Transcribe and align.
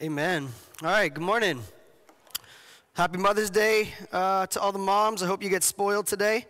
Amen. 0.00 0.48
All 0.80 0.90
right, 0.90 1.12
good 1.12 1.24
morning. 1.24 1.60
Happy 2.92 3.18
Mother's 3.18 3.50
Day 3.50 3.92
uh, 4.12 4.46
to 4.46 4.60
all 4.60 4.70
the 4.70 4.78
moms. 4.78 5.24
I 5.24 5.26
hope 5.26 5.42
you 5.42 5.48
get 5.48 5.64
spoiled 5.64 6.06
today. 6.06 6.46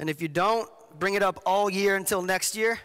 And 0.00 0.10
if 0.10 0.20
you 0.20 0.26
don't, 0.26 0.68
bring 0.98 1.14
it 1.14 1.22
up 1.22 1.40
all 1.46 1.70
year 1.70 1.94
until 1.94 2.20
next 2.20 2.56
year 2.56 2.80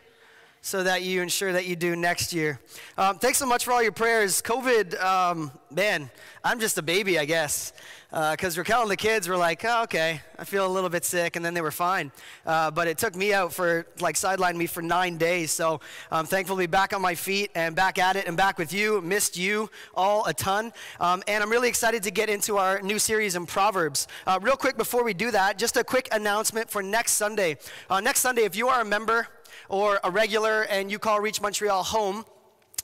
so 0.66 0.82
that 0.82 1.04
you 1.04 1.22
ensure 1.22 1.54
that 1.54 1.68
you 1.68 1.76
do 1.76 1.96
next 1.96 2.34
year. 2.34 2.60
Um, 2.98 3.20
thanks 3.20 3.38
so 3.38 3.46
much 3.46 3.66
for 3.66 3.72
all 3.72 3.84
your 3.84 3.92
prayers. 3.92 4.42
COVID, 4.42 5.00
um, 5.00 5.52
man, 5.70 6.10
I'm 6.44 6.60
just 6.60 6.80
a 6.80 6.82
baby, 6.82 7.20
I 7.20 7.26
guess. 7.26 7.72
Because 8.10 8.58
uh, 8.58 8.62
Raquel 8.62 8.82
and 8.82 8.90
the 8.90 8.98
kids 8.98 9.28
were 9.28 9.38
like, 9.38 9.64
oh, 9.64 9.84
okay, 9.84 10.22
I 10.40 10.44
feel 10.44 10.66
a 10.66 10.72
little 10.72 10.90
bit 10.90 11.06
sick, 11.06 11.36
and 11.36 11.46
then 11.46 11.54
they 11.54 11.62
were 11.62 11.70
fine. 11.70 12.12
Uh, 12.48 12.72
but 12.72 12.88
it 12.88 12.98
took 12.98 13.16
me 13.16 13.32
out 13.32 13.54
for, 13.54 13.86
like, 14.00 14.16
sidelined 14.16 14.56
me 14.56 14.66
for 14.66 14.82
nine 14.82 15.18
days. 15.18 15.52
So 15.52 15.82
I'm 16.10 16.26
thankful 16.26 16.56
to 16.56 16.62
be 16.62 16.66
back 16.66 16.94
on 16.94 17.02
my 17.02 17.14
feet 17.14 17.52
and 17.54 17.76
back 17.76 18.00
at 18.00 18.16
it 18.16 18.26
and 18.26 18.36
back 18.36 18.58
with 18.58 18.74
you. 18.74 19.02
Missed 19.02 19.38
you 19.38 19.70
all 19.94 20.26
a 20.26 20.34
ton. 20.34 20.74
Um, 21.00 21.22
and 21.28 21.44
I'm 21.44 21.52
really 21.52 21.70
excited 21.70 22.02
to 22.04 22.12
get 22.12 22.28
into 22.28 22.58
our 22.58 22.82
new 22.82 22.98
series 22.98 23.36
in 23.36 23.46
Proverbs. 23.46 24.08
Uh, 24.26 24.40
real 24.42 24.58
quick 24.58 24.78
before 24.78 25.04
we 25.04 25.14
do 25.14 25.30
that, 25.30 25.60
just 25.60 25.78
a 25.78 25.84
quick 25.84 26.08
announcement 26.12 26.72
for 26.72 26.82
next 26.82 27.12
Sunday. 27.12 27.58
Uh, 27.88 28.00
next 28.00 28.22
Sunday, 28.22 28.46
if 28.46 28.56
you 28.56 28.68
are 28.70 28.82
a 28.82 28.86
member, 28.86 29.28
or 29.70 30.00
a 30.04 30.12
regular 30.12 30.64
and 30.64 30.92
you 30.92 31.00
call 31.00 31.20
Reach 31.20 31.42
Montreal 31.42 31.84
home, 31.84 32.26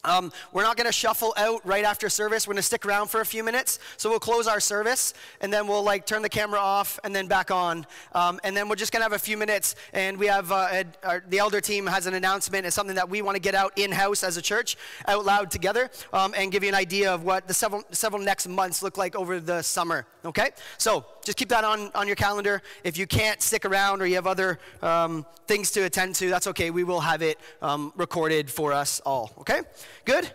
um, 0.03 0.31
we're 0.51 0.63
not 0.63 0.77
going 0.77 0.87
to 0.87 0.91
shuffle 0.93 1.33
out 1.37 1.65
right 1.65 1.85
after 1.85 2.09
service. 2.09 2.47
We're 2.47 2.53
going 2.53 2.59
to 2.61 2.63
stick 2.63 2.85
around 2.85 3.09
for 3.09 3.21
a 3.21 3.25
few 3.25 3.43
minutes. 3.43 3.79
So 3.97 4.09
we'll 4.09 4.19
close 4.19 4.47
our 4.47 4.59
service, 4.59 5.13
and 5.41 5.53
then 5.53 5.67
we'll 5.67 5.83
like 5.83 6.05
turn 6.05 6.21
the 6.21 6.29
camera 6.29 6.59
off, 6.59 6.99
and 7.03 7.15
then 7.15 7.27
back 7.27 7.51
on, 7.51 7.85
um, 8.13 8.39
and 8.43 8.55
then 8.55 8.67
we're 8.67 8.75
just 8.75 8.91
going 8.91 9.01
to 9.01 9.05
have 9.05 9.13
a 9.13 9.19
few 9.19 9.37
minutes. 9.37 9.75
And 9.93 10.17
we 10.17 10.27
have 10.27 10.51
uh, 10.51 10.83
our, 11.03 11.23
the 11.27 11.39
elder 11.39 11.61
team 11.61 11.85
has 11.87 12.07
an 12.07 12.13
announcement. 12.13 12.65
It's 12.65 12.75
something 12.75 12.95
that 12.95 13.09
we 13.09 13.21
want 13.21 13.35
to 13.35 13.41
get 13.41 13.55
out 13.55 13.77
in 13.77 13.91
house 13.91 14.23
as 14.23 14.37
a 14.37 14.41
church, 14.41 14.77
out 15.07 15.25
loud 15.25 15.51
together, 15.51 15.89
um, 16.13 16.33
and 16.35 16.51
give 16.51 16.63
you 16.63 16.69
an 16.69 16.75
idea 16.75 17.13
of 17.13 17.23
what 17.23 17.47
the 17.47 17.53
several 17.53 17.83
several 17.91 18.21
next 18.21 18.47
months 18.47 18.81
look 18.81 18.97
like 18.97 19.15
over 19.15 19.39
the 19.39 19.61
summer. 19.61 20.05
Okay, 20.25 20.49
so 20.77 21.05
just 21.23 21.37
keep 21.37 21.49
that 21.49 21.63
on 21.63 21.91
on 21.93 22.07
your 22.07 22.15
calendar. 22.15 22.61
If 22.83 22.97
you 22.97 23.07
can't 23.07 23.41
stick 23.41 23.65
around 23.65 24.01
or 24.01 24.05
you 24.05 24.15
have 24.15 24.27
other 24.27 24.59
um, 24.81 25.25
things 25.47 25.71
to 25.71 25.81
attend 25.81 26.15
to, 26.15 26.29
that's 26.29 26.47
okay. 26.47 26.71
We 26.71 26.83
will 26.83 27.01
have 27.01 27.21
it 27.21 27.37
um, 27.61 27.93
recorded 27.95 28.49
for 28.49 28.73
us 28.73 28.99
all. 29.05 29.31
Okay. 29.39 29.61
Good? 30.05 30.31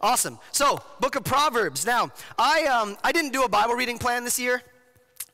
Awesome. 0.00 0.38
So, 0.52 0.80
book 1.00 1.16
of 1.16 1.24
Proverbs. 1.24 1.86
Now, 1.86 2.10
I, 2.38 2.64
um, 2.64 2.96
I 3.02 3.12
didn't 3.12 3.32
do 3.32 3.44
a 3.44 3.48
Bible 3.48 3.74
reading 3.74 3.98
plan 3.98 4.24
this 4.24 4.38
year. 4.38 4.62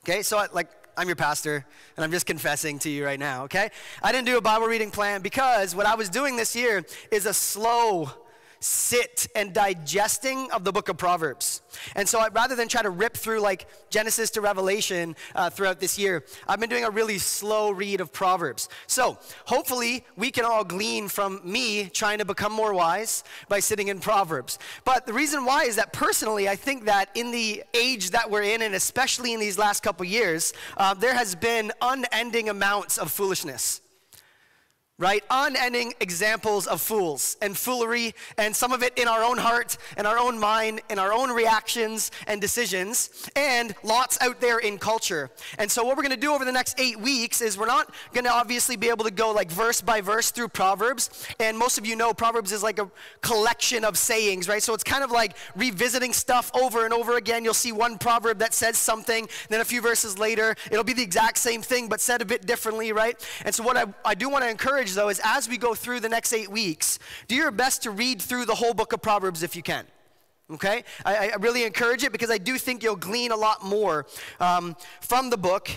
Okay, 0.05 0.23
so 0.23 0.39
I, 0.39 0.47
like, 0.53 0.69
I'm 0.97 1.07
your 1.07 1.17
pastor, 1.17 1.65
and 1.97 2.05
I'm 2.05 2.11
just 2.11 2.27
confessing 2.27 2.79
to 2.81 2.91
you 2.91 3.05
right 3.05 3.19
now, 3.19 3.45
okay? 3.45 3.71
I 4.03 4.13
didn't 4.13 4.27
do 4.27 4.37
a 4.37 4.41
Bible 4.41 4.67
reading 4.67 4.91
plan 4.91 5.23
because 5.23 5.75
what 5.75 5.87
I 5.87 5.95
was 5.95 6.09
doing 6.09 6.37
this 6.37 6.55
year 6.55 6.85
is 7.11 7.27
a 7.27 7.35
slow 7.35 8.11
sit 8.61 9.27
and 9.35 9.55
digesting 9.55 10.51
of 10.53 10.65
the 10.65 10.73
book 10.73 10.91
of 10.91 10.99
Proverbs. 10.99 11.63
And 11.97 12.07
so 12.07 12.19
I, 12.19 12.29
rather 12.29 12.55
than 12.55 12.69
try 12.69 12.83
to 12.83 12.91
rip 12.91 13.17
through 13.17 13.41
like 13.41 13.67
Genesis 13.89 14.31
to 14.33 14.43
Revelation 14.43 15.17
uh, 15.35 15.49
throughout 15.49 15.81
this 15.81 15.99
year, 15.99 16.25
I've 16.47 16.61
been 16.61 16.69
doing 16.69 16.85
a 16.85 16.91
really 16.91 17.19
slow 17.19 17.71
read 17.71 18.03
of 18.03 18.13
Proverbs. 18.13 18.69
So 18.87 19.19
hopefully 19.47 20.05
we 20.17 20.31
can 20.31 20.45
all 20.45 20.63
glean 20.63 21.09
from 21.09 21.41
me 21.43 21.89
trying 21.89 22.19
to 22.19 22.27
become 22.27 22.53
more 22.53 22.75
wise 22.75 23.25
by 23.49 23.61
sitting 23.61 23.89
in 23.89 23.99
Proverbs. 23.99 24.59
But 24.85 25.07
the 25.07 25.15
reason 25.15 25.47
why 25.47 25.65
is 25.65 25.77
that 25.77 25.95
personally, 25.95 26.49
I 26.49 26.57
think 26.57 26.85
that 26.85 27.09
in 27.15 27.31
the 27.31 27.65
age 27.73 28.11
that 28.11 28.31
we're 28.31 28.43
in, 28.43 28.61
and 28.61 28.75
especially 28.75 29.33
in 29.33 29.41
these 29.41 29.57
last 29.57 29.83
couple 29.83 30.05
years, 30.05 30.53
uh, 30.77 30.93
there 30.93 31.15
has 31.15 31.35
been 31.35 31.73
unending 31.81 32.51
amounts 32.51 32.99
of 32.99 33.11
foolishness 33.11 33.81
right? 35.01 35.25
Unending 35.31 35.95
examples 36.01 36.67
of 36.67 36.81
fools 36.81 37.39
and 37.41 37.57
foolery, 37.57 38.15
and 38.37 38.55
some 38.55 38.71
of 38.71 38.83
it 38.83 38.97
in 38.99 39.09
our 39.09 39.25
own 39.25 39.39
heart 39.39 39.79
and 39.97 40.07
our 40.07 40.19
own 40.19 40.39
mind 40.39 40.83
and 40.91 41.01
our 41.01 41.13
own 41.13 41.31
reactions 41.31 42.11
and 42.27 42.41
decisions, 42.41 43.29
and 43.35 43.75
lots 43.83 44.21
out 44.21 44.41
there 44.43 44.59
in 44.59 44.79
culture. 44.79 45.31
And 45.59 45.71
so, 45.71 45.85
what 45.85 45.97
we're 45.97 46.03
going 46.03 46.15
to 46.15 46.21
do 46.21 46.35
over 46.35 46.45
the 46.45 46.53
next 46.53 46.79
eight 46.79 47.01
weeks 47.01 47.41
is 47.41 47.57
we're 47.57 47.67
not 47.67 47.93
going 48.13 48.25
to 48.25 48.33
obviously 48.33 48.77
be 48.77 48.91
able 48.91 49.05
to 49.05 49.11
go 49.11 49.33
like 49.33 49.51
verse 49.51 49.81
by 49.81 50.03
verse 50.03 50.31
through 50.31 50.49
Proverbs. 50.49 51.27
And 51.41 51.57
most 51.57 51.79
of 51.79 51.87
you 51.87 51.97
know 51.97 52.13
Proverbs 52.13 52.53
is 52.53 52.63
like 52.63 52.79
a 52.79 52.91
collection 53.23 53.85
of 53.85 53.97
sayings, 53.97 54.49
right? 54.49 54.63
So, 54.63 54.75
it's 54.75 54.85
kind 54.85 55.03
of 55.03 55.11
like 55.11 55.35
revisiting 55.57 56.13
stuff 56.13 56.51
over 56.55 56.85
and 56.85 56.93
over 56.93 57.17
again. 57.17 57.43
You'll 57.43 57.55
see 57.55 57.73
one 57.73 57.97
proverb 57.97 58.39
that 58.41 58.53
says 58.53 58.77
something, 58.77 59.27
then 59.49 59.63
a 59.63 59.65
few 59.65 59.81
verses 59.81 60.19
later, 60.19 60.55
it'll 60.71 60.85
be 60.85 60.93
the 60.93 61.03
exact 61.03 61.39
same 61.39 61.63
thing, 61.63 61.89
but 61.89 62.03
said 62.03 62.21
a 62.21 62.27
bit 62.27 62.45
differently, 62.45 62.93
right? 62.93 63.17
And 63.47 63.55
so, 63.55 63.63
what 63.63 63.79
I, 63.79 63.87
I 64.05 64.15
do 64.15 64.29
want 64.29 64.45
to 64.45 64.51
encourage 64.51 64.90
encourage, 64.91 64.95
though, 64.95 65.09
is 65.09 65.21
as 65.25 65.49
we 65.49 65.59
go 65.59 65.75
through 65.75 66.01
the 66.01 66.09
next 66.09 66.33
eight 66.33 66.51
weeks, 66.51 66.99
do 67.29 67.35
your 67.35 67.51
best 67.51 67.83
to 67.83 67.91
read 67.91 68.21
through 68.21 68.45
the 68.45 68.55
whole 68.55 68.75
book 68.75 68.93
of 68.93 69.03
Proverbs 69.03 69.43
if 69.43 69.57
you 69.57 69.63
can. 69.63 69.85
Okay? 70.51 70.85
I, 71.05 71.31
I 71.31 71.37
really 71.37 71.65
encourage 71.65 72.05
it 72.05 72.13
because 72.13 72.31
I 72.31 72.39
do 72.39 72.59
think 72.59 72.83
you'll 72.83 72.97
glean 72.97 73.31
a 73.31 73.37
lot 73.37 73.65
more 73.65 74.07
um, 74.41 74.77
from 75.01 75.31
the 75.31 75.37
book 75.37 75.71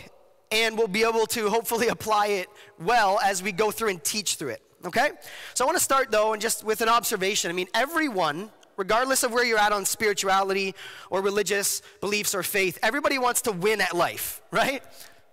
and 0.51 0.77
we'll 0.77 0.87
be 0.87 1.03
able 1.03 1.25
to 1.27 1.49
hopefully 1.49 1.87
apply 1.97 2.27
it 2.27 2.47
well 2.79 3.19
as 3.23 3.43
we 3.43 3.51
go 3.51 3.71
through 3.71 3.89
and 3.89 4.03
teach 4.03 4.35
through 4.35 4.49
it. 4.49 4.61
Okay? 4.85 5.11
So 5.53 5.63
I 5.63 5.67
want 5.67 5.77
to 5.77 5.83
start, 5.83 6.11
though, 6.11 6.33
and 6.33 6.41
just 6.41 6.63
with 6.63 6.81
an 6.81 6.89
observation. 6.89 7.49
I 7.49 7.53
mean, 7.53 7.67
everyone 7.73 8.51
regardless 8.75 9.21
of 9.21 9.31
where 9.31 9.45
you're 9.45 9.59
at 9.59 9.71
on 9.71 9.85
spirituality 9.85 10.73
or 11.11 11.21
religious 11.21 11.83
beliefs 12.01 12.33
or 12.33 12.41
faith, 12.41 12.79
everybody 12.81 13.19
wants 13.19 13.43
to 13.43 13.51
win 13.51 13.79
at 13.79 13.95
life, 13.95 14.41
right? 14.51 14.81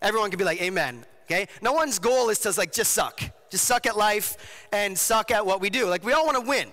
Everyone 0.03 0.31
can 0.31 0.39
be 0.39 0.45
like, 0.45 0.61
Amen. 0.61 1.07
Okay? 1.25 1.47
No 1.63 1.73
one's 1.73 1.99
goal 1.99 2.29
is 2.29 2.41
to 2.41 2.53
like 2.59 2.73
just 2.73 2.93
suck. 2.93 3.23
Just 3.51 3.65
suck 3.65 3.87
at 3.87 3.97
life 3.97 4.67
and 4.73 4.97
suck 4.97 5.31
at 5.31 5.45
what 5.45 5.61
we 5.61 5.71
do. 5.71 5.87
Like 5.87 6.05
we 6.05 6.13
all 6.13 6.25
want 6.25 6.37
to 6.37 6.49
win. 6.49 6.73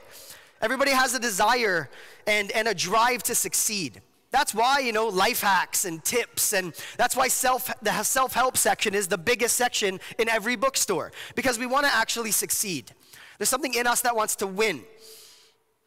Everybody 0.61 0.91
has 0.91 1.13
a 1.13 1.19
desire 1.19 1.89
and, 2.25 2.51
and 2.51 2.67
a 2.67 2.73
drive 2.73 3.23
to 3.23 3.35
succeed. 3.35 4.01
That's 4.31 4.53
why, 4.53 4.79
you 4.79 4.91
know, 4.91 5.07
life 5.07 5.41
hacks 5.41 5.85
and 5.85 6.03
tips, 6.03 6.51
and 6.53 6.73
that's 6.97 7.15
why 7.15 7.29
self, 7.29 7.73
the 7.81 8.03
self 8.03 8.33
help 8.33 8.57
section 8.57 8.93
is 8.93 9.07
the 9.07 9.17
biggest 9.17 9.55
section 9.55 9.99
in 10.19 10.27
every 10.27 10.55
bookstore, 10.55 11.11
because 11.35 11.57
we 11.57 11.65
want 11.65 11.85
to 11.85 11.95
actually 11.95 12.31
succeed. 12.31 12.91
There's 13.37 13.49
something 13.49 13.73
in 13.73 13.87
us 13.87 14.01
that 14.01 14.15
wants 14.15 14.35
to 14.37 14.47
win. 14.47 14.83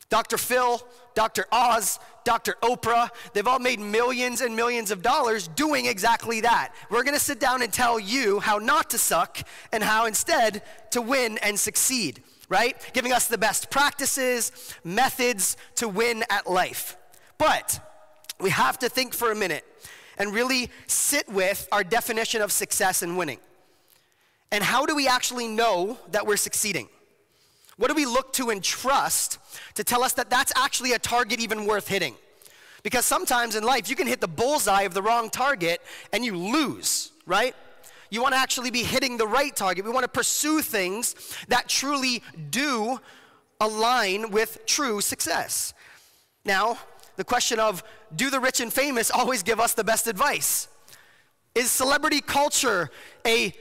Dr. 0.09 0.39
Phil, 0.39 0.83
Dr. 1.15 1.47
Oz, 1.51 1.99
Dr. 2.25 2.57
Oprah, 2.63 3.11
they've 3.33 3.47
all 3.47 3.59
made 3.59 3.81
millions 3.81 4.41
and 4.41 4.55
millions 4.55 4.91
of 4.91 5.03
dollars 5.03 5.49
doing 5.49 5.87
exactly 5.87 6.41
that. 6.43 6.73
We're 6.91 7.03
going 7.03 7.17
to 7.17 7.25
sit 7.25 7.41
down 7.41 7.63
and 7.63 7.73
tell 7.73 7.99
you 7.99 8.41
how 8.41 8.59
not 8.59 8.91
to 8.91 8.99
suck 8.99 9.39
and 9.73 9.83
how 9.83 10.07
instead 10.07 10.63
to 10.91 11.01
win 11.01 11.39
and 11.39 11.59
succeed, 11.59 12.23
right? 12.49 12.77
Giving 12.93 13.13
us 13.13 13.27
the 13.27 13.39
best 13.39 13.71
practices, 13.71 14.53
methods 14.85 15.57
to 15.77 15.89
win 15.89 16.25
at 16.31 16.49
life. 16.49 16.97
But 17.39 17.81
we 18.39 18.51
have 18.51 18.79
to 18.81 18.89
think 18.89 19.15
for 19.15 19.31
a 19.31 19.35
minute 19.35 19.65
and 20.19 20.35
really 20.35 20.71
sit 20.87 21.29
with 21.29 21.67
our 21.73 21.83
definition 21.83 22.43
of 22.43 22.53
success 22.53 23.03
and 23.03 23.17
winning. 23.17 23.39
And 24.53 24.63
how 24.63 24.85
do 24.85 24.95
we 24.95 25.07
actually 25.09 25.49
know 25.49 25.99
that 26.11 26.27
we're 26.27 26.37
succeeding? 26.37 26.89
What 27.81 27.89
do 27.89 27.95
we 27.95 28.05
look 28.05 28.35
to 28.35 28.51
and 28.51 28.63
trust 28.63 29.39
to 29.73 29.83
tell 29.83 30.05
us 30.05 30.13
that 30.13 30.29
that's 30.29 30.53
actually 30.55 30.93
a 30.93 30.99
target 30.99 31.41
even 31.41 31.65
worth 31.65 31.89
hitting? 31.89 32.15
Because 32.83 33.07
sometimes 33.07 33.57
in 33.57 33.65
life, 33.65 33.89
you 33.89 33.97
can 33.97 34.07
hit 34.07 34.21
the 34.21 34.29
bullseye 34.29 34.83
of 34.83 34.93
the 34.93 35.01
wrong 35.01 35.31
target 35.31 35.81
and 36.13 36.23
you 36.23 36.37
lose, 36.37 37.11
right? 37.25 37.55
You 38.11 38.21
want 38.21 38.35
to 38.35 38.39
actually 38.39 38.71
be 38.71 38.83
hitting 38.83 39.17
the 39.17 39.27
right 39.27 39.57
target. 39.57 39.87
We 39.87 39.91
want 39.91 40.05
to 40.05 40.11
pursue 40.11 40.61
things 40.61 41.35
that 41.49 41.71
truly 41.71 42.23
do 42.51 43.01
align 43.63 44.31
with 44.31 44.59
true 44.67 45.01
success. 45.01 45.73
Now, 46.45 46.77
the 47.17 47.25
question 47.25 47.59
of 47.59 47.83
do 48.15 48.29
the 48.29 48.41
rich 48.41 48.61
and 48.61 48.71
famous 48.71 49.11
always 49.15 49.43
give 49.43 49.59
us 49.59 49.73
the 49.73 49.85
best 49.85 50.07
advice? 50.07 50.69
Is 51.55 51.71
celebrity 51.71 52.21
culture 52.21 52.91
a 53.27 53.55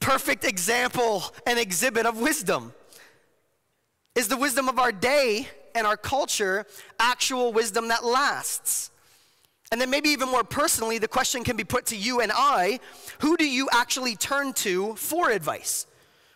perfect 0.00 0.44
example 0.44 1.32
and 1.46 1.60
exhibit 1.60 2.06
of 2.06 2.20
wisdom? 2.20 2.72
Is 4.20 4.28
the 4.28 4.36
wisdom 4.36 4.68
of 4.68 4.78
our 4.78 4.92
day 4.92 5.48
and 5.74 5.86
our 5.86 5.96
culture 5.96 6.66
actual 6.98 7.54
wisdom 7.54 7.88
that 7.88 8.04
lasts? 8.04 8.90
And 9.72 9.80
then, 9.80 9.88
maybe 9.88 10.10
even 10.10 10.28
more 10.28 10.44
personally, 10.44 10.98
the 10.98 11.08
question 11.08 11.42
can 11.42 11.56
be 11.56 11.64
put 11.64 11.86
to 11.86 11.96
you 11.96 12.20
and 12.20 12.30
I 12.30 12.80
who 13.20 13.38
do 13.38 13.48
you 13.48 13.70
actually 13.72 14.16
turn 14.16 14.52
to 14.64 14.94
for 14.96 15.30
advice? 15.30 15.86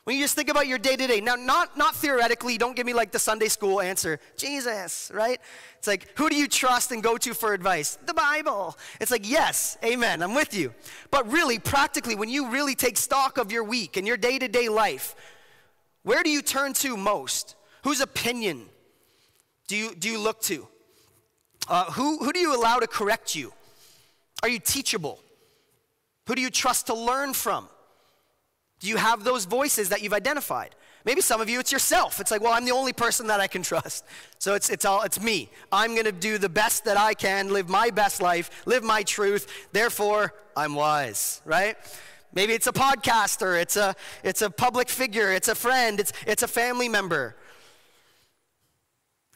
When 0.04 0.16
you 0.16 0.24
just 0.24 0.34
think 0.34 0.48
about 0.48 0.66
your 0.66 0.78
day 0.78 0.96
to 0.96 1.06
day, 1.06 1.20
now, 1.20 1.34
not, 1.34 1.76
not 1.76 1.94
theoretically, 1.94 2.56
don't 2.56 2.74
give 2.74 2.86
me 2.86 2.94
like 2.94 3.12
the 3.12 3.18
Sunday 3.18 3.48
school 3.48 3.82
answer, 3.82 4.18
Jesus, 4.38 5.10
right? 5.12 5.38
It's 5.76 5.86
like, 5.86 6.08
who 6.16 6.30
do 6.30 6.36
you 6.36 6.48
trust 6.48 6.90
and 6.90 7.02
go 7.02 7.18
to 7.18 7.34
for 7.34 7.52
advice? 7.52 7.98
The 8.06 8.14
Bible. 8.14 8.78
It's 8.98 9.10
like, 9.10 9.28
yes, 9.28 9.76
amen, 9.84 10.22
I'm 10.22 10.32
with 10.32 10.54
you. 10.54 10.72
But 11.10 11.30
really, 11.30 11.58
practically, 11.58 12.14
when 12.14 12.30
you 12.30 12.48
really 12.48 12.74
take 12.74 12.96
stock 12.96 13.36
of 13.36 13.52
your 13.52 13.62
week 13.62 13.98
and 13.98 14.06
your 14.06 14.16
day 14.16 14.38
to 14.38 14.48
day 14.48 14.70
life, 14.70 15.14
where 16.02 16.22
do 16.22 16.30
you 16.30 16.40
turn 16.40 16.72
to 16.74 16.96
most? 16.96 17.56
Whose 17.84 18.00
opinion 18.00 18.62
do 19.68 19.76
you, 19.76 19.94
do 19.94 20.08
you 20.08 20.18
look 20.18 20.40
to? 20.42 20.66
Uh, 21.68 21.84
who, 21.92 22.18
who 22.18 22.32
do 22.32 22.38
you 22.38 22.58
allow 22.58 22.78
to 22.78 22.86
correct 22.86 23.34
you? 23.34 23.52
Are 24.42 24.48
you 24.48 24.58
teachable? 24.58 25.20
Who 26.26 26.34
do 26.34 26.40
you 26.40 26.50
trust 26.50 26.86
to 26.86 26.94
learn 26.94 27.34
from? 27.34 27.68
Do 28.80 28.88
you 28.88 28.96
have 28.96 29.22
those 29.22 29.44
voices 29.44 29.90
that 29.90 30.02
you've 30.02 30.14
identified? 30.14 30.74
Maybe 31.04 31.20
some 31.20 31.42
of 31.42 31.50
you, 31.50 31.60
it's 31.60 31.72
yourself. 31.72 32.20
It's 32.20 32.30
like, 32.30 32.40
well, 32.40 32.54
I'm 32.54 32.64
the 32.64 32.72
only 32.72 32.94
person 32.94 33.26
that 33.26 33.40
I 33.40 33.46
can 33.46 33.62
trust. 33.62 34.04
So 34.38 34.54
it's, 34.54 34.70
it's 34.70 34.86
all, 34.86 35.02
it's 35.02 35.20
me. 35.20 35.50
I'm 35.70 35.92
going 35.92 36.06
to 36.06 36.12
do 36.12 36.38
the 36.38 36.48
best 36.48 36.86
that 36.86 36.96
I 36.96 37.12
can, 37.12 37.52
live 37.52 37.68
my 37.68 37.90
best 37.90 38.22
life, 38.22 38.50
live 38.64 38.82
my 38.82 39.02
truth. 39.02 39.68
Therefore, 39.72 40.32
I'm 40.56 40.74
wise, 40.74 41.42
right? 41.44 41.76
Maybe 42.32 42.54
it's 42.54 42.66
a 42.66 42.72
podcaster, 42.72 43.60
it's 43.60 43.76
a, 43.76 43.94
it's 44.22 44.40
a 44.40 44.48
public 44.48 44.88
figure, 44.88 45.30
it's 45.32 45.48
a 45.48 45.54
friend, 45.54 46.00
it's, 46.00 46.12
it's 46.26 46.42
a 46.42 46.48
family 46.48 46.88
member. 46.88 47.36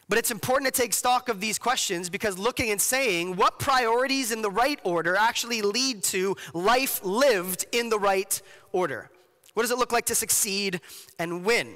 But 0.09 0.17
it's 0.17 0.31
important 0.31 0.73
to 0.73 0.81
take 0.81 0.93
stock 0.93 1.29
of 1.29 1.39
these 1.39 1.59
questions 1.59 2.09
because 2.09 2.39
looking 2.39 2.71
and 2.71 2.81
saying 2.81 3.35
what 3.35 3.59
priorities 3.59 4.31
in 4.31 4.41
the 4.41 4.49
right 4.49 4.79
order 4.83 5.15
actually 5.15 5.61
lead 5.61 6.03
to 6.05 6.35
life 6.53 6.99
lived 7.03 7.67
in 7.71 7.89
the 7.89 7.99
right 7.99 8.41
order. 8.71 9.11
What 9.53 9.63
does 9.63 9.71
it 9.71 9.77
look 9.77 9.91
like 9.91 10.05
to 10.05 10.15
succeed 10.15 10.81
and 11.19 11.45
win? 11.45 11.75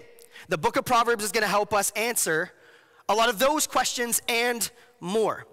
The 0.50 0.58
book 0.58 0.78
of 0.78 0.84
Proverbs 0.84 1.24
is 1.24 1.32
going 1.32 1.44
to 1.44 1.48
help 1.48 1.74
us 1.74 1.92
answer 1.92 2.52
a 3.08 3.14
lot 3.14 3.30
of 3.30 3.38
those 3.38 3.68
questions 3.68 4.20
and 4.28 4.70
more. 5.00 5.46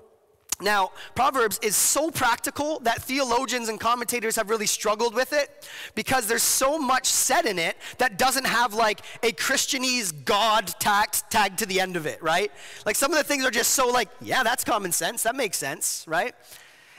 Now, 0.61 0.93
Proverbs 1.15 1.59
is 1.63 1.75
so 1.75 2.11
practical 2.11 2.81
that 2.81 3.03
theologians 3.03 3.69
and 3.69 3.81
commentators 3.81 4.37
have 4.37 4.51
really 4.51 4.67
struggled 4.67 5.15
with 5.15 5.33
it 5.33 5.69
because 5.95 6.27
there's 6.27 6.43
so 6.43 6.79
much 6.79 7.07
said 7.07 7.47
in 7.47 7.59
it 7.59 7.77
that 7.99 8.19
doesn't 8.19 8.47
have 8.47 8.75
like 8.75 9.01
a 9.23 9.33
Christianese 9.33 10.25
God 10.25 10.67
tagged, 10.79 11.23
tagged 11.31 11.59
to 11.61 11.67
the 11.67 11.81
end 11.81 11.97
of 11.97 12.07
it, 12.07 12.23
right? 12.23 12.53
Like 12.85 12.97
some 12.97 13.11
of 13.11 13.19
the 13.19 13.25
things 13.25 13.45
are 13.45 13.51
just 13.51 13.71
so 13.73 13.89
like, 13.89 14.09
yeah, 14.21 14.43
that's 14.43 14.65
common 14.65 14.93
sense, 14.93 15.23
that 15.23 15.35
makes 15.35 15.57
sense, 15.57 16.05
right? 16.07 16.35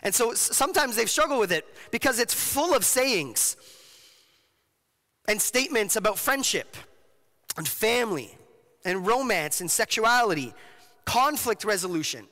And 0.04 0.14
so 0.14 0.34
sometimes 0.34 0.96
they've 0.96 1.10
struggled 1.10 1.40
with 1.40 1.52
it 1.52 1.66
because 1.92 2.20
it's 2.20 2.34
full 2.34 2.74
of 2.74 2.84
sayings 2.84 3.56
and 5.28 5.40
statements 5.40 5.96
about 5.96 6.18
friendship 6.18 6.76
and 7.58 7.68
family 7.68 8.36
and 8.84 9.06
romance 9.06 9.62
and 9.62 9.70
sexuality, 9.70 10.54
conflict 11.06 11.64
resolution, 11.64 12.26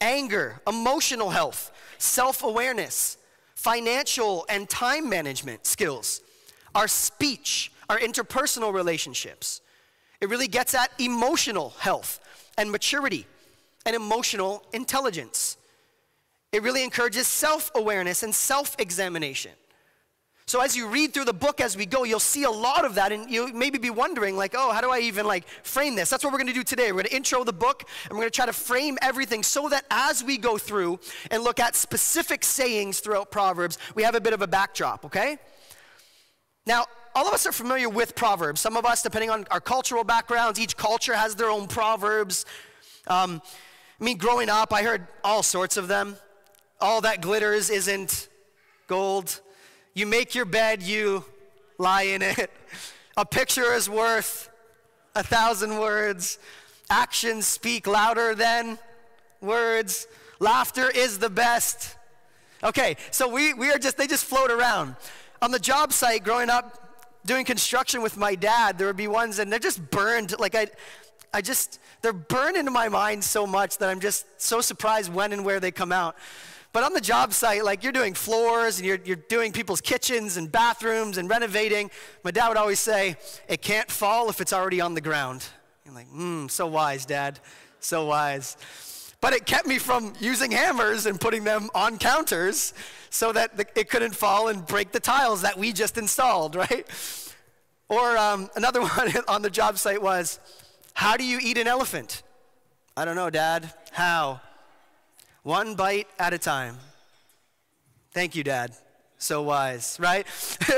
anger, 0.00 0.60
emotional 0.66 1.30
health, 1.30 1.72
self 1.98 2.42
awareness, 2.42 3.16
financial 3.54 4.46
and 4.48 4.68
time 4.68 5.08
management 5.08 5.66
skills, 5.66 6.20
our 6.74 6.88
speech, 6.88 7.72
our 7.88 7.98
interpersonal 7.98 8.72
relationships. 8.72 9.60
It 10.20 10.28
really 10.28 10.48
gets 10.48 10.74
at 10.74 10.90
emotional 10.98 11.70
health 11.78 12.20
and 12.56 12.70
maturity 12.70 13.26
and 13.86 13.94
emotional 13.96 14.62
intelligence. 14.72 15.56
It 16.52 16.62
really 16.62 16.84
encourages 16.84 17.26
self 17.26 17.70
awareness 17.74 18.22
and 18.22 18.34
self 18.34 18.76
examination. 18.78 19.52
So 20.48 20.62
as 20.62 20.74
you 20.74 20.88
read 20.88 21.12
through 21.12 21.26
the 21.26 21.34
book 21.34 21.60
as 21.60 21.76
we 21.76 21.84
go, 21.84 22.04
you'll 22.04 22.18
see 22.20 22.44
a 22.44 22.50
lot 22.50 22.86
of 22.86 22.94
that, 22.94 23.12
and 23.12 23.30
you'll 23.30 23.48
maybe 23.48 23.76
be 23.76 23.90
wondering, 23.90 24.34
like, 24.34 24.54
oh, 24.56 24.72
how 24.72 24.80
do 24.80 24.88
I 24.88 25.00
even 25.00 25.26
like 25.26 25.46
frame 25.62 25.94
this? 25.94 26.08
That's 26.08 26.24
what 26.24 26.32
we're 26.32 26.38
going 26.38 26.48
to 26.48 26.54
do 26.54 26.64
today. 26.64 26.86
We're 26.86 27.02
going 27.02 27.10
to 27.10 27.16
intro 27.16 27.44
the 27.44 27.52
book, 27.52 27.84
and 28.04 28.12
we're 28.12 28.22
going 28.22 28.30
to 28.30 28.34
try 28.34 28.46
to 28.46 28.54
frame 28.54 28.96
everything 29.02 29.42
so 29.42 29.68
that 29.68 29.84
as 29.90 30.24
we 30.24 30.38
go 30.38 30.56
through 30.56 31.00
and 31.30 31.44
look 31.44 31.60
at 31.60 31.76
specific 31.76 32.44
sayings 32.44 33.00
throughout 33.00 33.30
Proverbs, 33.30 33.76
we 33.94 34.02
have 34.04 34.14
a 34.14 34.22
bit 34.22 34.32
of 34.32 34.40
a 34.40 34.46
backdrop. 34.46 35.04
Okay? 35.04 35.36
Now, 36.64 36.86
all 37.14 37.28
of 37.28 37.34
us 37.34 37.44
are 37.44 37.52
familiar 37.52 37.90
with 37.90 38.14
Proverbs. 38.14 38.62
Some 38.62 38.78
of 38.78 38.86
us, 38.86 39.02
depending 39.02 39.28
on 39.28 39.44
our 39.50 39.60
cultural 39.60 40.02
backgrounds, 40.02 40.58
each 40.58 40.78
culture 40.78 41.14
has 41.14 41.34
their 41.34 41.50
own 41.50 41.66
Proverbs. 41.66 42.46
Um, 43.06 43.42
I 44.00 44.04
mean, 44.04 44.16
growing 44.16 44.48
up, 44.48 44.72
I 44.72 44.82
heard 44.82 45.08
all 45.22 45.42
sorts 45.42 45.76
of 45.76 45.88
them. 45.88 46.16
All 46.80 47.02
that 47.02 47.20
glitters 47.20 47.68
isn't 47.68 48.30
gold. 48.86 49.42
You 49.98 50.06
make 50.06 50.32
your 50.32 50.44
bed, 50.44 50.80
you 50.80 51.24
lie 51.76 52.02
in 52.02 52.22
it. 52.22 52.52
A 53.16 53.26
picture 53.26 53.72
is 53.72 53.90
worth 53.90 54.48
a 55.16 55.24
thousand 55.24 55.76
words. 55.80 56.38
Actions 56.88 57.48
speak 57.48 57.88
louder 57.88 58.32
than 58.36 58.78
words. 59.40 60.06
Laughter 60.38 60.88
is 60.88 61.18
the 61.18 61.28
best. 61.28 61.96
Okay, 62.62 62.96
so 63.10 63.28
we, 63.28 63.54
we 63.54 63.72
are 63.72 63.78
just, 63.78 63.96
they 63.96 64.06
just 64.06 64.24
float 64.24 64.52
around. 64.52 64.94
On 65.42 65.50
the 65.50 65.58
job 65.58 65.92
site 65.92 66.22
growing 66.22 66.48
up, 66.48 67.26
doing 67.26 67.44
construction 67.44 68.00
with 68.00 68.16
my 68.16 68.36
dad, 68.36 68.78
there 68.78 68.86
would 68.86 68.96
be 68.96 69.08
ones 69.08 69.40
and 69.40 69.50
they're 69.50 69.58
just 69.58 69.90
burned. 69.90 70.38
Like 70.38 70.54
I, 70.54 70.68
I 71.34 71.40
just, 71.40 71.80
they're 72.02 72.12
burned 72.12 72.56
into 72.56 72.70
my 72.70 72.88
mind 72.88 73.24
so 73.24 73.48
much 73.48 73.78
that 73.78 73.88
I'm 73.88 73.98
just 73.98 74.26
so 74.40 74.60
surprised 74.60 75.12
when 75.12 75.32
and 75.32 75.44
where 75.44 75.58
they 75.58 75.72
come 75.72 75.90
out. 75.90 76.14
But 76.72 76.84
on 76.84 76.92
the 76.92 77.00
job 77.00 77.32
site, 77.32 77.64
like 77.64 77.82
you're 77.82 77.92
doing 77.92 78.14
floors 78.14 78.78
and 78.78 78.86
you're, 78.86 78.98
you're 79.04 79.16
doing 79.16 79.52
people's 79.52 79.80
kitchens 79.80 80.36
and 80.36 80.52
bathrooms 80.52 81.16
and 81.16 81.28
renovating. 81.28 81.90
My 82.24 82.30
dad 82.30 82.48
would 82.48 82.56
always 82.56 82.78
say, 82.78 83.16
it 83.48 83.62
can't 83.62 83.90
fall 83.90 84.28
if 84.28 84.40
it's 84.40 84.52
already 84.52 84.80
on 84.80 84.94
the 84.94 85.00
ground. 85.00 85.46
I'm 85.86 85.94
like, 85.94 86.08
hmm, 86.08 86.46
so 86.48 86.66
wise, 86.66 87.06
Dad. 87.06 87.40
So 87.80 88.04
wise. 88.04 88.56
But 89.20 89.32
it 89.32 89.46
kept 89.46 89.66
me 89.66 89.78
from 89.78 90.12
using 90.20 90.50
hammers 90.50 91.06
and 91.06 91.20
putting 91.20 91.42
them 91.44 91.70
on 91.74 91.98
counters 91.98 92.74
so 93.10 93.32
that 93.32 93.56
the, 93.56 93.66
it 93.74 93.88
couldn't 93.88 94.14
fall 94.14 94.48
and 94.48 94.64
break 94.66 94.92
the 94.92 95.00
tiles 95.00 95.42
that 95.42 95.58
we 95.58 95.72
just 95.72 95.96
installed, 95.96 96.54
right? 96.56 96.86
Or 97.88 98.16
um, 98.18 98.50
another 98.54 98.82
one 98.82 99.12
on 99.26 99.42
the 99.42 99.50
job 99.50 99.78
site 99.78 100.02
was, 100.02 100.38
how 100.92 101.16
do 101.16 101.24
you 101.24 101.38
eat 101.42 101.56
an 101.58 101.66
elephant? 101.66 102.22
I 102.96 103.04
don't 103.04 103.16
know, 103.16 103.30
Dad. 103.30 103.72
How? 103.92 104.40
One 105.48 105.76
bite 105.76 106.08
at 106.18 106.34
a 106.34 106.38
time. 106.38 106.76
Thank 108.12 108.36
you, 108.36 108.44
Dad. 108.44 108.72
So 109.16 109.40
wise, 109.40 109.96
right? 109.98 110.26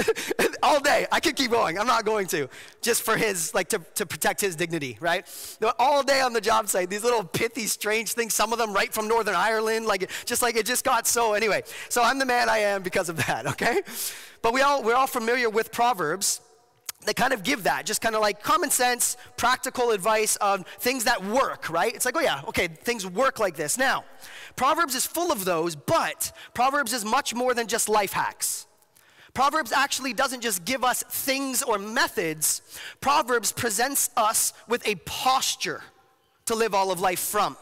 All 0.62 0.78
day. 0.78 1.08
I 1.10 1.18
could 1.18 1.34
keep 1.34 1.50
going. 1.50 1.76
I'm 1.76 1.88
not 1.88 2.04
going 2.04 2.28
to. 2.28 2.48
Just 2.80 3.02
for 3.02 3.16
his, 3.16 3.52
like, 3.52 3.68
to, 3.70 3.80
to 3.96 4.06
protect 4.06 4.40
his 4.40 4.54
dignity, 4.54 4.96
right? 5.00 5.26
All 5.80 6.04
day 6.04 6.20
on 6.20 6.32
the 6.32 6.40
job 6.40 6.68
site, 6.68 6.88
these 6.88 7.02
little 7.02 7.24
pithy, 7.24 7.66
strange 7.66 8.12
things, 8.12 8.32
some 8.32 8.52
of 8.52 8.60
them 8.60 8.72
right 8.72 8.94
from 8.94 9.08
Northern 9.08 9.34
Ireland, 9.34 9.86
like, 9.86 10.08
just 10.24 10.40
like 10.40 10.54
it 10.54 10.66
just 10.66 10.84
got 10.84 11.08
so. 11.08 11.32
Anyway, 11.32 11.64
so 11.88 12.04
I'm 12.04 12.20
the 12.20 12.26
man 12.26 12.48
I 12.48 12.58
am 12.58 12.84
because 12.84 13.08
of 13.08 13.16
that, 13.26 13.46
okay? 13.54 13.80
But 14.40 14.54
we 14.54 14.60
all, 14.60 14.84
we're 14.84 14.94
all 14.94 15.08
familiar 15.08 15.50
with 15.50 15.72
Proverbs 15.72 16.40
they 17.06 17.14
kind 17.14 17.32
of 17.32 17.42
give 17.42 17.62
that, 17.62 17.86
just 17.86 18.02
kind 18.02 18.14
of 18.14 18.20
like 18.20 18.42
common 18.42 18.70
sense, 18.70 19.16
practical 19.36 19.90
advice 19.90 20.36
of 20.36 20.66
things 20.78 21.04
that 21.04 21.24
work, 21.24 21.70
right? 21.70 21.94
It's 21.94 22.04
like, 22.04 22.16
oh 22.16 22.20
yeah, 22.20 22.42
okay, 22.48 22.68
things 22.68 23.06
work 23.06 23.38
like 23.38 23.56
this. 23.56 23.78
Now, 23.78 24.04
Proverbs 24.54 24.94
is 24.94 25.06
full 25.06 25.32
of 25.32 25.46
those, 25.46 25.74
but 25.74 26.32
Proverbs 26.52 26.92
is 26.92 27.04
much 27.04 27.34
more 27.34 27.54
than 27.54 27.66
just 27.66 27.88
life 27.88 28.12
hacks. 28.12 28.66
Proverbs 29.32 29.72
actually 29.72 30.12
doesn't 30.12 30.42
just 30.42 30.64
give 30.64 30.84
us 30.84 31.02
things 31.04 31.62
or 31.62 31.78
methods, 31.78 32.60
Proverbs 33.00 33.52
presents 33.52 34.10
us 34.16 34.52
with 34.68 34.86
a 34.86 34.96
posture 35.06 35.82
to 36.46 36.54
live 36.54 36.74
all 36.74 36.90
of 36.90 37.00
life 37.00 37.20
from. 37.20 37.56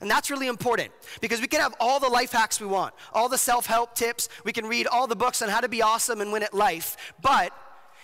And 0.00 0.10
that's 0.10 0.30
really 0.30 0.46
important 0.46 0.92
because 1.20 1.40
we 1.40 1.46
can 1.46 1.60
have 1.60 1.74
all 1.80 2.00
the 2.00 2.08
life 2.08 2.32
hacks 2.32 2.60
we 2.60 2.66
want, 2.66 2.94
all 3.12 3.28
the 3.28 3.38
self 3.38 3.66
help 3.66 3.94
tips, 3.94 4.28
we 4.44 4.52
can 4.52 4.66
read 4.66 4.86
all 4.86 5.06
the 5.06 5.16
books 5.16 5.42
on 5.42 5.48
how 5.48 5.60
to 5.60 5.68
be 5.68 5.82
awesome 5.82 6.20
and 6.20 6.32
win 6.32 6.42
at 6.42 6.54
life, 6.54 6.96
but 7.20 7.52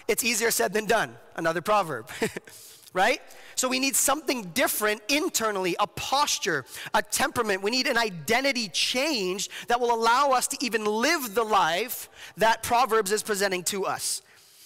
it's 0.08 0.24
easier 0.24 0.50
said 0.50 0.72
than 0.72 0.86
done. 0.86 1.16
Another 1.36 1.60
proverb, 1.60 2.08
right? 2.92 3.20
So 3.56 3.68
we 3.68 3.78
need 3.78 3.96
something 3.96 4.42
different 4.54 5.02
internally, 5.08 5.76
a 5.80 5.86
posture, 5.86 6.64
a 6.92 7.02
temperament. 7.02 7.62
We 7.62 7.70
need 7.70 7.86
an 7.86 7.98
identity 7.98 8.68
change 8.68 9.48
that 9.68 9.80
will 9.80 9.94
allow 9.94 10.30
us 10.30 10.46
to 10.48 10.64
even 10.64 10.84
live 10.84 11.34
the 11.34 11.44
life 11.44 12.08
that 12.36 12.62
Proverbs 12.62 13.12
is 13.12 13.22
presenting 13.22 13.62
to 13.64 13.86
us. 13.86 14.22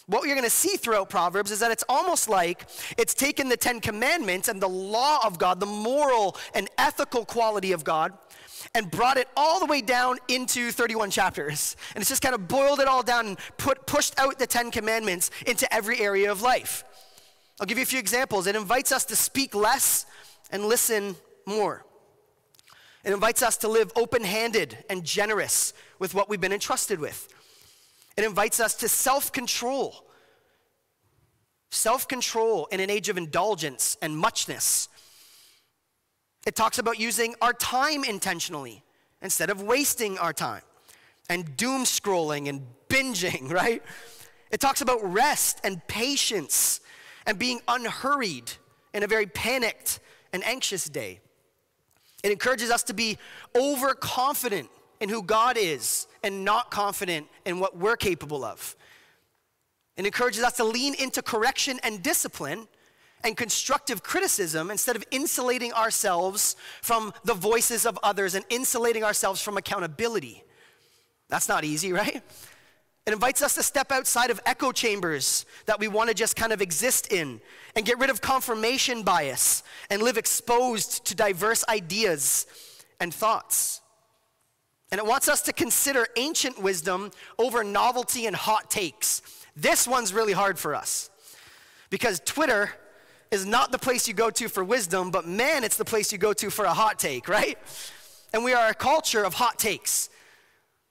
What 0.06 0.26
you're 0.26 0.34
going 0.34 0.44
to 0.44 0.50
see 0.50 0.76
throughout 0.76 1.08
Proverbs 1.08 1.52
is 1.52 1.60
that 1.60 1.70
it's 1.70 1.84
almost 1.88 2.28
like 2.28 2.66
it's 2.98 3.14
taken 3.14 3.48
the 3.48 3.56
Ten 3.56 3.80
Commandments 3.80 4.48
and 4.48 4.60
the 4.60 4.68
law 4.68 5.24
of 5.24 5.38
God, 5.38 5.60
the 5.60 5.66
moral 5.66 6.36
and 6.52 6.68
ethical 6.78 7.24
quality 7.24 7.70
of 7.70 7.84
God, 7.84 8.12
and 8.74 8.90
brought 8.90 9.16
it 9.16 9.28
all 9.36 9.60
the 9.60 9.66
way 9.66 9.80
down 9.80 10.18
into 10.28 10.70
31 10.70 11.10
chapters. 11.10 11.76
And 11.94 12.02
it's 12.02 12.08
just 12.08 12.22
kind 12.22 12.34
of 12.34 12.48
boiled 12.48 12.80
it 12.80 12.88
all 12.88 13.02
down 13.02 13.26
and 13.26 13.38
put, 13.56 13.86
pushed 13.86 14.18
out 14.18 14.38
the 14.38 14.46
Ten 14.46 14.70
Commandments 14.70 15.30
into 15.46 15.72
every 15.72 16.00
area 16.00 16.30
of 16.30 16.42
life. 16.42 16.84
I'll 17.60 17.66
give 17.66 17.78
you 17.78 17.82
a 17.82 17.86
few 17.86 17.98
examples. 17.98 18.46
It 18.46 18.56
invites 18.56 18.92
us 18.92 19.04
to 19.06 19.16
speak 19.16 19.54
less 19.54 20.06
and 20.50 20.64
listen 20.64 21.16
more. 21.46 21.84
It 23.04 23.12
invites 23.12 23.42
us 23.42 23.56
to 23.58 23.68
live 23.68 23.92
open 23.96 24.24
handed 24.24 24.78
and 24.90 25.04
generous 25.04 25.72
with 25.98 26.14
what 26.14 26.28
we've 26.28 26.40
been 26.40 26.52
entrusted 26.52 27.00
with. 27.00 27.28
It 28.16 28.24
invites 28.24 28.60
us 28.60 28.74
to 28.76 28.88
self 28.88 29.32
control. 29.32 30.06
Self 31.70 32.08
control 32.08 32.66
in 32.66 32.80
an 32.80 32.90
age 32.90 33.08
of 33.08 33.16
indulgence 33.16 33.96
and 34.02 34.16
muchness. 34.16 34.88
It 36.46 36.54
talks 36.54 36.78
about 36.78 36.98
using 36.98 37.34
our 37.42 37.52
time 37.52 38.04
intentionally 38.04 38.82
instead 39.22 39.50
of 39.50 39.62
wasting 39.62 40.18
our 40.18 40.32
time 40.32 40.62
and 41.28 41.56
doom 41.56 41.84
scrolling 41.84 42.48
and 42.48 42.62
binging, 42.88 43.50
right? 43.52 43.82
It 44.50 44.60
talks 44.60 44.80
about 44.80 45.00
rest 45.02 45.60
and 45.64 45.86
patience 45.86 46.80
and 47.26 47.38
being 47.38 47.60
unhurried 47.68 48.50
in 48.92 49.02
a 49.02 49.06
very 49.06 49.26
panicked 49.26 50.00
and 50.32 50.44
anxious 50.44 50.86
day. 50.86 51.20
It 52.22 52.32
encourages 52.32 52.70
us 52.70 52.82
to 52.84 52.94
be 52.94 53.18
overconfident 53.56 54.68
in 55.00 55.08
who 55.08 55.22
God 55.22 55.56
is 55.56 56.06
and 56.22 56.44
not 56.44 56.70
confident 56.70 57.26
in 57.44 57.58
what 57.58 57.76
we're 57.76 57.96
capable 57.96 58.44
of. 58.44 58.76
It 59.96 60.06
encourages 60.06 60.42
us 60.42 60.54
to 60.54 60.64
lean 60.64 60.94
into 60.94 61.22
correction 61.22 61.78
and 61.82 62.02
discipline 62.02 62.68
and 63.24 63.36
constructive 63.36 64.02
criticism 64.02 64.70
instead 64.70 64.96
of 64.96 65.04
insulating 65.10 65.72
ourselves 65.72 66.56
from 66.82 67.12
the 67.24 67.34
voices 67.34 67.86
of 67.86 67.98
others 68.02 68.34
and 68.34 68.44
insulating 68.48 69.04
ourselves 69.04 69.42
from 69.42 69.56
accountability. 69.56 70.42
That's 71.28 71.48
not 71.48 71.64
easy, 71.64 71.92
right? 71.94 72.22
It 73.06 73.12
invites 73.12 73.42
us 73.42 73.54
to 73.54 73.62
step 73.62 73.90
outside 73.90 74.30
of 74.30 74.40
echo 74.44 74.72
chambers 74.72 75.46
that 75.66 75.80
we 75.80 75.88
want 75.88 76.08
to 76.08 76.14
just 76.14 76.36
kind 76.36 76.52
of 76.52 76.60
exist 76.60 77.12
in 77.12 77.40
and 77.74 77.84
get 77.84 77.98
rid 77.98 78.10
of 78.10 78.20
confirmation 78.20 79.02
bias 79.02 79.62
and 79.88 80.02
live 80.02 80.18
exposed 80.18 81.06
to 81.06 81.14
diverse 81.14 81.64
ideas 81.68 82.46
and 83.00 83.12
thoughts. 83.12 83.80
And 84.92 84.98
it 84.98 85.06
wants 85.06 85.28
us 85.28 85.42
to 85.42 85.52
consider 85.52 86.06
ancient 86.16 86.60
wisdom 86.60 87.10
over 87.38 87.64
novelty 87.64 88.26
and 88.26 88.36
hot 88.36 88.70
takes. 88.70 89.22
This 89.56 89.86
one's 89.86 90.12
really 90.12 90.32
hard 90.32 90.58
for 90.58 90.74
us 90.74 91.10
because 91.90 92.20
Twitter 92.24 92.70
is 93.30 93.46
not 93.46 93.70
the 93.70 93.78
place 93.78 94.08
you 94.08 94.14
go 94.14 94.30
to 94.30 94.48
for 94.48 94.64
wisdom, 94.64 95.10
but 95.10 95.26
man, 95.26 95.62
it's 95.62 95.76
the 95.76 95.84
place 95.84 96.12
you 96.12 96.18
go 96.18 96.32
to 96.32 96.50
for 96.50 96.64
a 96.64 96.74
hot 96.74 96.98
take, 96.98 97.28
right? 97.28 97.56
And 98.32 98.44
we 98.44 98.52
are 98.52 98.68
a 98.68 98.74
culture 98.74 99.22
of 99.24 99.34
hot 99.34 99.58
takes. 99.58 100.10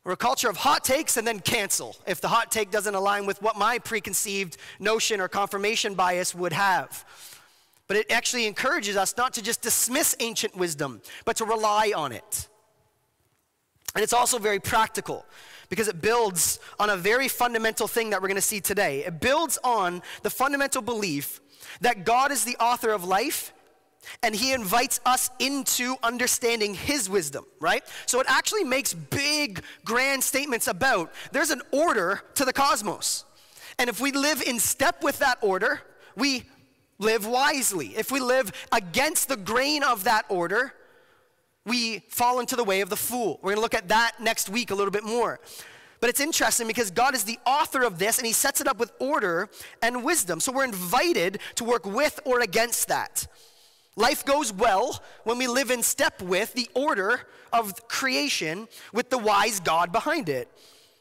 We're 0.05 0.13
a 0.13 0.17
culture 0.17 0.49
of 0.49 0.57
hot 0.57 0.83
takes 0.85 1.17
and 1.17 1.27
then 1.27 1.41
cancel 1.41 1.95
if 2.07 2.21
the 2.21 2.29
hot 2.29 2.51
take 2.51 2.71
doesn't 2.71 2.95
align 2.95 3.25
with 3.25 3.41
what 3.41 3.57
my 3.57 3.77
preconceived 3.79 4.57
notion 4.79 5.19
or 5.19 5.27
confirmation 5.27 5.93
bias 5.93 6.33
would 6.33 6.53
have. 6.53 7.05
But 7.87 7.97
it 7.97 8.11
actually 8.11 8.45
encourages 8.47 8.95
us 8.95 9.15
not 9.17 9.33
to 9.33 9.41
just 9.41 9.61
dismiss 9.61 10.15
ancient 10.19 10.55
wisdom, 10.55 11.01
but 11.25 11.35
to 11.37 11.45
rely 11.45 11.91
on 11.95 12.11
it. 12.11 12.47
And 13.95 14.03
it's 14.03 14.13
also 14.13 14.39
very 14.39 14.59
practical 14.59 15.25
because 15.69 15.87
it 15.87 16.01
builds 16.01 16.59
on 16.79 16.89
a 16.89 16.95
very 16.95 17.27
fundamental 17.27 17.87
thing 17.87 18.11
that 18.11 18.21
we're 18.21 18.27
going 18.27 18.35
to 18.35 18.41
see 18.41 18.61
today. 18.61 19.03
It 19.05 19.19
builds 19.19 19.57
on 19.63 20.01
the 20.23 20.29
fundamental 20.29 20.81
belief 20.81 21.41
that 21.81 22.05
God 22.05 22.31
is 22.31 22.43
the 22.43 22.57
author 22.57 22.91
of 22.91 23.03
life 23.03 23.53
and 24.23 24.33
he 24.35 24.53
invites 24.53 24.99
us 25.05 25.29
into 25.39 25.95
understanding 26.03 26.73
his 26.73 27.09
wisdom, 27.09 27.45
right? 27.59 27.83
So 28.05 28.19
it 28.19 28.27
actually 28.29 28.63
makes 28.63 28.93
big, 28.93 29.63
grand 29.85 30.23
statements 30.23 30.67
about 30.67 31.11
there's 31.31 31.51
an 31.51 31.61
order 31.71 32.21
to 32.35 32.45
the 32.45 32.53
cosmos. 32.53 33.25
And 33.77 33.89
if 33.89 34.01
we 34.01 34.11
live 34.11 34.41
in 34.41 34.59
step 34.59 35.03
with 35.03 35.19
that 35.19 35.37
order, 35.41 35.81
we 36.15 36.43
live 36.97 37.25
wisely. 37.25 37.97
If 37.97 38.11
we 38.11 38.19
live 38.19 38.51
against 38.71 39.29
the 39.29 39.37
grain 39.37 39.83
of 39.83 40.03
that 40.03 40.25
order, 40.29 40.73
we 41.65 41.99
fall 42.09 42.39
into 42.39 42.55
the 42.55 42.63
way 42.63 42.81
of 42.81 42.89
the 42.89 42.97
fool. 42.97 43.39
We're 43.41 43.51
gonna 43.51 43.61
look 43.61 43.73
at 43.73 43.89
that 43.89 44.13
next 44.19 44.49
week 44.49 44.71
a 44.71 44.75
little 44.75 44.91
bit 44.91 45.03
more. 45.03 45.39
But 45.99 46.09
it's 46.09 46.19
interesting 46.19 46.67
because 46.67 46.91
God 46.91 47.13
is 47.13 47.25
the 47.25 47.37
author 47.45 47.83
of 47.83 47.99
this 47.99 48.17
and 48.17 48.25
he 48.25 48.33
sets 48.33 48.61
it 48.61 48.67
up 48.67 48.79
with 48.79 48.91
order 48.99 49.49
and 49.81 50.03
wisdom. 50.03 50.39
So 50.39 50.51
we're 50.51 50.63
invited 50.63 51.39
to 51.55 51.63
work 51.63 51.85
with 51.85 52.19
or 52.25 52.39
against 52.39 52.87
that. 52.87 53.27
Life 53.95 54.23
goes 54.23 54.53
well 54.53 55.03
when 55.25 55.37
we 55.37 55.47
live 55.47 55.71
in 55.71 55.83
step 55.83 56.21
with 56.21 56.53
the 56.53 56.69
order 56.73 57.21
of 57.51 57.87
creation 57.89 58.67
with 58.93 59.09
the 59.09 59.17
wise 59.17 59.59
God 59.59 59.91
behind 59.91 60.29
it. 60.29 60.47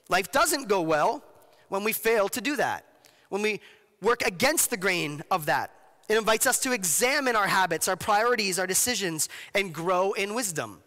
Life 0.09 0.33
doesn't 0.33 0.69
go 0.69 0.81
well 0.83 1.23
when 1.69 1.85
we 1.85 1.93
fail 1.93 2.29
to 2.31 2.41
do 2.41 2.57
that, 2.57 2.85
when 3.29 3.43
we 3.43 3.61
work 4.01 4.23
against 4.27 4.71
the 4.71 4.77
grain 4.77 5.23
of 5.31 5.47
that. 5.47 5.71
It 6.09 6.17
invites 6.17 6.47
us 6.47 6.59
to 6.61 6.73
examine 6.73 7.37
our 7.37 7.47
habits, 7.47 7.87
our 7.87 7.97
priorities, 7.97 8.59
our 8.59 8.67
decisions, 8.67 9.29
and 9.55 9.73
grow 9.73 10.13
in 10.13 10.35
wisdom. 10.35 10.81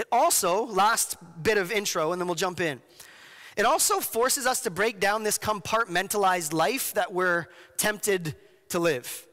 It 0.00 0.06
also, 0.10 0.64
last 0.64 1.18
bit 1.42 1.58
of 1.58 1.70
intro, 1.70 2.12
and 2.12 2.18
then 2.18 2.26
we'll 2.26 2.34
jump 2.34 2.58
in. 2.58 2.80
It 3.54 3.66
also 3.66 4.00
forces 4.00 4.46
us 4.46 4.62
to 4.62 4.70
break 4.70 4.98
down 4.98 5.24
this 5.24 5.36
compartmentalized 5.36 6.54
life 6.54 6.94
that 6.94 7.12
we're 7.12 7.48
tempted 7.76 8.34
to 8.70 8.78
live. 8.78 9.26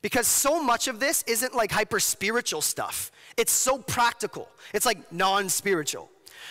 Because 0.00 0.26
so 0.26 0.62
much 0.62 0.88
of 0.88 0.98
this 0.98 1.22
isn't 1.26 1.54
like 1.54 1.70
hyper 1.70 2.00
spiritual 2.00 2.62
stuff, 2.62 3.12
it's 3.36 3.52
so 3.52 3.76
practical, 3.76 4.48
it's 4.72 4.86
like 4.86 5.12
non 5.12 5.50
spiritual. 5.50 6.08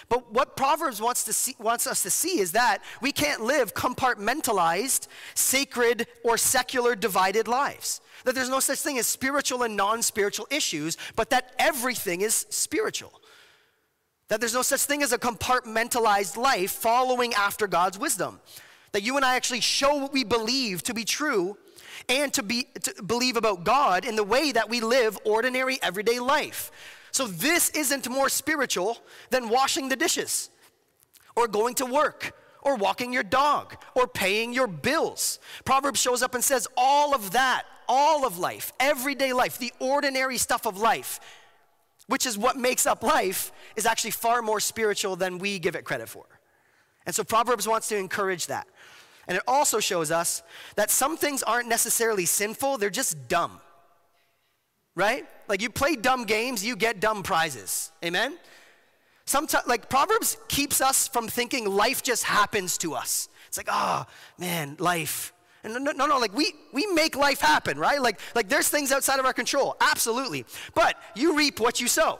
But 0.08 0.32
what 0.32 0.56
Proverbs 0.56 1.02
wants, 1.02 1.24
to 1.24 1.34
see, 1.34 1.56
wants 1.58 1.88
us 1.88 2.04
to 2.04 2.12
see 2.12 2.40
is 2.40 2.52
that 2.52 2.84
we 3.02 3.12
can't 3.12 3.42
live 3.42 3.74
compartmentalized, 3.74 5.08
sacred, 5.34 6.06
or 6.24 6.38
secular 6.38 6.96
divided 6.96 7.48
lives. 7.48 8.02
That 8.24 8.36
there's 8.36 8.50
no 8.50 8.60
such 8.60 8.80
thing 8.82 9.00
as 9.00 9.08
spiritual 9.08 9.64
and 9.64 9.76
non 9.76 10.04
spiritual 10.04 10.46
issues, 10.52 10.96
but 11.16 11.32
that 11.32 11.56
everything 11.58 12.22
is 12.22 12.46
spiritual. 12.52 13.21
That 14.32 14.40
there's 14.40 14.54
no 14.54 14.62
such 14.62 14.84
thing 14.84 15.04
as 15.04 15.12
a 15.12 15.18
compartmentalized 15.18 16.38
life 16.38 16.72
following 16.72 17.34
after 17.34 17.68
God's 17.68 18.00
wisdom. 18.00 18.40
That 18.94 19.04
you 19.04 19.18
and 19.18 19.26
I 19.26 19.36
actually 19.36 19.60
show 19.60 19.96
what 19.96 20.14
we 20.14 20.24
believe 20.24 20.84
to 20.84 20.94
be 20.94 21.04
true 21.04 21.58
and 22.08 22.34
to, 22.36 22.42
be, 22.42 22.70
to 22.84 23.04
believe 23.04 23.36
about 23.36 23.66
God 23.66 24.06
in 24.06 24.16
the 24.16 24.24
way 24.24 24.54
that 24.54 24.70
we 24.70 24.80
live 24.80 25.20
ordinary 25.26 25.80
everyday 25.84 26.20
life. 26.20 26.72
So 27.12 27.28
this 27.28 27.72
isn't 27.72 28.08
more 28.08 28.30
spiritual 28.30 29.00
than 29.32 29.50
washing 29.50 29.90
the 29.90 29.98
dishes 29.98 30.50
or 31.36 31.50
going 31.50 31.76
to 31.76 31.86
work 31.86 32.34
or 32.62 32.78
walking 32.78 33.12
your 33.12 33.24
dog 33.24 33.76
or 33.96 34.08
paying 34.08 34.54
your 34.54 34.68
bills. 34.68 35.40
Proverbs 35.66 36.00
shows 36.00 36.24
up 36.24 36.36
and 36.36 36.44
says 36.44 36.70
all 36.78 37.14
of 37.14 37.32
that, 37.32 37.64
all 37.86 38.26
of 38.26 38.38
life, 38.38 38.72
everyday 38.80 39.34
life, 39.34 39.58
the 39.58 39.74
ordinary 39.80 40.38
stuff 40.38 40.66
of 40.66 40.78
life 40.78 41.20
which 42.12 42.26
is 42.26 42.38
what 42.38 42.58
makes 42.58 42.86
up 42.86 43.04
life, 43.04 43.54
is 43.78 43.86
actually 43.86 44.12
far 44.12 44.42
more 44.42 44.60
spiritual 44.60 45.16
than 45.16 45.38
we 45.38 45.58
give 45.60 45.76
it 45.78 45.86
credit 45.86 46.10
for. 46.10 46.26
And 47.06 47.16
so 47.16 47.24
Proverbs 47.24 47.68
wants 47.68 47.88
to 47.88 47.98
encourage 47.98 48.48
that. 48.48 48.68
And 49.28 49.38
it 49.38 49.44
also 49.48 49.80
shows 49.80 50.12
us 50.12 50.44
that 50.76 50.92
some 50.92 51.16
things 51.16 51.42
aren't 51.42 51.70
necessarily 51.70 52.26
sinful, 52.26 52.78
they're 52.78 52.90
just 52.90 53.30
dumb. 53.30 53.62
Right? 54.94 55.26
Like 55.48 55.62
you 55.62 55.70
play 55.70 55.96
dumb 55.96 56.26
games, 56.26 56.66
you 56.66 56.76
get 56.76 57.00
dumb 57.00 57.24
prizes. 57.24 57.92
Amen? 58.04 58.38
Sometimes, 59.24 59.66
like 59.66 59.90
Proverbs 59.90 60.36
keeps 60.50 60.82
us 60.82 61.08
from 61.08 61.30
thinking 61.30 61.66
life 61.66 62.04
just 62.04 62.26
happens 62.26 62.78
to 62.80 62.94
us. 62.94 63.30
It's 63.48 63.56
like, 63.56 63.70
oh, 63.72 64.06
man, 64.38 64.76
life. 64.80 65.32
No, 65.64 65.78
no, 65.78 66.08
no, 66.08 66.18
like 66.18 66.36
we, 66.36 66.54
we 66.74 66.88
make 66.88 67.16
life 67.16 67.40
happen, 67.40 67.78
right? 67.78 68.02
Like, 68.02 68.20
like 68.36 68.50
there's 68.50 68.68
things 68.68 68.92
outside 68.92 69.20
of 69.20 69.26
our 69.26 69.34
control, 69.34 69.78
absolutely. 69.80 70.46
But 70.74 70.96
you 71.16 71.38
reap 71.38 71.60
what 71.60 71.80
you 71.80 71.88
sow. 71.88 72.20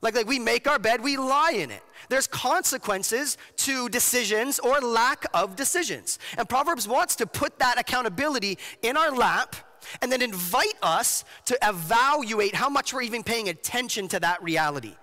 Like, 0.00 0.14
like 0.14 0.26
we 0.26 0.38
make 0.38 0.68
our 0.68 0.78
bed, 0.78 1.02
we 1.02 1.16
lie 1.16 1.52
in 1.54 1.70
it. 1.70 1.82
There's 2.08 2.26
consequences 2.26 3.36
to 3.58 3.88
decisions 3.88 4.58
or 4.58 4.80
lack 4.80 5.24
of 5.34 5.56
decisions. 5.56 6.18
And 6.36 6.48
Proverbs 6.48 6.88
wants 6.88 7.16
to 7.16 7.26
put 7.26 7.58
that 7.58 7.78
accountability 7.78 8.58
in 8.82 8.96
our 8.96 9.10
lap 9.10 9.56
and 10.02 10.10
then 10.10 10.22
invite 10.22 10.74
us 10.82 11.24
to 11.46 11.58
evaluate 11.62 12.54
how 12.54 12.68
much 12.68 12.92
we're 12.92 13.02
even 13.02 13.22
paying 13.22 13.48
attention 13.48 14.08
to 14.08 14.20
that 14.20 14.42
reality. 14.42 14.94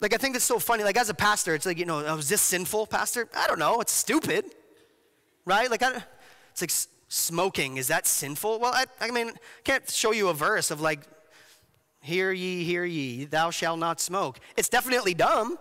Like, 0.00 0.14
I 0.14 0.16
think 0.16 0.36
it's 0.36 0.44
so 0.44 0.58
funny. 0.58 0.84
Like, 0.84 0.96
as 0.96 1.08
a 1.08 1.14
pastor, 1.14 1.54
it's 1.54 1.66
like, 1.66 1.78
you 1.78 1.84
know, 1.84 2.04
oh, 2.06 2.18
is 2.18 2.28
this 2.28 2.40
sinful, 2.40 2.86
pastor? 2.86 3.28
I 3.36 3.46
don't 3.46 3.58
know. 3.58 3.80
It's 3.80 3.92
stupid 3.92 4.44
right? 5.48 5.70
Like, 5.70 5.82
I, 5.82 6.04
it's 6.52 6.60
like 6.60 6.70
smoking. 7.08 7.78
Is 7.78 7.88
that 7.88 8.06
sinful? 8.06 8.60
Well, 8.60 8.72
I, 8.74 8.84
I 9.00 9.10
mean, 9.10 9.28
I 9.30 9.32
can't 9.64 9.88
show 9.88 10.12
you 10.12 10.28
a 10.28 10.34
verse 10.34 10.70
of 10.70 10.80
like, 10.80 11.00
hear 12.00 12.30
ye, 12.30 12.62
hear 12.64 12.84
ye, 12.84 13.24
thou 13.24 13.50
shalt 13.50 13.78
not 13.78 13.98
smoke. 14.00 14.38
It's 14.56 14.68
definitely 14.68 15.14
dumb, 15.14 15.58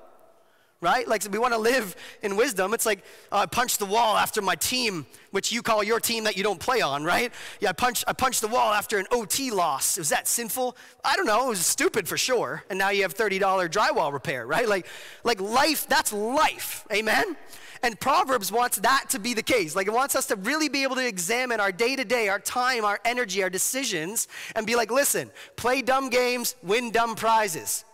right? 0.81 1.07
Like, 1.07 1.23
we 1.31 1.39
want 1.39 1.53
to 1.53 1.59
live 1.59 1.95
in 2.21 2.35
wisdom. 2.35 2.73
It's 2.73 2.85
like, 2.85 2.99
uh, 3.31 3.37
I 3.37 3.45
punched 3.45 3.79
the 3.79 3.85
wall 3.85 4.17
after 4.17 4.41
my 4.41 4.55
team, 4.55 5.05
which 5.31 5.51
you 5.51 5.61
call 5.61 5.83
your 5.83 6.01
team 6.01 6.25
that 6.25 6.35
you 6.35 6.43
don't 6.43 6.59
play 6.59 6.81
on, 6.81 7.05
right? 7.05 7.33
Yeah, 7.61 7.69
I 7.69 7.73
punched, 7.73 8.03
I 8.07 8.13
punched 8.13 8.41
the 8.41 8.47
wall 8.49 8.73
after 8.73 8.97
an 8.97 9.07
OT 9.11 9.51
loss. 9.51 9.97
Was 9.97 10.09
that 10.09 10.27
sinful? 10.27 10.75
I 11.03 11.15
don't 11.15 11.25
know. 11.25 11.45
It 11.47 11.49
was 11.49 11.65
stupid 11.65 12.07
for 12.07 12.17
sure. 12.17 12.63
And 12.69 12.77
now 12.77 12.89
you 12.89 13.03
have 13.03 13.15
$30 13.15 13.39
drywall 13.69 14.11
repair, 14.11 14.45
right? 14.45 14.67
Like, 14.67 14.85
like 15.23 15.39
life, 15.39 15.87
that's 15.87 16.11
life. 16.11 16.85
Amen? 16.91 17.37
And 17.83 17.99
Proverbs 17.99 18.51
wants 18.51 18.77
that 18.77 19.05
to 19.09 19.19
be 19.19 19.33
the 19.33 19.43
case. 19.43 19.75
Like 19.75 19.87
it 19.87 19.93
wants 19.93 20.15
us 20.15 20.25
to 20.27 20.35
really 20.35 20.69
be 20.69 20.83
able 20.83 20.95
to 20.95 21.07
examine 21.07 21.59
our 21.59 21.71
day 21.71 21.95
to 21.95 22.03
day, 22.03 22.27
our 22.27 22.39
time, 22.39 22.85
our 22.85 22.99
energy, 23.05 23.43
our 23.43 23.49
decisions, 23.49 24.27
and 24.55 24.65
be 24.65 24.75
like, 24.75 24.91
listen, 24.91 25.31
play 25.55 25.81
dumb 25.81 26.09
games, 26.09 26.55
win 26.63 26.91
dumb 26.91 27.15
prizes. 27.15 27.85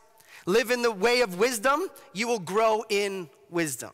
Live 0.46 0.72
in 0.72 0.82
the 0.82 0.92
way 0.92 1.22
of 1.22 1.40
wisdom, 1.40 1.88
you 2.14 2.28
will 2.28 2.40
grow 2.40 2.84
in 2.90 3.30
wisdom. 3.50 3.92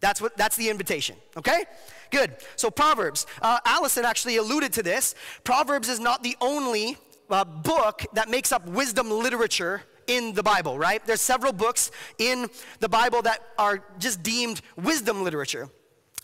That's 0.00 0.20
what 0.20 0.36
that's 0.36 0.56
the 0.56 0.70
invitation, 0.70 1.16
okay? 1.36 1.64
Good. 2.10 2.36
So 2.56 2.70
Proverbs, 2.70 3.26
uh, 3.42 3.58
Allison 3.66 4.04
actually 4.04 4.36
alluded 4.36 4.72
to 4.74 4.82
this. 4.82 5.14
Proverbs 5.44 5.88
is 5.88 6.00
not 6.00 6.22
the 6.22 6.36
only 6.40 6.96
uh, 7.28 7.44
book 7.44 8.06
that 8.14 8.28
makes 8.28 8.50
up 8.50 8.66
wisdom 8.66 9.10
literature 9.10 9.82
in 10.10 10.34
the 10.34 10.42
Bible, 10.42 10.76
right? 10.76 11.06
There's 11.06 11.20
several 11.20 11.52
books 11.52 11.92
in 12.18 12.48
the 12.80 12.88
Bible 12.88 13.22
that 13.22 13.40
are 13.56 13.84
just 14.00 14.24
deemed 14.24 14.60
wisdom 14.76 15.22
literature. 15.22 15.68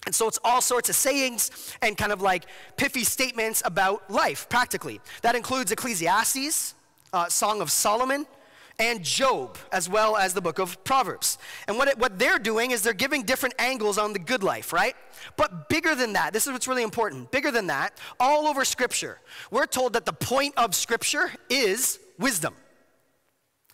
And 0.07 0.15
so 0.15 0.27
it's 0.27 0.41
all 0.45 0.61
sorts 0.61 0.89
of 0.89 0.97
sayings 0.97 1.73
and 1.81 1.97
kind 1.97 2.11
of 2.11 2.21
like 2.21 2.47
piffy 2.77 3.05
statements 3.05 3.63
about 3.65 4.11
life, 4.11 4.49
practically. 4.49 5.01
That 5.23 5.37
includes 5.37 5.71
Ecclesiastes, 5.71 6.75
uh, 7.13 7.29
Song 7.29 7.61
of 7.61 7.71
Solomon, 7.71 8.27
and 8.81 9.05
Job, 9.05 9.57
as 9.71 9.89
well 9.89 10.17
as 10.17 10.35
the 10.35 10.41
book 10.41 10.59
of 10.59 10.83
Proverbs. 10.83 11.39
And 11.69 11.79
what, 11.79 11.87
it, 11.87 11.99
what 11.99 12.19
they're 12.19 12.41
doing 12.41 12.73
is 12.73 12.83
they're 12.83 12.93
giving 12.93 13.23
different 13.23 13.55
angles 13.59 13.99
on 13.99 14.13
the 14.13 14.19
good 14.19 14.43
life, 14.43 14.73
right? 14.73 14.97
But 15.37 15.69
bigger 15.69 15.95
than 15.95 16.13
that, 16.15 16.33
this 16.33 16.47
is 16.49 16.53
what's 16.53 16.67
really 16.67 16.83
important. 16.83 17.31
Bigger 17.31 17.53
than 17.53 17.69
that, 17.69 17.97
all 18.19 18.49
over 18.49 18.65
Scripture, 18.65 19.21
we're 19.53 19.67
told 19.67 19.93
that 19.93 20.07
the 20.07 20.13
point 20.13 20.55
of 20.57 20.75
Scripture 20.75 21.31
is 21.49 22.01
wisdom. 22.19 22.55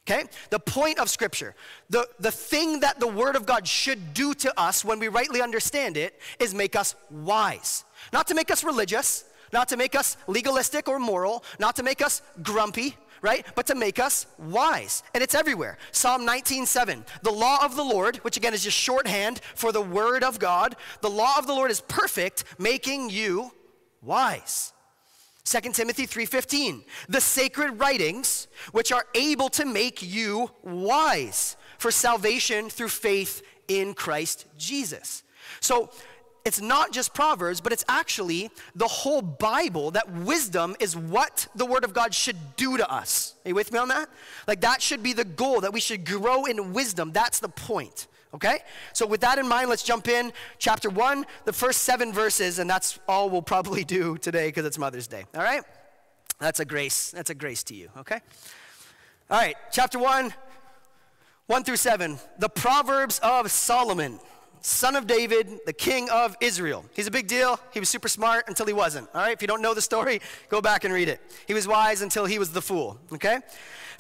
Okay? 0.07 0.25
The 0.51 0.59
point 0.59 0.99
of 0.99 1.09
Scripture, 1.09 1.55
the, 1.89 2.09
the 2.19 2.33
thing 2.33 2.81
that 2.81 2.99
the 2.99 3.07
Word 3.07 3.37
of 3.37 3.47
God 3.47 3.69
should 3.69 4.15
do 4.15 4.35
to 4.35 4.61
us 4.61 4.85
when 4.85 4.99
we 4.99 5.09
rightly 5.09 5.41
understand 5.41 5.97
it 5.97 6.21
is 6.41 6.55
make 6.55 6.75
us 6.75 6.97
wise. 7.11 7.85
Not 8.13 8.27
to 8.29 8.35
make 8.35 8.51
us 8.51 8.65
religious, 8.65 9.25
not 9.53 9.69
to 9.69 9.77
make 9.77 9.95
us 9.95 10.17
legalistic 10.27 10.89
or 10.89 10.99
moral, 10.99 11.45
not 11.61 11.77
to 11.77 11.83
make 11.85 12.03
us 12.03 12.21
grumpy, 12.43 12.97
right? 13.21 13.47
But 13.55 13.67
to 13.69 13.77
make 13.77 14.01
us 14.01 14.27
wise. 14.39 15.05
And 15.15 15.23
it's 15.23 15.37
everywhere. 15.37 15.79
Psalm 15.93 16.27
19:7. 16.27 17.05
The 17.23 17.31
law 17.31 17.65
of 17.65 17.77
the 17.77 17.85
Lord, 17.85 18.17
which 18.17 18.37
again 18.37 18.55
is 18.55 18.65
just 18.65 18.77
shorthand 18.77 19.41
for 19.55 19.71
the 19.71 19.81
word 19.81 20.25
of 20.25 20.41
God, 20.41 20.75
the 21.01 21.11
law 21.11 21.39
of 21.39 21.47
the 21.47 21.55
Lord 21.55 21.71
is 21.71 21.81
perfect, 21.81 22.43
making 22.59 23.11
you 23.11 23.53
wise. 24.03 24.73
2 25.45 25.61
Timothy 25.73 26.07
3:15 26.07 26.85
The 27.09 27.21
sacred 27.21 27.79
writings 27.81 28.49
which 28.73 28.93
are 28.93 29.07
able 29.15 29.49
to 29.51 29.65
make 29.65 30.03
you 30.03 30.51
wise 30.63 31.57
for 31.79 31.91
salvation 31.91 32.71
through 32.71 32.89
faith 32.89 33.43
in 33.69 33.95
Christ 33.95 34.47
Jesus. 34.57 35.25
So 35.61 35.91
it's 36.45 36.61
not 36.61 36.93
just 36.93 37.15
Proverbs, 37.15 37.61
but 37.61 37.73
it's 37.73 37.85
actually 37.89 38.51
the 38.75 38.89
whole 38.89 39.23
Bible 39.23 39.93
that 39.93 40.11
wisdom 40.11 40.75
is 40.81 40.97
what 40.97 41.47
the 41.55 41.67
Word 41.67 41.85
of 41.85 41.95
God 41.95 42.15
should 42.15 42.57
do 42.57 42.77
to 42.77 42.91
us. 42.91 43.35
Are 43.45 43.51
you 43.51 43.55
with 43.55 43.73
me 43.73 43.79
on 43.79 43.89
that? 43.89 44.09
Like, 44.49 44.61
that 44.63 44.83
should 44.83 45.03
be 45.03 45.13
the 45.13 45.25
goal, 45.25 45.61
that 45.61 45.73
we 45.73 45.81
should 45.81 46.05
grow 46.05 46.45
in 46.45 46.73
wisdom. 46.73 47.13
That's 47.13 47.39
the 47.39 47.49
point. 47.49 48.09
Okay? 48.35 48.59
So, 48.93 49.07
with 49.07 49.21
that 49.21 49.39
in 49.39 49.47
mind, 49.47 49.69
let's 49.69 49.83
jump 49.83 50.09
in. 50.09 50.33
Chapter 50.59 50.89
1, 50.89 51.27
the 51.45 51.53
first 51.53 51.83
seven 51.83 52.13
verses, 52.13 52.59
and 52.59 52.69
that's 52.69 52.99
all 53.07 53.29
we'll 53.29 53.43
probably 53.43 53.85
do 53.99 54.17
today 54.19 54.49
because 54.49 54.65
it's 54.65 54.79
Mother's 54.79 55.07
Day. 55.07 55.25
All 55.35 55.43
right? 55.43 55.63
That's 56.39 56.61
a 56.61 56.65
grace. 56.65 57.11
That's 57.11 57.31
a 57.31 57.35
grace 57.35 57.63
to 57.65 57.75
you. 57.75 57.91
Okay? 57.99 58.21
All 59.31 59.39
right, 59.39 59.57
chapter 59.71 59.99
1, 59.99 60.35
1 61.47 61.65
through 61.65 61.77
7. 61.77 62.19
The 62.39 62.49
Proverbs 62.49 63.19
of 63.21 63.51
Solomon, 63.51 64.19
son 64.61 64.97
of 64.97 65.07
David, 65.07 65.61
the 65.65 65.73
king 65.73 66.11
of 66.11 66.37
Israel. 66.41 66.85
He's 66.95 67.07
a 67.07 67.11
big 67.11 67.29
deal. 67.29 67.59
He 67.73 67.81
was 67.81 67.89
super 67.89 68.09
smart 68.09 68.45
until 68.49 68.67
he 68.67 68.73
wasn't. 68.73 69.09
All 69.15 69.23
right? 69.23 69.33
If 69.33 69.41
you 69.41 69.49
don't 69.49 69.63
know 69.63 69.73
the 69.73 69.81
story, 69.81 70.21
go 70.49 70.61
back 70.61 70.85
and 70.85 70.93
read 70.93 71.09
it. 71.09 71.21
He 71.47 71.55
was 71.55 71.67
wise 71.67 72.03
until 72.03 72.27
he 72.27 72.39
was 72.39 72.53
the 72.53 72.61
fool. 72.61 72.99
Okay? 73.13 73.39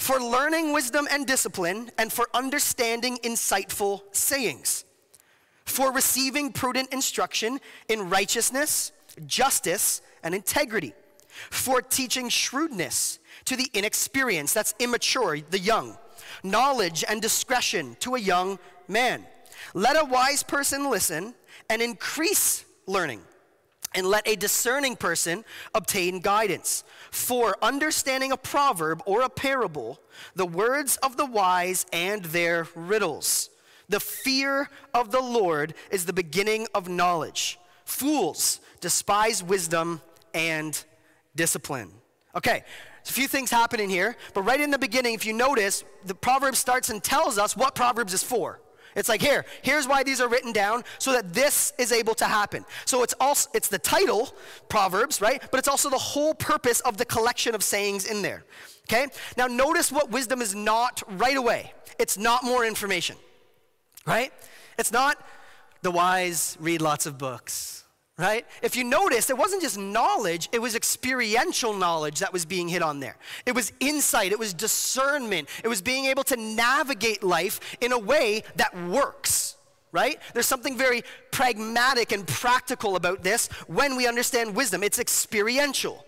For 0.03 0.21
learning 0.21 0.73
wisdom 0.73 1.07
and 1.13 1.29
discipline, 1.29 1.89
and 1.97 2.13
for 2.13 2.29
understanding 2.35 3.17
insightful 3.19 4.03
sayings, 4.11 4.85
for 5.65 5.93
receiving 5.93 6.51
prudent 6.51 6.93
instruction 6.93 7.61
in 7.89 8.11
righteousness, 8.11 8.91
justice, 9.27 10.03
and 10.25 10.35
integrity, 10.35 10.93
for 11.51 11.81
teaching 11.81 12.29
shrewdness 12.29 13.21
to 13.45 13.55
the 13.55 13.71
inexperienced, 13.75 14.55
that's 14.55 14.75
immature, 14.81 15.39
the 15.39 15.59
young, 15.61 15.97
knowledge 16.43 17.05
and 17.09 17.23
discretion 17.23 17.97
to 18.01 18.17
a 18.17 18.21
young 18.21 18.59
man. 18.89 19.25
Let 19.73 19.95
a 19.95 20.05
wise 20.05 20.43
person 20.43 20.91
listen 20.91 21.33
and 21.71 21.81
increase 21.81 22.65
learning 22.87 23.21
and 23.95 24.07
let 24.07 24.27
a 24.27 24.37
discerning 24.37 24.97
person 24.97 25.45
obtain 25.75 26.21
guidance. 26.21 26.85
For 27.11 27.57
understanding 27.63 28.33
a 28.33 28.37
proverb 28.37 29.03
or 29.07 29.23
a 29.23 29.29
parable, 29.29 30.01
the 30.35 30.47
words 30.47 30.97
of 30.99 31.17
the 31.17 31.27
wise 31.27 31.87
and 31.93 32.25
their 32.27 32.67
riddles. 32.75 33.51
The 33.89 34.01
fear 34.01 34.71
of 34.95 35.11
the 35.11 35.21
Lord 35.21 35.75
is 35.91 36.07
the 36.07 36.13
beginning 36.13 36.67
of 36.75 36.89
knowledge. 36.89 37.59
Fools 37.85 38.61
despise 38.81 39.43
wisdom 39.43 40.01
and 40.33 40.83
discipline. 41.37 41.91
Okay, 42.35 42.65
a 43.07 43.13
few 43.13 43.29
things 43.29 43.51
happening 43.51 43.91
here, 43.91 44.17
but 44.33 44.43
right 44.43 44.61
in 44.61 44.71
the 44.71 44.79
beginning, 44.79 45.13
if 45.13 45.27
you 45.27 45.35
notice, 45.35 45.85
the 46.07 46.15
proverb 46.15 46.57
starts 46.57 46.89
and 46.89 47.03
tells 47.03 47.37
us 47.37 47.55
what 47.55 47.75
Proverbs 47.75 48.15
is 48.15 48.23
for. 48.23 48.62
It's 48.95 49.09
like 49.09 49.21
here, 49.21 49.45
here's 49.63 49.89
why 49.89 50.03
these 50.03 50.21
are 50.21 50.29
written 50.29 50.53
down 50.53 50.85
so 50.99 51.13
that 51.13 51.33
this 51.33 51.73
is 51.79 51.93
able 51.93 52.15
to 52.17 52.25
happen. 52.25 52.65
So 52.85 53.03
it's 53.03 53.15
also 53.21 53.51
it's 53.55 53.69
the 53.69 53.79
title, 53.79 54.35
Proverbs, 54.69 55.21
right? 55.21 55.43
But 55.51 55.59
it's 55.59 55.69
also 55.69 55.91
the 55.91 55.99
whole 55.99 56.35
purpose 56.35 56.81
of 56.81 56.97
the 56.97 57.05
collection 57.05 57.55
of 57.55 57.63
sayings 57.63 58.05
in 58.05 58.23
there. 58.23 58.45
Okay? 58.89 59.07
Now 59.37 59.47
notice 59.47 59.91
what 59.91 60.11
wisdom 60.11 60.43
is 60.43 60.55
not 60.55 61.03
right 61.19 61.37
away. 61.37 61.73
It's 61.99 62.19
not 62.19 62.45
more 62.45 62.65
information. 62.65 63.17
Right? 64.07 64.33
It's 64.79 64.93
not 64.93 65.17
the 65.83 65.91
wise 65.91 66.57
read 66.61 66.83
lots 66.83 67.07
of 67.07 67.19
books 67.19 67.82
right? 68.23 68.47
If 68.63 68.77
you 68.77 68.85
notice, 68.85 69.31
it 69.31 69.37
wasn't 69.37 69.63
just 69.63 69.77
knowledge, 69.77 70.49
it 70.53 70.61
was 70.61 70.77
experiential 70.77 71.75
knowledge 71.75 72.21
that 72.21 72.33
was 72.33 72.45
being 72.45 72.69
hit 72.69 72.81
on 72.81 73.01
there. 73.01 73.17
It 73.47 73.55
was 73.55 73.73
insight, 73.81 74.31
it 74.31 74.39
was 74.39 74.55
discernment, 74.55 75.49
it 75.65 75.69
was 75.69 75.83
being 75.83 76.05
able 76.05 76.23
to 76.25 76.37
navigate 76.37 77.25
life 77.25 77.59
in 77.81 77.91
a 77.91 77.99
way 77.99 78.45
that 78.57 78.81
works, 78.87 79.57
right? 79.91 80.21
There's 80.35 80.47
something 80.47 80.79
very 80.79 81.03
pragmatic 81.33 82.13
and 82.13 82.25
practical 82.25 82.95
about 82.95 83.25
this 83.25 83.49
when 83.67 83.97
we 83.97 84.07
understand 84.07 84.55
wisdom. 84.55 84.85
It's 84.85 85.01
experiential. 85.01 86.07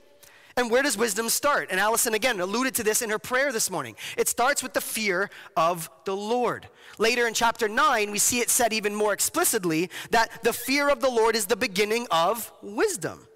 And 0.57 0.71
where 0.71 0.85
does 0.85 0.97
wisdom 0.97 1.29
start? 1.29 1.69
And 1.73 1.81
Allison 1.81 2.15
again 2.15 2.39
alluded 2.39 2.77
to 2.77 2.85
this 2.85 3.03
in 3.03 3.11
her 3.11 3.19
prayer 3.19 3.51
this 3.51 3.73
morning. 3.73 3.97
It 4.17 4.29
starts 4.29 4.63
with 4.63 4.73
the 4.73 4.81
fear 4.81 5.31
of 5.57 5.91
the 6.05 6.17
Lord. 6.17 6.69
Later 6.99 7.27
in 7.27 7.35
chapter 7.35 7.69
9, 7.69 8.11
we 8.11 8.19
see 8.19 8.41
it 8.41 8.51
said 8.51 8.73
even 8.73 8.95
more 8.95 9.13
explicitly 9.13 9.91
that 10.11 10.43
the 10.43 10.53
fear 10.53 10.89
of 10.89 11.01
the 11.01 11.11
Lord 11.11 11.37
is 11.37 11.47
the 11.47 11.57
beginning 11.57 12.07
of 12.11 12.53
wisdom. 12.63 13.27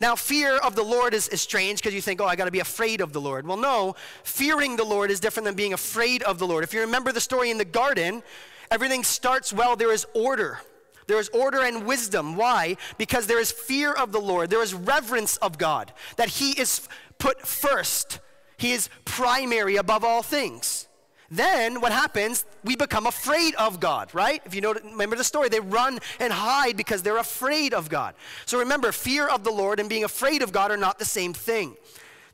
Now, 0.00 0.14
fear 0.14 0.56
of 0.58 0.76
the 0.76 0.84
Lord 0.84 1.12
is, 1.12 1.28
is 1.28 1.40
strange 1.40 1.80
because 1.80 1.92
you 1.92 2.00
think, 2.00 2.20
oh, 2.20 2.26
I 2.26 2.36
got 2.36 2.44
to 2.44 2.52
be 2.52 2.60
afraid 2.60 3.00
of 3.00 3.12
the 3.12 3.20
Lord. 3.20 3.46
Well, 3.46 3.56
no, 3.56 3.96
fearing 4.22 4.76
the 4.76 4.84
Lord 4.84 5.10
is 5.10 5.18
different 5.18 5.44
than 5.44 5.56
being 5.56 5.72
afraid 5.72 6.22
of 6.22 6.38
the 6.38 6.46
Lord. 6.46 6.62
If 6.62 6.72
you 6.72 6.80
remember 6.80 7.10
the 7.10 7.20
story 7.20 7.50
in 7.50 7.58
the 7.58 7.64
garden, 7.64 8.22
everything 8.70 9.02
starts 9.02 9.52
well, 9.52 9.74
there 9.74 9.92
is 9.92 10.06
order. 10.14 10.60
There 11.08 11.18
is 11.18 11.28
order 11.30 11.62
and 11.62 11.84
wisdom. 11.84 12.36
Why? 12.36 12.76
Because 12.96 13.26
there 13.26 13.40
is 13.40 13.50
fear 13.50 13.92
of 13.92 14.12
the 14.12 14.20
Lord, 14.20 14.50
there 14.50 14.62
is 14.62 14.74
reverence 14.74 15.36
of 15.38 15.58
God, 15.58 15.92
that 16.16 16.28
He 16.28 16.52
is 16.52 16.86
put 17.18 17.44
first, 17.44 18.20
He 18.56 18.72
is 18.72 18.90
primary 19.04 19.76
above 19.76 20.04
all 20.04 20.22
things. 20.22 20.87
Then 21.30 21.80
what 21.82 21.92
happens? 21.92 22.46
We 22.64 22.74
become 22.74 23.06
afraid 23.06 23.54
of 23.56 23.80
God, 23.80 24.14
right? 24.14 24.40
If 24.46 24.54
you 24.54 24.62
know, 24.62 24.72
remember 24.72 25.14
the 25.14 25.24
story, 25.24 25.50
they 25.50 25.60
run 25.60 25.98
and 26.20 26.32
hide 26.32 26.76
because 26.76 27.02
they're 27.02 27.18
afraid 27.18 27.74
of 27.74 27.90
God. 27.90 28.14
So 28.46 28.58
remember, 28.58 28.92
fear 28.92 29.28
of 29.28 29.44
the 29.44 29.50
Lord 29.50 29.78
and 29.78 29.88
being 29.88 30.04
afraid 30.04 30.40
of 30.40 30.52
God 30.52 30.70
are 30.70 30.76
not 30.78 30.98
the 30.98 31.04
same 31.04 31.34
thing. 31.34 31.76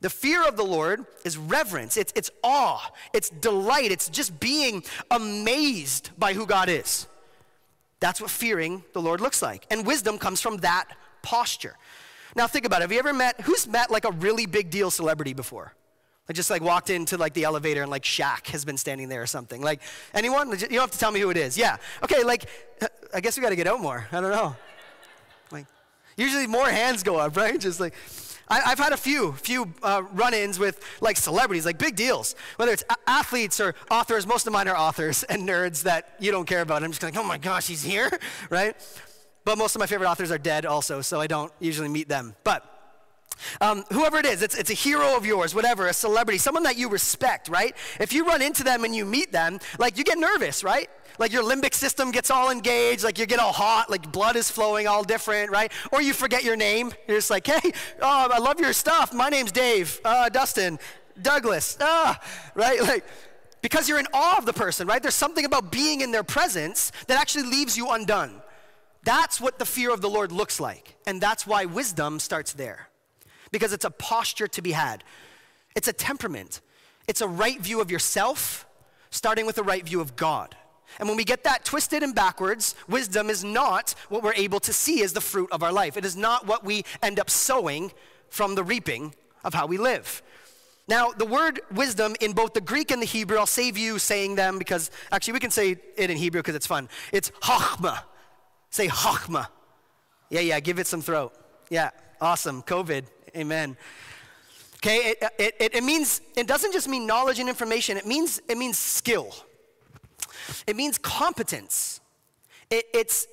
The 0.01 0.11
fear 0.11 0.47
of 0.47 0.57
the 0.57 0.65
Lord 0.65 1.07
is 1.25 1.39
reverence, 1.39 1.97
it's, 1.97 2.13
it's 2.15 2.31
awe, 2.43 2.91
it's 3.15 3.31
delight, 3.31 3.91
it's 3.91 4.09
just 4.11 4.39
being 4.39 4.85
amazed 5.11 6.11
by 6.19 6.35
who 6.35 6.47
God 6.47 6.69
is. 6.69 7.07
That's 8.01 8.21
what 8.21 8.31
fearing 8.31 8.85
the 8.93 9.01
Lord 9.01 9.23
looks 9.23 9.41
like. 9.41 9.67
And 9.71 9.87
wisdom 9.87 10.19
comes 10.19 10.41
from 10.43 10.59
that 10.59 10.89
posture. 11.23 11.75
Now 12.37 12.47
think 12.47 12.67
about 12.67 12.81
it. 12.81 12.83
Have 12.83 12.93
you 12.93 12.99
ever 12.99 13.15
met, 13.15 13.41
who's 13.41 13.67
met 13.67 13.91
like 13.91 14.05
a 14.05 14.11
really 14.11 14.45
big 14.45 14.69
deal 14.69 14.91
celebrity 14.91 15.33
before? 15.33 15.73
I 16.29 16.33
just 16.33 16.49
like 16.51 16.63
walked 16.63 16.89
into 16.89 17.19
like 17.19 17.35
the 17.35 17.45
elevator 17.45 17.83
and 17.83 17.91
like 17.91 18.03
Shaq 18.03 18.47
has 18.49 18.65
been 18.65 18.79
standing 18.79 19.09
there 19.09 19.23
or 19.23 19.27
something. 19.27 19.61
Like 19.61 19.83
anyone? 20.15 20.51
You 20.51 20.57
don't 20.57 20.73
have 20.73 20.91
to 20.91 20.99
tell 20.99 21.11
me 21.11 21.21
who 21.21 21.31
it 21.31 21.37
is. 21.37 21.59
Yeah. 21.59 21.77
Okay. 22.03 22.25
Like 22.25 22.47
I 23.13 23.21
guess 23.21 23.37
we 23.37 23.43
got 23.43 23.51
to 23.51 23.57
get 23.57 23.67
out 23.67 23.81
more. 23.81 24.07
I 24.11 24.21
don't 24.21 24.31
know. 24.31 24.57
Like 25.51 25.67
usually 26.17 26.47
more 26.47 26.69
hands 26.69 27.03
go 27.03 27.17
up, 27.17 27.37
right? 27.37 27.61
Just 27.61 27.79
like 27.79 27.95
I, 28.49 28.61
have 28.61 28.79
had 28.79 28.93
a 28.93 28.97
few 28.97 29.33
few 29.33 29.73
uh, 29.83 30.03
run-ins 30.13 30.59
with 30.59 30.83
like 31.01 31.17
celebrities, 31.17 31.67
like 31.67 31.79
big 31.79 31.97
deals. 31.97 32.35
Whether 32.57 32.73
it's 32.73 32.85
athletes 33.07 33.61
or 33.61 33.75
authors. 33.91 34.27
Most 34.27 34.47
of 34.47 34.53
mine 34.53 34.69
are 34.69 34.77
authors 34.77 35.25
and 35.25 35.49
nerds 35.49 35.83
that 35.83 36.15
you 36.21 36.31
don't 36.31 36.47
care 36.47 36.63
about. 36.63 36.83
I'm 36.83 36.91
just 36.91 37.03
like, 37.03 37.17
oh 37.17 37.25
my 37.25 37.39
gosh, 37.39 37.67
he's 37.67 37.83
here, 37.83 38.11
right? 38.51 38.77
But 39.45 39.59
most 39.59 39.75
of 39.75 39.81
my 39.81 39.87
favorite 39.87 40.09
authors 40.09 40.31
are 40.31 40.39
dead 40.39 40.65
also, 40.65 41.03
so 41.03 41.21
I 41.21 41.27
don't 41.27 41.53
usually 41.61 41.89
meet 41.89 42.09
them. 42.09 42.35
But 42.45 42.74
um, 43.61 43.85
whoever 43.93 44.19
it 44.19 44.27
is, 44.27 44.43
it's, 44.43 44.55
it's 44.55 44.71
a 44.71 44.75
hero 44.75 45.17
of 45.17 45.27
yours, 45.27 45.55
whatever, 45.55 45.87
a 45.87 45.93
celebrity, 45.93 46.39
someone 46.39 46.63
that 46.65 46.77
you 46.77 46.89
respect, 46.89 47.49
right? 47.49 47.75
If 48.01 48.13
you 48.13 48.27
run 48.27 48.43
into 48.43 48.65
them 48.65 48.85
and 48.85 48.95
you 48.95 49.05
meet 49.05 49.33
them, 49.33 49.61
like 49.79 49.99
you 49.99 50.05
get 50.05 50.19
nervous, 50.19 50.65
right? 50.65 50.89
Like 51.19 51.33
your 51.33 51.45
limbic 51.45 51.75
system 51.75 52.11
gets 52.11 52.31
all 52.31 52.51
engaged, 52.51 53.05
like 53.05 53.19
you 53.19 53.27
get 53.27 53.39
all 53.39 53.53
hot, 53.53 53.89
like 53.91 54.11
blood 54.11 54.37
is 54.37 54.51
flowing 54.51 54.87
all 54.87 55.05
different, 55.05 55.51
right? 55.51 55.71
Or 55.93 56.03
you 56.03 56.13
forget 56.13 56.43
your 56.43 56.57
name. 56.57 56.93
You're 57.07 57.19
just 57.19 57.31
like, 57.31 57.47
hey, 57.47 57.73
oh, 58.01 58.29
I 58.33 58.39
love 58.39 58.61
your 58.61 58.73
stuff. 58.73 59.13
My 59.13 59.29
name's 59.29 59.53
Dave, 59.53 60.01
uh, 60.05 60.29
Dustin, 60.29 60.79
Douglas, 61.21 61.77
ah, 61.81 62.21
right? 62.55 62.81
Like, 62.95 63.05
because 63.63 63.89
you're 63.89 63.99
in 63.99 64.07
awe 64.13 64.37
of 64.37 64.45
the 64.45 64.53
person, 64.53 64.87
right? 64.87 65.01
There's 65.01 65.15
something 65.15 65.47
about 65.47 65.73
being 65.73 66.03
in 66.03 66.13
their 66.13 66.23
presence 66.23 66.93
that 67.07 67.19
actually 67.19 67.45
leaves 67.45 67.79
you 67.79 67.89
undone. 67.89 68.43
That's 69.05 69.41
what 69.41 69.59
the 69.59 69.65
fear 69.65 69.91
of 69.91 70.03
the 70.03 70.11
Lord 70.11 70.33
looks 70.33 70.61
like. 70.61 70.97
And 71.07 71.19
that's 71.19 71.47
why 71.47 71.65
wisdom 71.65 72.21
starts 72.21 72.53
there 72.53 72.89
because 73.51 73.73
it's 73.73 73.85
a 73.85 73.91
posture 73.91 74.49
to 74.49 74.63
be 74.63 74.73
had. 74.73 75.05
It's 75.75 75.89
a 75.89 75.93
temperament. 75.93 76.61
It's 77.09 77.21
a 77.21 77.29
right 77.29 77.61
view 77.61 77.81
of 77.81 77.91
yourself, 77.91 78.67
starting 79.11 79.47
with 79.47 79.59
a 79.59 79.63
right 79.63 79.85
view 79.85 80.01
of 80.01 80.17
God. 80.17 80.57
And 80.99 81.09
when 81.09 81.17
we 81.17 81.25
get 81.25 81.45
that 81.45 81.65
twisted 81.65 82.03
and 82.03 82.15
backwards, 82.15 82.75
wisdom 82.89 83.29
is 83.29 83.43
not 83.43 83.95
what 84.09 84.23
we're 84.23 84.35
able 84.35 84.61
to 84.61 84.73
see 84.73 85.03
as 85.03 85.13
the 85.13 85.21
fruit 85.21 85.51
of 85.51 85.63
our 85.63 85.73
life. 85.73 85.97
It 85.97 86.05
is 86.05 86.17
not 86.17 86.47
what 86.47 86.65
we 86.65 86.85
end 87.03 87.19
up 87.19 87.31
sowing 87.31 87.93
from 88.29 88.55
the 88.55 88.63
reaping 88.63 89.15
of 89.45 89.55
how 89.55 89.67
we 89.67 89.77
live. 89.77 90.23
Now, 90.87 91.11
the 91.11 91.25
word 91.25 91.61
wisdom 91.73 92.15
in 92.21 92.33
both 92.33 92.53
the 92.53 92.61
Greek 92.61 92.91
and 92.91 93.01
the 93.01 93.07
Hebrew, 93.07 93.39
I'll 93.39 93.47
save 93.47 93.79
you 93.79 93.99
saying 93.99 94.35
them 94.35 94.59
because 94.59 94.91
actually 95.11 95.33
we 95.33 95.41
can 95.41 95.51
say 95.51 95.77
it 95.97 96.11
in 96.11 96.17
Hebrew 96.17 96.43
because 96.43 96.55
it's 96.55 96.67
fun. 96.67 96.89
It's 97.11 97.31
chachma. 97.43 98.03
Say 98.71 98.89
chachma. 98.89 99.49
Yeah, 100.29 100.41
yeah, 100.41 100.61
give 100.61 100.79
it 100.79 100.87
some 100.87 101.01
throat. 101.01 101.33
Yeah, 101.71 101.91
awesome. 102.25 102.63
COVID. 102.63 103.05
Amen. 103.37 103.77
Okay, 104.77 105.15
it, 105.39 105.55
it, 105.59 105.75
it, 105.77 105.85
means, 105.85 106.21
it 106.37 106.47
doesn't 106.47 106.73
just 106.73 106.89
mean 106.89 107.07
knowledge 107.07 107.39
and 107.39 107.49
information, 107.49 107.97
it 107.97 108.07
means, 108.07 108.41
it 108.49 108.59
means 108.59 108.79
skill. 108.79 109.35
It 110.67 110.77
means 110.77 110.99
competence. 110.99 112.01
It, 112.71 112.85
it's, 112.93 113.27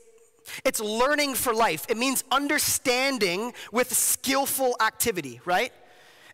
it's 0.64 0.80
learning 0.80 1.36
for 1.36 1.54
life. 1.54 1.86
It 1.90 1.98
means 1.98 2.24
understanding 2.32 3.54
with 3.72 3.92
skillful 3.94 4.76
activity, 4.80 5.42
right? 5.46 5.74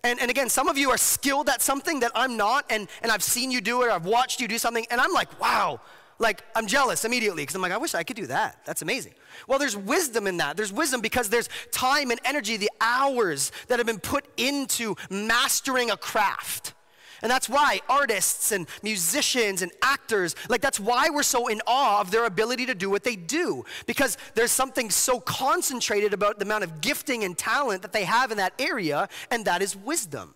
And, 0.04 0.20
and 0.22 0.30
again, 0.30 0.50
some 0.50 0.68
of 0.68 0.78
you 0.78 0.92
are 0.92 0.98
skilled 0.98 1.50
at 1.50 1.62
something 1.62 2.00
that 2.02 2.12
I'm 2.14 2.38
not, 2.38 2.66
and, 2.70 2.88
and 3.02 3.12
I've 3.12 3.24
seen 3.24 3.50
you 3.50 3.62
do 3.62 3.82
it, 3.82 3.88
or 3.88 3.92
I've 3.92 4.06
watched 4.06 4.40
you 4.40 4.48
do 4.48 4.58
something, 4.58 4.86
and 4.92 5.02
I'm 5.02 5.14
like, 5.14 5.42
wow, 5.42 5.80
like 6.20 6.44
I'm 6.56 6.68
jealous 6.68 7.06
immediately 7.06 7.44
because 7.44 7.56
I'm 7.56 7.62
like, 7.62 7.72
I 7.72 7.78
wish 7.78 7.96
I 7.96 8.04
could 8.04 8.16
do 8.16 8.28
that. 8.28 8.60
That's 8.66 8.82
amazing. 8.82 9.14
Well, 9.48 9.60
there's 9.60 9.78
wisdom 9.78 10.28
in 10.28 10.38
that. 10.38 10.58
There's 10.58 10.74
wisdom 10.74 11.02
because 11.02 11.30
there's 11.30 11.50
time 11.72 12.12
and 12.12 12.20
energy, 12.26 12.58
the 12.58 12.72
hours 12.82 13.52
that 13.68 13.80
have 13.80 13.88
been 13.88 14.00
put 14.00 14.26
into 14.38 14.96
mastering 15.10 15.92
a 15.92 15.98
craft. 15.98 16.74
And 17.22 17.32
that's 17.32 17.50
why 17.50 17.82
artists 17.90 18.52
and 18.52 18.68
musicians 18.84 19.62
and 19.62 19.72
actors, 19.82 20.36
like 20.50 20.62
that's 20.62 20.80
why 20.80 21.10
we're 21.10 21.24
so 21.24 21.48
in 21.48 21.62
awe 21.66 22.00
of 22.00 22.12
their 22.12 22.26
ability 22.26 22.68
to 22.68 22.76
do 22.76 22.90
what 22.90 23.04
they 23.04 23.16
do. 23.16 23.66
Because 23.88 24.18
there's 24.36 24.52
something 24.52 24.90
so 24.92 25.20
concentrated 25.20 26.14
about 26.14 26.38
the 26.38 26.46
amount 26.46 26.64
of 26.64 26.80
gifting 26.80 27.24
and 27.24 27.36
talent 27.38 27.82
that 27.82 27.92
they 27.92 28.04
have 28.04 28.32
in 28.32 28.38
that 28.38 28.54
area, 28.60 29.10
and 29.32 29.46
that 29.46 29.62
is 29.62 29.76
wisdom. 29.76 30.36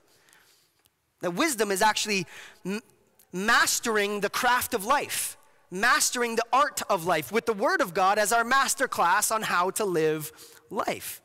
That 1.21 1.35
wisdom 1.35 1.69
is 1.69 1.83
actually 1.83 2.25
mastering 3.31 4.21
the 4.21 4.29
craft 4.29 4.73
of 4.73 4.83
life, 4.83 5.37
mastering 5.71 6.35
the 6.35 6.45
art 6.51 6.81
of 6.89 7.05
life 7.05 7.31
with 7.31 7.45
the 7.45 7.53
Word 7.53 7.81
of 7.81 7.93
God 7.93 8.19
as 8.19 8.31
our 8.31 8.43
master 8.43 8.87
class 8.87 9.31
on 9.31 9.41
how 9.41 9.71
to 9.71 9.85
live 9.85 10.31
life 10.69 11.21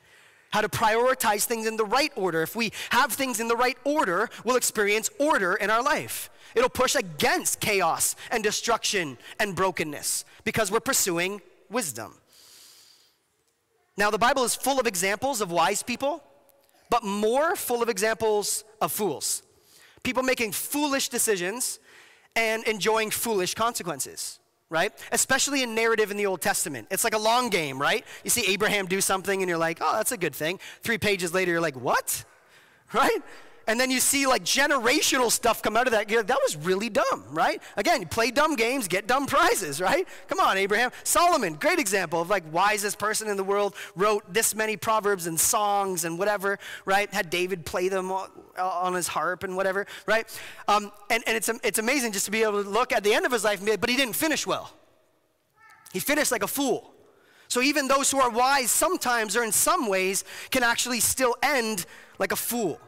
how 0.56 0.62
to 0.62 0.68
prioritize 0.70 1.44
things 1.44 1.66
in 1.66 1.76
the 1.76 1.84
right 1.84 2.12
order. 2.16 2.40
If 2.40 2.56
we 2.56 2.72
have 2.88 3.12
things 3.12 3.40
in 3.40 3.48
the 3.48 3.56
right 3.56 3.76
order, 3.84 4.30
we'll 4.42 4.56
experience 4.56 5.10
order 5.18 5.54
in 5.54 5.68
our 5.68 5.82
life. 5.82 6.30
It'll 6.54 6.70
push 6.70 6.94
against 6.94 7.60
chaos 7.60 8.16
and 8.30 8.42
destruction 8.42 9.18
and 9.38 9.54
brokenness 9.54 10.24
because 10.44 10.72
we're 10.72 10.80
pursuing 10.80 11.42
wisdom. 11.68 12.14
Now, 13.98 14.10
the 14.10 14.18
Bible 14.18 14.44
is 14.44 14.54
full 14.54 14.80
of 14.80 14.86
examples 14.86 15.42
of 15.42 15.50
wise 15.50 15.82
people, 15.82 16.22
but 16.88 17.04
more 17.04 17.54
full 17.54 17.82
of 17.82 17.90
examples 17.90 18.64
of 18.80 18.92
fools. 18.92 19.42
People 20.02 20.22
making 20.22 20.52
foolish 20.52 21.10
decisions 21.10 21.80
and 22.36 22.62
enjoying 22.64 23.10
foolish 23.10 23.54
consequences 23.54 24.38
right? 24.68 24.92
Especially 25.12 25.62
in 25.62 25.74
narrative 25.74 26.10
in 26.10 26.16
the 26.16 26.26
Old 26.26 26.40
Testament. 26.40 26.88
It's 26.90 27.04
like 27.04 27.14
a 27.14 27.18
long 27.18 27.50
game, 27.50 27.80
right? 27.80 28.04
You 28.24 28.30
see 28.30 28.52
Abraham 28.52 28.86
do 28.86 29.00
something 29.00 29.40
and 29.40 29.48
you're 29.48 29.58
like, 29.58 29.78
oh, 29.80 29.92
that's 29.96 30.12
a 30.12 30.16
good 30.16 30.34
thing. 30.34 30.58
Three 30.82 30.98
pages 30.98 31.32
later, 31.32 31.52
you're 31.52 31.60
like, 31.60 31.76
what? 31.76 32.24
Right? 32.92 33.18
And 33.68 33.80
then 33.80 33.90
you 33.90 33.98
see 33.98 34.26
like 34.26 34.44
generational 34.44 35.30
stuff 35.30 35.60
come 35.60 35.76
out 35.76 35.86
of 35.86 35.92
that. 35.92 36.08
Like, 36.08 36.26
that 36.26 36.38
was 36.44 36.56
really 36.56 36.88
dumb, 36.88 37.24
right? 37.30 37.60
Again, 37.76 38.00
you 38.00 38.06
play 38.06 38.30
dumb 38.30 38.54
games, 38.54 38.86
get 38.86 39.08
dumb 39.08 39.26
prizes, 39.26 39.80
right? 39.80 40.06
Come 40.28 40.38
on, 40.38 40.56
Abraham. 40.56 40.92
Solomon, 41.02 41.54
great 41.54 41.80
example 41.80 42.20
of 42.20 42.30
like 42.30 42.44
wisest 42.52 42.98
person 42.98 43.28
in 43.28 43.36
the 43.36 43.42
world, 43.42 43.74
wrote 43.96 44.32
this 44.32 44.54
many 44.54 44.76
proverbs 44.76 45.26
and 45.26 45.38
songs 45.38 46.04
and 46.04 46.16
whatever, 46.16 46.60
right? 46.84 47.12
Had 47.12 47.28
David 47.28 47.66
play 47.66 47.88
them 47.88 48.12
on 48.12 48.94
his 48.94 49.08
harp 49.08 49.42
and 49.42 49.56
whatever, 49.56 49.86
right? 50.06 50.26
Um, 50.68 50.92
and 51.10 51.24
and 51.26 51.36
it's, 51.36 51.48
it's 51.48 51.80
amazing 51.80 52.12
just 52.12 52.26
to 52.26 52.30
be 52.30 52.44
able 52.44 52.62
to 52.62 52.70
look 52.70 52.92
at 52.92 53.02
the 53.02 53.14
end 53.14 53.26
of 53.26 53.32
his 53.32 53.42
life, 53.42 53.60
but 53.80 53.90
he 53.90 53.96
didn't 53.96 54.16
finish 54.16 54.46
well. 54.46 54.72
He 55.92 55.98
finished 55.98 56.30
like 56.30 56.44
a 56.44 56.48
fool. 56.48 56.92
So 57.48 57.62
even 57.62 57.88
those 57.88 58.10
who 58.10 58.20
are 58.20 58.30
wise 58.30 58.70
sometimes 58.70 59.36
or 59.36 59.42
in 59.42 59.52
some 59.52 59.88
ways 59.88 60.24
can 60.50 60.62
actually 60.62 61.00
still 61.00 61.36
end 61.42 61.86
like 62.18 62.32
a 62.32 62.36
fool 62.36 62.80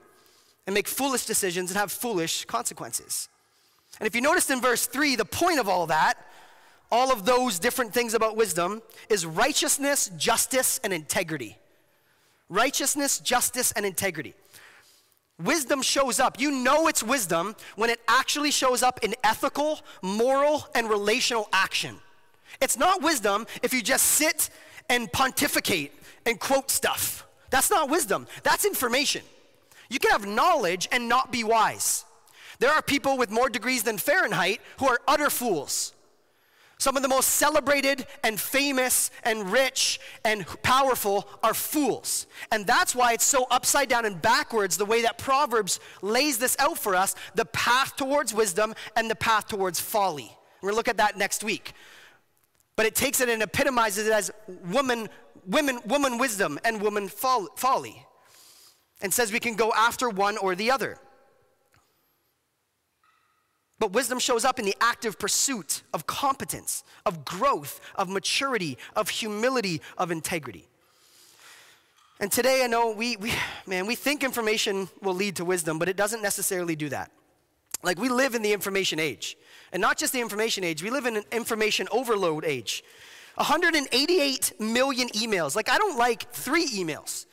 and 0.69 0.75
make 0.75 0.87
foolish 0.87 1.25
decisions 1.25 1.71
and 1.71 1.79
have 1.79 1.91
foolish 1.91 2.45
consequences. 2.45 3.31
And 4.01 4.07
if 4.07 4.15
you 4.15 4.21
noticed 4.21 4.51
in 4.51 4.61
verse 4.61 4.87
3, 4.87 5.17
the 5.17 5.25
point 5.25 5.59
of 5.59 5.67
all 5.67 5.87
that, 5.87 6.17
all 6.93 7.11
of 7.11 7.25
those 7.25 7.59
different 7.59 7.95
things 7.95 8.13
about 8.13 8.37
wisdom, 8.37 8.83
is 9.09 9.25
righteousness, 9.25 10.11
justice, 10.19 10.79
and 10.85 10.93
integrity. 10.93 11.57
Righteousness, 12.51 13.19
justice, 13.19 13.73
and 13.73 13.87
integrity. 13.87 14.35
Wisdom 15.43 15.81
shows 15.81 16.21
up. 16.21 16.39
You 16.39 16.51
know 16.51 16.87
it's 16.87 17.03
wisdom 17.03 17.57
when 17.77 17.89
it 17.89 18.01
actually 18.07 18.51
shows 18.51 18.83
up 18.83 19.03
in 19.03 19.15
ethical, 19.25 19.81
moral, 20.03 20.69
and 20.75 20.91
relational 20.91 21.49
action. 21.51 21.97
It's 22.61 22.77
not 22.77 23.01
wisdom 23.01 23.47
if 23.63 23.73
you 23.73 23.81
just 23.81 24.05
sit 24.05 24.51
and 24.91 25.11
pontificate 25.11 25.95
and 26.27 26.39
quote 26.39 26.71
stuff. 26.71 27.27
That's 27.49 27.71
not 27.71 27.89
wisdom, 27.89 28.27
that's 28.43 28.67
information. 28.67 29.23
You 29.89 29.99
can 29.99 30.11
have 30.11 30.27
knowledge 30.27 30.89
and 30.93 31.09
not 31.09 31.33
be 31.33 31.45
wise. 31.45 32.05
There 32.59 32.71
are 32.71 32.83
people 32.83 33.17
with 33.17 33.31
more 33.31 33.49
degrees 33.49 33.83
than 33.83 33.99
Fahrenheit 33.99 34.61
who 34.79 34.89
are 34.89 34.99
utter 35.07 35.31
fools. 35.31 35.93
Some 36.81 36.97
of 36.97 37.03
the 37.03 37.09
most 37.09 37.31
celebrated 37.31 38.07
and 38.23 38.39
famous 38.39 39.11
and 39.25 39.51
rich 39.51 39.99
and 40.25 40.47
powerful 40.63 41.29
are 41.43 41.55
fools. 41.55 42.27
And 42.53 42.67
that's 42.67 42.95
why 42.95 43.15
it's 43.15 43.25
so 43.25 43.47
upside 43.51 43.89
down 43.89 44.05
and 44.05 44.23
backwards 44.23 44.77
the 44.77 44.85
way 44.85 45.03
that 45.03 45.19
Proverbs 45.19 45.81
lays 46.03 46.39
this 46.39 46.57
out 46.61 46.79
for 46.79 46.95
us 46.95 47.17
the 47.35 47.47
path 47.47 47.97
towards 47.97 48.33
wisdom 48.33 48.75
and 48.95 49.11
the 49.11 49.17
path 49.17 49.49
towards 49.49 49.81
folly. 49.81 50.31
We're 50.61 50.69
gonna 50.71 50.77
look 50.77 50.89
at 50.89 50.99
that 50.99 51.17
next 51.17 51.43
week. 51.43 51.73
But 52.77 52.87
it 52.87 52.95
takes 52.95 53.21
it 53.21 53.29
and 53.29 53.43
epitomizes 53.43 54.07
it 54.07 54.13
as 54.13 54.31
woman, 54.65 55.09
women, 55.47 55.81
woman 55.85 56.17
wisdom 56.17 56.61
and 56.65 56.81
woman 56.81 57.09
folly 57.09 58.07
and 59.01 59.13
says 59.13 59.33
we 59.33 59.41
can 59.41 59.55
go 59.55 59.73
after 59.77 60.09
one 60.09 60.37
or 60.37 60.55
the 60.55 60.71
other. 60.71 60.99
But 63.79 63.93
wisdom 63.93 64.19
shows 64.19 64.45
up 64.45 64.59
in 64.59 64.65
the 64.65 64.77
active 64.81 65.19
pursuit 65.19 65.83
of 65.95 66.07
competence, 66.07 66.83
of 67.07 67.25
growth, 67.25 67.81
of 67.95 68.09
maturity, 68.09 68.77
of 68.97 69.09
humility, 69.09 69.81
of 69.97 70.11
integrity. 70.11 70.67
And 72.21 72.33
today 72.33 72.65
I 72.65 72.67
know 72.67 72.91
we, 72.91 73.17
we, 73.17 73.33
man, 73.67 73.87
we 73.87 73.95
think 73.95 74.25
information 74.25 74.89
will 75.01 75.15
lead 75.15 75.37
to 75.37 75.45
wisdom, 75.45 75.79
but 75.79 75.89
it 75.89 75.97
doesn't 75.97 76.23
necessarily 76.23 76.75
do 76.75 76.89
that. 76.89 77.13
Like 77.85 77.99
we 77.99 78.09
live 78.09 78.35
in 78.35 78.43
the 78.43 78.53
information 78.53 78.99
age. 78.99 79.37
And 79.73 79.81
not 79.81 79.97
just 79.97 80.13
the 80.13 80.21
information 80.21 80.65
age, 80.65 80.83
we 80.83 80.91
live 80.91 81.07
in 81.07 81.17
an 81.17 81.25
information 81.31 81.87
overload 81.93 82.45
age. 82.45 82.83
188 83.39 84.61
million 84.61 85.09
emails. 85.11 85.57
Like 85.57 85.71
I 85.71 85.79
don't 85.79 85.99
like 85.99 86.31
three 86.33 86.69
emails 86.69 87.27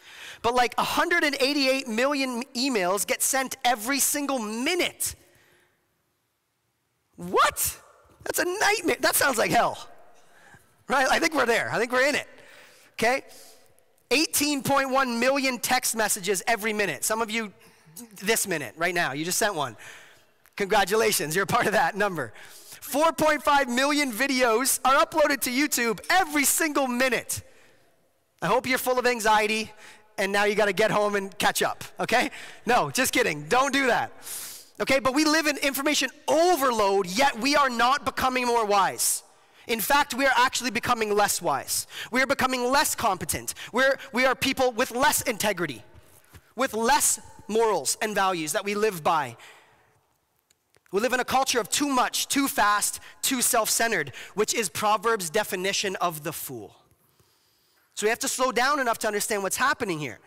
but 0.45 0.53
like 0.53 0.77
188 0.77 1.87
million 1.87 2.43
emails 2.55 3.07
get 3.07 3.23
sent 3.23 3.57
every 3.65 3.97
single 3.97 4.37
minute. 4.37 5.15
What? 7.15 7.81
That's 8.23 8.37
a 8.37 8.45
nightmare. 8.45 8.97
That 8.99 9.15
sounds 9.15 9.39
like 9.39 9.49
hell. 9.49 9.89
Right? 10.87 11.07
I 11.09 11.17
think 11.17 11.33
we're 11.33 11.47
there. 11.47 11.71
I 11.73 11.79
think 11.79 11.91
we're 11.91 12.07
in 12.07 12.13
it. 12.13 12.27
Okay? 12.93 13.23
18.1 14.11 15.19
million 15.19 15.57
text 15.57 15.95
messages 15.95 16.43
every 16.45 16.73
minute. 16.73 17.03
Some 17.03 17.23
of 17.23 17.31
you 17.31 17.51
this 18.21 18.47
minute, 18.47 18.75
right 18.77 18.93
now, 18.93 19.13
you 19.13 19.25
just 19.25 19.39
sent 19.39 19.55
one. 19.55 19.75
Congratulations, 20.57 21.35
you're 21.35 21.45
a 21.45 21.47
part 21.47 21.65
of 21.65 21.71
that 21.71 21.97
number. 21.97 22.33
4.5 22.81 23.67
million 23.67 24.11
videos 24.11 24.79
are 24.85 25.05
uploaded 25.05 25.41
to 25.41 25.49
YouTube 25.49 25.99
every 26.09 26.43
single 26.43 26.87
minute. 26.87 27.41
I 28.41 28.47
hope 28.47 28.67
you're 28.67 28.77
full 28.77 28.99
of 28.99 29.05
anxiety 29.05 29.71
and 30.17 30.31
now 30.31 30.45
you 30.45 30.55
got 30.55 30.65
to 30.65 30.73
get 30.73 30.91
home 30.91 31.15
and 31.15 31.37
catch 31.37 31.61
up, 31.61 31.83
okay? 31.99 32.31
No, 32.65 32.89
just 32.89 33.13
kidding. 33.13 33.47
Don't 33.49 33.73
do 33.73 33.87
that. 33.87 34.11
Okay, 34.79 34.99
but 34.99 35.13
we 35.13 35.23
live 35.23 35.47
in 35.47 35.57
information 35.57 36.09
overload, 36.27 37.07
yet 37.07 37.39
we 37.39 37.55
are 37.55 37.69
not 37.69 38.05
becoming 38.05 38.45
more 38.45 38.65
wise. 38.65 39.23
In 39.67 39.79
fact, 39.79 40.13
we 40.13 40.25
are 40.25 40.33
actually 40.35 40.69
becoming 40.69 41.15
less 41.15 41.41
wise. 41.41 41.87
We 42.11 42.21
are 42.21 42.27
becoming 42.27 42.69
less 42.69 42.93
competent. 42.93 43.53
We're, 43.71 43.97
we 44.13 44.25
are 44.25 44.35
people 44.35 44.71
with 44.71 44.91
less 44.91 45.21
integrity, 45.21 45.83
with 46.55 46.73
less 46.73 47.19
morals 47.47 47.97
and 48.01 48.13
values 48.13 48.51
that 48.51 48.65
we 48.65 48.75
live 48.75 49.03
by. 49.03 49.37
We 50.91 51.01
live 51.01 51.13
in 51.13 51.19
a 51.19 51.25
culture 51.25 51.59
of 51.59 51.69
too 51.69 51.89
much, 51.89 52.27
too 52.27 52.47
fast, 52.47 52.99
too 53.21 53.41
self 53.41 53.69
centered, 53.69 54.13
which 54.33 54.53
is 54.53 54.69
Proverbs' 54.69 55.29
definition 55.29 55.95
of 55.97 56.23
the 56.23 56.31
fool. 56.31 56.75
So 57.95 58.05
we 58.05 58.09
have 58.09 58.19
to 58.19 58.27
slow 58.27 58.51
down 58.51 58.79
enough 58.79 58.99
to 58.99 59.07
understand 59.07 59.43
what's 59.43 59.57
happening 59.57 59.99
here. 59.99 60.19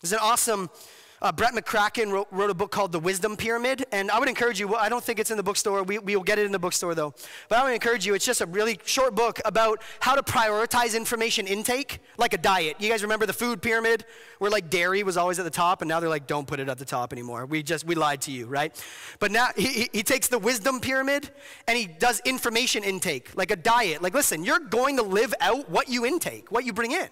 There's 0.00 0.12
an 0.12 0.18
awesome 0.22 0.70
Uh, 1.22 1.30
Brett 1.30 1.52
McCracken 1.52 2.10
wrote, 2.10 2.28
wrote, 2.30 2.48
a 2.48 2.54
book 2.54 2.70
called 2.70 2.92
The 2.92 2.98
Wisdom 2.98 3.36
Pyramid, 3.36 3.84
and 3.92 4.10
I 4.10 4.18
would 4.18 4.28
encourage 4.28 4.58
you. 4.58 4.74
I 4.74 4.88
don't 4.88 5.04
think 5.04 5.18
it's 5.18 5.30
in 5.30 5.36
the 5.36 5.42
bookstore. 5.42 5.82
We, 5.82 5.98
we 5.98 6.16
will 6.16 6.22
get 6.22 6.38
it 6.38 6.46
in 6.46 6.52
the 6.52 6.58
bookstore 6.58 6.94
though. 6.94 7.12
But 7.50 7.58
I 7.58 7.64
would 7.64 7.74
encourage 7.74 8.06
you. 8.06 8.14
It's 8.14 8.24
just 8.24 8.40
a 8.40 8.46
really 8.46 8.80
short 8.86 9.14
book 9.14 9.38
about 9.44 9.82
how 10.00 10.14
to 10.14 10.22
prioritize 10.22 10.96
information 10.96 11.46
intake, 11.46 11.98
like 12.16 12.32
a 12.32 12.38
diet. 12.38 12.76
You 12.78 12.88
guys 12.88 13.02
remember 13.02 13.26
the 13.26 13.34
food 13.34 13.60
pyramid, 13.60 14.06
where 14.38 14.50
like 14.50 14.70
dairy 14.70 15.02
was 15.02 15.18
always 15.18 15.38
at 15.38 15.44
the 15.44 15.50
top, 15.50 15.82
and 15.82 15.90
now 15.90 16.00
they're 16.00 16.08
like, 16.08 16.26
don't 16.26 16.46
put 16.46 16.58
it 16.58 16.70
at 16.70 16.78
the 16.78 16.86
top 16.86 17.12
anymore. 17.12 17.44
We 17.44 17.62
just 17.62 17.84
we 17.84 17.94
lied 17.94 18.22
to 18.22 18.32
you, 18.32 18.46
right? 18.46 18.82
But 19.18 19.30
now 19.30 19.48
he, 19.54 19.90
he 19.92 20.02
takes 20.02 20.28
the 20.28 20.38
Wisdom 20.38 20.80
Pyramid 20.80 21.28
and 21.68 21.76
he 21.76 21.84
does 21.84 22.20
information 22.24 22.82
intake, 22.82 23.36
like 23.36 23.50
a 23.50 23.56
diet. 23.56 24.00
Like, 24.00 24.14
listen, 24.14 24.42
you're 24.42 24.58
going 24.58 24.96
to 24.96 25.02
live 25.02 25.34
out 25.42 25.68
what 25.68 25.90
you 25.90 26.06
intake, 26.06 26.50
what 26.50 26.64
you 26.64 26.72
bring 26.72 26.92
in. 26.92 27.08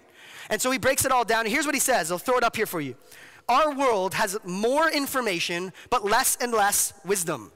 And 0.49 0.59
so 0.59 0.71
he 0.71 0.79
breaks 0.79 1.05
it 1.05 1.11
all 1.11 1.23
down. 1.23 1.45
Here's 1.45 1.67
what 1.67 1.75
he 1.75 1.79
says. 1.79 2.11
I'll 2.11 2.17
throw 2.17 2.37
it 2.37 2.43
up 2.43 2.55
here 2.55 2.65
for 2.65 2.81
you 2.81 2.95
our 3.49 3.73
world 3.73 4.13
has 4.13 4.37
more 4.45 4.89
information, 4.89 5.73
but 5.89 6.05
less 6.05 6.37
and 6.39 6.53
less 6.53 6.93
wisdom. 7.03 7.51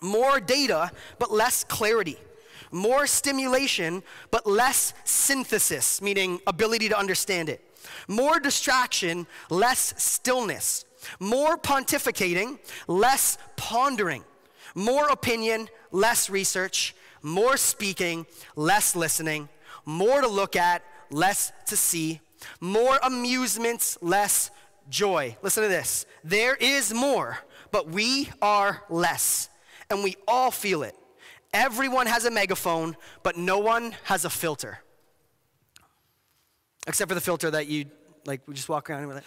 More 0.00 0.40
data, 0.40 0.92
but 1.18 1.30
less 1.32 1.64
clarity. 1.64 2.16
More 2.70 3.06
stimulation, 3.06 4.02
but 4.30 4.46
less 4.46 4.94
synthesis, 5.04 6.00
meaning 6.00 6.40
ability 6.46 6.88
to 6.88 6.98
understand 6.98 7.48
it. 7.48 7.60
More 8.08 8.40
distraction, 8.40 9.26
less 9.50 9.94
stillness. 9.96 10.84
More 11.20 11.56
pontificating, 11.56 12.58
less 12.88 13.38
pondering. 13.56 14.24
More 14.74 15.08
opinion, 15.08 15.68
less 15.92 16.30
research. 16.30 16.94
More 17.22 17.56
speaking, 17.56 18.26
less 18.56 18.96
listening. 18.96 19.48
More 19.84 20.20
to 20.20 20.28
look 20.28 20.56
at, 20.56 20.82
less 21.10 21.52
to 21.66 21.76
see. 21.76 22.20
More 22.60 22.98
amusements, 23.02 23.98
less 24.00 24.50
joy. 24.88 25.36
Listen 25.42 25.62
to 25.62 25.68
this. 25.68 26.06
There 26.22 26.54
is 26.54 26.92
more, 26.92 27.38
but 27.70 27.88
we 27.88 28.30
are 28.42 28.82
less. 28.88 29.48
And 29.90 30.02
we 30.02 30.16
all 30.26 30.50
feel 30.50 30.82
it. 30.82 30.94
Everyone 31.52 32.06
has 32.06 32.24
a 32.24 32.30
megaphone, 32.30 32.96
but 33.22 33.36
no 33.36 33.58
one 33.58 33.94
has 34.04 34.24
a 34.24 34.30
filter. 34.30 34.80
Except 36.86 37.08
for 37.08 37.14
the 37.14 37.20
filter 37.20 37.50
that 37.50 37.66
you, 37.66 37.86
like, 38.26 38.40
we 38.46 38.54
just 38.54 38.68
walk 38.68 38.90
around 38.90 39.06
with 39.06 39.18
it. 39.18 39.24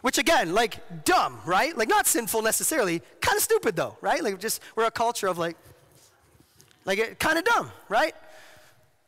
Which 0.00 0.18
again, 0.18 0.52
like, 0.52 1.04
dumb, 1.04 1.40
right? 1.46 1.76
Like, 1.76 1.88
not 1.88 2.06
sinful 2.06 2.42
necessarily. 2.42 3.02
Kind 3.20 3.36
of 3.36 3.42
stupid, 3.42 3.76
though, 3.76 3.96
right? 4.00 4.22
Like, 4.22 4.38
just, 4.38 4.60
we're 4.76 4.84
a 4.84 4.90
culture 4.90 5.28
of, 5.28 5.38
like, 5.38 5.56
like, 6.84 7.18
kind 7.18 7.38
of 7.38 7.44
dumb, 7.44 7.70
right? 7.88 8.14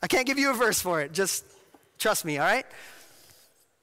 I 0.02 0.06
can't 0.06 0.26
give 0.26 0.38
you 0.38 0.50
a 0.50 0.54
verse 0.54 0.80
for 0.80 1.00
it. 1.00 1.12
Just 1.12 1.44
trust 1.98 2.24
me, 2.24 2.38
all 2.38 2.46
right? 2.46 2.66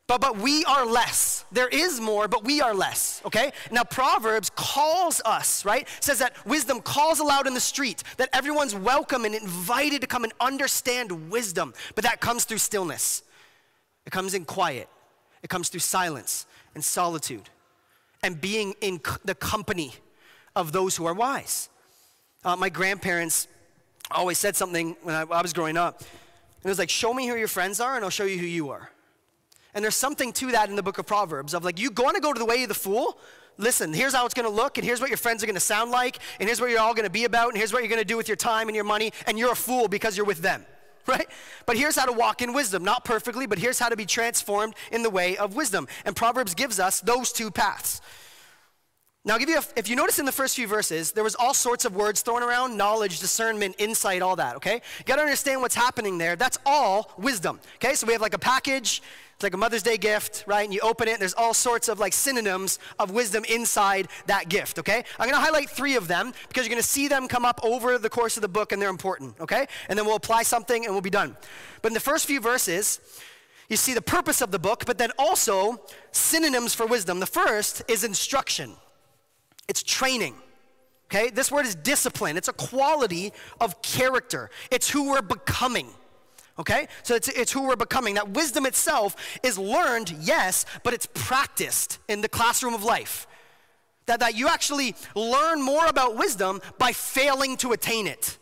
But, 0.08 0.20
but 0.20 0.38
we 0.38 0.66
are 0.66 0.86
less. 0.86 1.46
There 1.52 1.70
is 1.70 2.02
more, 2.02 2.28
but 2.28 2.44
we 2.44 2.62
are 2.62 2.74
less, 2.74 3.22
okay? 3.26 3.54
Now, 3.72 3.84
Proverbs 3.84 4.50
calls 4.50 5.22
us, 5.24 5.63
right? 5.63 5.88
Says 6.02 6.20
that 6.20 6.34
wisdom 6.46 6.82
calls 6.82 7.20
aloud 7.20 7.48
in 7.48 7.54
the 7.54 7.62
street, 7.62 8.04
that 8.18 8.30
everyone's 8.34 8.76
welcome 8.76 9.24
and 9.24 9.34
invited 9.34 10.02
to 10.02 10.08
come 10.08 10.26
and 10.26 10.34
understand 10.42 11.32
wisdom, 11.32 11.74
but 11.96 12.04
that 12.04 12.20
comes 12.20 12.44
through 12.44 12.58
stillness. 12.58 13.24
It 14.06 14.12
comes 14.12 14.34
in 14.34 14.44
quiet, 14.44 14.89
it 15.42 15.50
comes 15.50 15.70
through 15.70 15.80
silence 15.80 16.48
and 16.76 16.84
solitude, 16.84 17.50
and 18.22 18.39
being 18.42 18.74
in 18.82 19.00
the 19.24 19.36
company 19.36 19.94
of 20.54 20.74
those 20.74 20.98
who 20.98 21.06
are 21.06 21.13
wise. 21.13 21.70
Uh, 22.44 22.58
my 22.58 22.68
grandparents 22.68 23.48
always 24.12 24.38
said 24.38 24.58
something 24.58 24.98
when 25.04 25.16
I, 25.16 25.22
I 25.22 25.42
was 25.42 25.54
growing 25.54 25.78
up. 25.78 26.02
It 26.62 26.68
was 26.68 26.78
like, 26.78 26.89
show 26.89 27.13
me 27.13 27.28
who 27.28 27.38
your 27.38 27.48
friends 27.48 27.80
are, 27.80 27.96
and 27.96 28.04
I'll 28.04 28.12
show 28.12 28.26
you 28.26 28.38
who 28.38 28.46
you 28.46 28.70
are. 28.70 28.89
And 29.74 29.84
there's 29.84 29.96
something 29.96 30.32
to 30.34 30.52
that 30.52 30.70
in 30.70 30.76
the 30.76 30.84
book 30.84 30.98
of 30.98 31.06
Proverbs 31.06 31.54
of 31.54 31.64
like, 31.64 31.80
you 31.80 31.90
gonna 31.90 32.20
go 32.20 32.34
to 32.34 32.40
the 32.40 32.46
way 32.46 32.64
of 32.64 32.70
the 32.70 32.76
fool? 32.76 33.18
Listen, 33.58 33.94
here's 33.94 34.14
how 34.14 34.26
it's 34.26 34.34
going 34.34 34.50
to 34.50 34.56
look, 34.56 34.78
and 34.78 34.86
here's 34.86 35.00
what 35.00 35.10
your 35.10 35.18
friends 35.18 35.44
are 35.44 35.46
going 35.46 35.56
to 35.56 35.60
sound 35.60 35.92
like, 35.92 36.18
and 36.40 36.50
here's 36.50 36.60
what 36.60 36.72
you're 36.72 36.80
all 36.80 36.96
going 36.96 37.06
to 37.06 37.12
be 37.12 37.26
about, 37.26 37.50
and 37.50 37.58
here's 37.58 37.72
what 37.72 37.84
you're 37.84 37.90
going 37.90 38.02
to 38.02 38.06
do 38.06 38.18
with 38.18 38.28
your 38.28 38.36
time 38.36 38.68
and 38.68 38.76
your 38.76 38.84
money, 38.84 39.14
and 39.28 39.38
you're 39.38 39.52
a 39.52 39.56
fool 39.56 39.88
because 39.88 40.18
you're 40.18 40.26
with 40.26 40.40
them, 40.40 40.66
right? 41.08 41.28
But 41.68 41.78
here's 41.78 41.96
how 41.96 42.06
to 42.06 42.14
walk 42.14 42.42
in 42.42 42.54
wisdom. 42.54 42.84
Not 42.84 43.06
perfectly, 43.06 43.46
but 43.46 43.60
here's 43.60 43.78
how 43.78 43.90
to 43.90 43.96
be 43.96 44.06
transformed 44.06 44.74
in 44.92 45.04
the 45.04 45.10
way 45.10 45.38
of 45.38 45.56
wisdom. 45.56 45.88
And 46.04 46.16
Proverbs 46.16 46.56
gives 46.56 46.80
us 46.80 47.00
those 47.02 47.32
two 47.32 47.52
paths. 47.52 48.02
Now, 49.26 49.38
you 49.38 49.58
a, 49.58 49.64
if 49.78 49.88
you 49.88 49.96
notice 49.96 50.20
in 50.20 50.26
the 50.26 50.34
first 50.34 50.54
few 50.54 50.68
verses, 50.68 51.14
there 51.14 51.24
was 51.24 51.34
all 51.36 51.54
sorts 51.54 51.86
of 51.86 51.96
words 51.96 52.22
thrown 52.22 52.44
around 52.44 52.76
knowledge, 52.76 53.22
discernment, 53.22 53.76
insight, 53.78 54.22
all 54.22 54.36
that, 54.36 54.58
okay? 54.58 54.82
You 55.00 55.06
gotta 55.06 55.22
understand 55.22 55.62
what's 55.62 55.76
happening 55.76 56.18
there. 56.18 56.36
That's 56.36 56.58
all 56.66 57.10
wisdom, 57.18 57.62
okay? 57.76 57.94
So 57.94 58.06
we 58.06 58.12
have 58.12 58.22
like 58.22 58.34
a 58.34 58.40
package, 58.40 59.02
it's 59.34 59.44
like 59.44 59.54
a 59.54 59.58
Mother's 59.58 59.82
Day 59.82 59.96
gift, 59.96 60.44
right? 60.46 60.66
And 60.66 60.74
you 60.74 60.82
open 60.82 61.08
it, 61.08 61.12
and 61.12 61.22
there's 61.22 61.36
all 61.36 61.54
sorts 61.54 61.88
of 61.88 62.00
like 62.00 62.12
synonyms 62.12 62.80
of 63.00 63.12
wisdom 63.12 63.46
inside 63.46 64.10
that 64.26 64.50
gift, 64.50 64.78
okay? 64.80 65.06
I'm 65.18 65.30
gonna 65.30 65.42
highlight 65.42 65.70
three 65.70 65.96
of 65.96 66.10
them 66.10 66.34
because 66.50 66.66
you're 66.66 66.74
gonna 66.74 66.84
see 66.84 67.08
them 67.08 67.30
come 67.30 67.46
up 67.46 67.62
over 67.64 67.98
the 67.98 68.10
course 68.10 68.36
of 68.36 68.42
the 68.42 68.50
book 68.50 68.74
and 68.74 68.82
they're 68.82 68.90
important, 68.90 69.40
okay? 69.40 69.68
And 69.88 69.98
then 69.98 70.06
we'll 70.06 70.18
apply 70.18 70.44
something 70.44 70.84
and 70.84 70.94
we'll 70.94 71.02
be 71.02 71.10
done. 71.10 71.38
But 71.82 71.92
in 71.92 71.94
the 71.94 72.02
first 72.02 72.26
few 72.26 72.42
verses, 72.42 73.00
you 73.70 73.78
see 73.78 73.94
the 73.94 74.02
purpose 74.02 74.42
of 74.42 74.52
the 74.52 74.60
book, 74.60 74.84
but 74.86 74.98
then 74.98 75.12
also 75.18 75.82
synonyms 76.12 76.76
for 76.76 76.86
wisdom. 76.86 77.22
The 77.22 77.26
first 77.26 77.84
is 77.88 78.04
instruction. 78.04 78.76
It's 79.67 79.84
training. 79.84 80.36
Okay? 81.06 81.30
This 81.30 81.52
word 81.52 81.65
is 81.65 81.76
discipline. 81.76 82.38
It's 82.38 82.47
a 82.47 82.54
quality 82.54 83.34
of 83.62 83.82
character. 83.82 84.49
It's 84.71 84.89
who 84.89 85.12
we're 85.12 85.21
becoming. 85.21 85.88
Okay? 86.60 86.88
So 87.04 87.15
it's, 87.15 87.28
it's 87.28 87.52
who 87.52 87.67
we're 87.67 87.76
becoming. 87.76 88.15
That 88.15 88.30
wisdom 88.30 88.65
itself 88.65 89.15
is 89.43 89.58
learned, 89.58 90.15
yes, 90.19 90.65
but 90.84 90.93
it's 90.93 91.08
practiced 91.13 91.99
in 92.08 92.21
the 92.21 92.30
classroom 92.30 92.73
of 92.73 92.84
life. 92.84 93.28
That, 94.06 94.19
that 94.19 94.36
you 94.36 94.49
actually 94.49 94.95
learn 95.15 95.62
more 95.62 95.86
about 95.88 96.17
wisdom 96.17 96.62
by 96.78 96.91
failing 96.91 97.58
to 97.58 97.71
attain 97.71 98.08
it. 98.08 98.38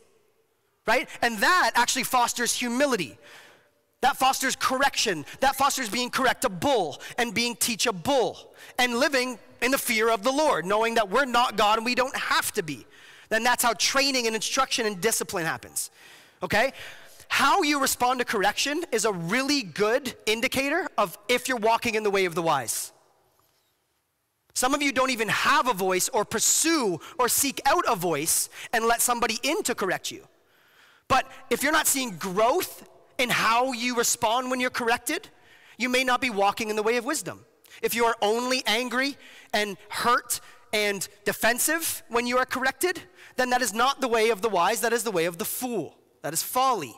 Right? 0.88 1.08
And 1.22 1.38
that 1.40 1.72
actually 1.76 2.04
fosters 2.04 2.54
humility. 2.54 3.18
That 4.02 4.18
fosters 4.18 4.56
correction. 4.56 5.26
That 5.42 5.56
fosters 5.56 5.90
being 5.90 6.10
correctable 6.10 7.00
and 7.18 7.34
being 7.34 7.56
teachable 7.56 8.54
and 8.80 8.98
living 8.98 9.38
in 9.62 9.72
the 9.72 9.78
fear 9.78 10.10
of 10.10 10.24
the 10.24 10.32
Lord, 10.32 10.66
knowing 10.66 10.96
that 10.96 11.10
we're 11.10 11.26
not 11.26 11.56
God 11.56 11.78
and 11.78 11.86
we 11.86 11.96
don't 11.96 12.16
have 12.16 12.52
to 12.54 12.64
be. 12.64 12.86
Then 13.30 13.44
that's 13.44 13.64
how 13.64 13.74
training 13.74 14.28
and 14.28 14.36
instruction 14.36 14.86
and 14.86 15.00
discipline 15.00 15.46
happens. 15.46 15.92
Okay? 16.44 16.74
How 17.30 17.62
you 17.64 17.80
respond 17.80 18.20
to 18.20 18.26
correction 18.26 18.84
is 18.92 19.06
a 19.06 19.14
really 19.14 19.64
good 19.64 20.16
indicator 20.26 20.88
of 20.98 21.18
if 21.30 21.48
you're 21.48 21.58
walking 21.58 21.96
in 21.96 22.04
the 22.04 22.10
way 22.10 22.26
of 22.26 22.36
the 22.36 22.42
wise. 22.42 22.92
Some 24.54 24.74
of 24.74 24.82
you 24.82 24.92
don't 24.92 25.12
even 25.12 25.30
have 25.30 25.70
a 25.70 25.74
voice 25.74 26.10
or 26.10 26.26
pursue 26.26 27.00
or 27.18 27.30
seek 27.30 27.62
out 27.66 27.86
a 27.88 27.96
voice 27.96 28.50
and 28.74 28.84
let 28.84 29.02
somebody 29.02 29.40
in 29.44 29.64
to 29.64 29.74
correct 29.74 30.12
you. 30.12 30.28
But 31.08 31.26
if 31.50 31.64
you're 31.64 31.72
not 31.72 31.88
seeing 31.88 32.18
growth 32.18 32.88
in 33.18 33.30
how 33.30 33.72
you 33.72 33.96
respond 33.96 34.52
when 34.52 34.60
you're 34.60 34.70
corrected, 34.70 35.30
you 35.78 35.88
may 35.88 36.04
not 36.04 36.20
be 36.20 36.30
walking 36.30 36.70
in 36.70 36.76
the 36.76 36.84
way 36.84 36.98
of 36.98 37.06
wisdom. 37.06 37.46
If 37.82 37.96
you 37.96 38.06
are 38.06 38.16
only 38.22 38.64
angry 38.66 39.18
and 39.54 39.78
hurt 39.90 40.40
and 40.74 41.08
defensive 41.26 42.04
when 42.10 42.28
you 42.28 42.38
are 42.38 42.46
corrected, 42.46 43.02
then 43.36 43.50
that 43.50 43.62
is 43.62 43.74
not 43.74 44.02
the 44.02 44.08
way 44.08 44.30
of 44.30 44.42
the 44.42 44.50
wise, 44.50 44.82
that 44.82 44.94
is 44.94 45.04
the 45.04 45.12
way 45.12 45.26
of 45.26 45.38
the 45.38 45.46
fool. 45.46 45.96
That 46.22 46.34
is 46.34 46.44
folly. 46.44 46.94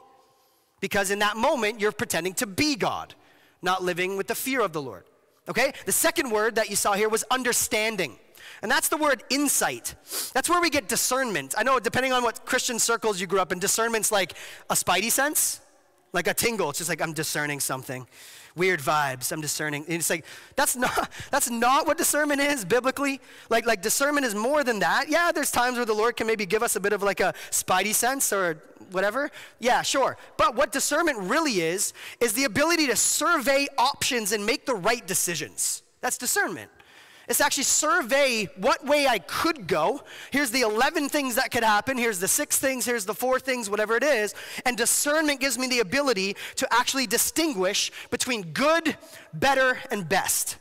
Because 0.80 1.12
in 1.12 1.19
that 1.19 1.38
moment, 1.38 1.80
you're 1.80 1.93
pretending 1.93 2.34
to 2.36 2.46
be 2.46 2.76
God, 2.76 3.15
not 3.62 3.84
living 3.84 4.17
with 4.17 4.28
the 4.28 4.36
fear 4.36 4.60
of 4.62 4.74
the 4.74 4.82
Lord. 4.82 5.06
Okay? 5.48 5.74
The 5.86 5.91
second 5.91 6.30
word 6.30 6.56
that 6.56 6.69
you 6.69 6.76
saw 6.76 6.93
here 6.93 7.10
was 7.10 7.24
understanding. 7.32 8.17
And 8.62 8.69
that's 8.69 8.89
the 8.89 8.98
word 8.98 9.24
insight. 9.30 9.96
That's 10.34 10.50
where 10.50 10.62
we 10.62 10.69
get 10.69 10.89
discernment. 10.89 11.56
I 11.58 11.63
know, 11.63 11.80
depending 11.80 12.12
on 12.12 12.24
what 12.24 12.46
Christian 12.46 12.80
circles 12.80 13.19
you 13.19 13.28
grew 13.28 13.39
up 13.39 13.52
in, 13.52 13.60
discernment's 13.60 14.12
like 14.12 14.34
a 14.69 14.74
spidey 14.74 15.12
sense, 15.12 15.62
like 16.12 16.28
a 16.28 16.34
tingle. 16.34 16.69
It's 16.69 16.80
just 16.80 16.89
like, 16.89 17.02
I'm 17.02 17.13
discerning 17.13 17.60
something 17.60 18.08
weird 18.55 18.79
vibes. 18.79 19.31
I'm 19.31 19.41
discerning. 19.41 19.83
And 19.85 19.95
it's 19.95 20.09
like, 20.09 20.25
that's 20.55 20.75
not, 20.75 21.09
that's 21.31 21.49
not 21.49 21.87
what 21.87 21.97
discernment 21.97 22.41
is 22.41 22.65
biblically. 22.65 23.19
Like, 23.49 23.65
like 23.65 23.81
discernment 23.81 24.25
is 24.25 24.35
more 24.35 24.63
than 24.63 24.79
that. 24.79 25.09
Yeah, 25.09 25.31
there's 25.31 25.51
times 25.51 25.77
where 25.77 25.85
the 25.85 25.93
Lord 25.93 26.15
can 26.15 26.27
maybe 26.27 26.45
give 26.45 26.63
us 26.63 26.75
a 26.75 26.79
bit 26.79 26.93
of 26.93 27.03
like 27.03 27.19
a 27.19 27.33
spidey 27.51 27.93
sense 27.93 28.31
or 28.31 28.61
whatever. 28.91 29.31
Yeah, 29.59 29.81
sure. 29.81 30.17
But 30.37 30.55
what 30.55 30.71
discernment 30.71 31.17
really 31.19 31.61
is, 31.61 31.93
is 32.19 32.33
the 32.33 32.43
ability 32.43 32.87
to 32.87 32.95
survey 32.95 33.67
options 33.77 34.31
and 34.31 34.45
make 34.45 34.65
the 34.65 34.75
right 34.75 35.05
decisions. 35.05 35.83
That's 36.01 36.17
discernment. 36.17 36.69
It's 37.29 37.39
actually 37.39 37.63
survey 37.63 38.49
what 38.57 38.86
way 38.86 39.07
I 39.07 39.19
could 39.19 39.65
go. 39.65 40.03
Here's 40.31 40.51
the 40.51 40.62
11 40.62 41.07
things 41.07 41.36
that 41.36 41.51
could 41.51 41.63
happen. 41.63 41.97
Here's 41.97 42.19
the 42.19 42.27
six 42.27 42.59
things. 42.59 42.86
Here's 42.86 43.05
the 43.05 43.13
four 43.13 43.39
things, 43.39 43.69
whatever 43.69 43.95
it 43.95 44.03
is. 44.03 44.36
And 44.65 44.75
discernment 44.75 45.39
gives 45.39 45.57
me 45.57 45.67
the 45.67 45.79
ability 45.79 46.36
to 46.57 46.67
actually 46.73 47.07
distinguish 47.07 47.91
between 48.09 48.51
good, 48.51 48.97
better, 49.33 49.79
and 49.89 50.07
best. 50.07 50.57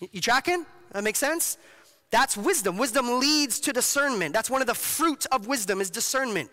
You 0.00 0.20
tracking? 0.20 0.66
That 0.92 1.02
makes 1.02 1.18
sense? 1.18 1.56
That's 2.10 2.36
wisdom. 2.36 2.76
Wisdom 2.76 3.18
leads 3.18 3.58
to 3.60 3.72
discernment. 3.72 4.34
That's 4.34 4.50
one 4.50 4.60
of 4.60 4.66
the 4.66 4.74
fruit 4.74 5.26
of 5.32 5.46
wisdom 5.46 5.80
is 5.80 5.88
discernment. 5.88 6.50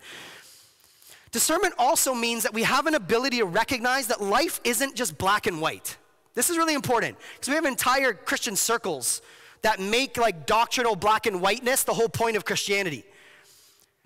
Discernment 1.32 1.74
also 1.78 2.14
means 2.14 2.44
that 2.44 2.54
we 2.54 2.62
have 2.62 2.86
an 2.86 2.94
ability 2.94 3.38
to 3.38 3.44
recognize 3.44 4.06
that 4.06 4.22
life 4.22 4.60
isn't 4.64 4.94
just 4.94 5.18
black 5.18 5.46
and 5.46 5.60
white. 5.60 5.96
This 6.34 6.50
is 6.50 6.56
really 6.58 6.74
important 6.74 7.16
because 7.34 7.48
we 7.48 7.54
have 7.54 7.64
entire 7.64 8.12
Christian 8.12 8.56
circles 8.56 9.22
that 9.62 9.80
make 9.80 10.16
like 10.16 10.46
doctrinal 10.46 10.96
black 10.96 11.26
and 11.26 11.40
whiteness 11.40 11.84
the 11.84 11.94
whole 11.94 12.08
point 12.08 12.36
of 12.36 12.44
Christianity. 12.44 13.04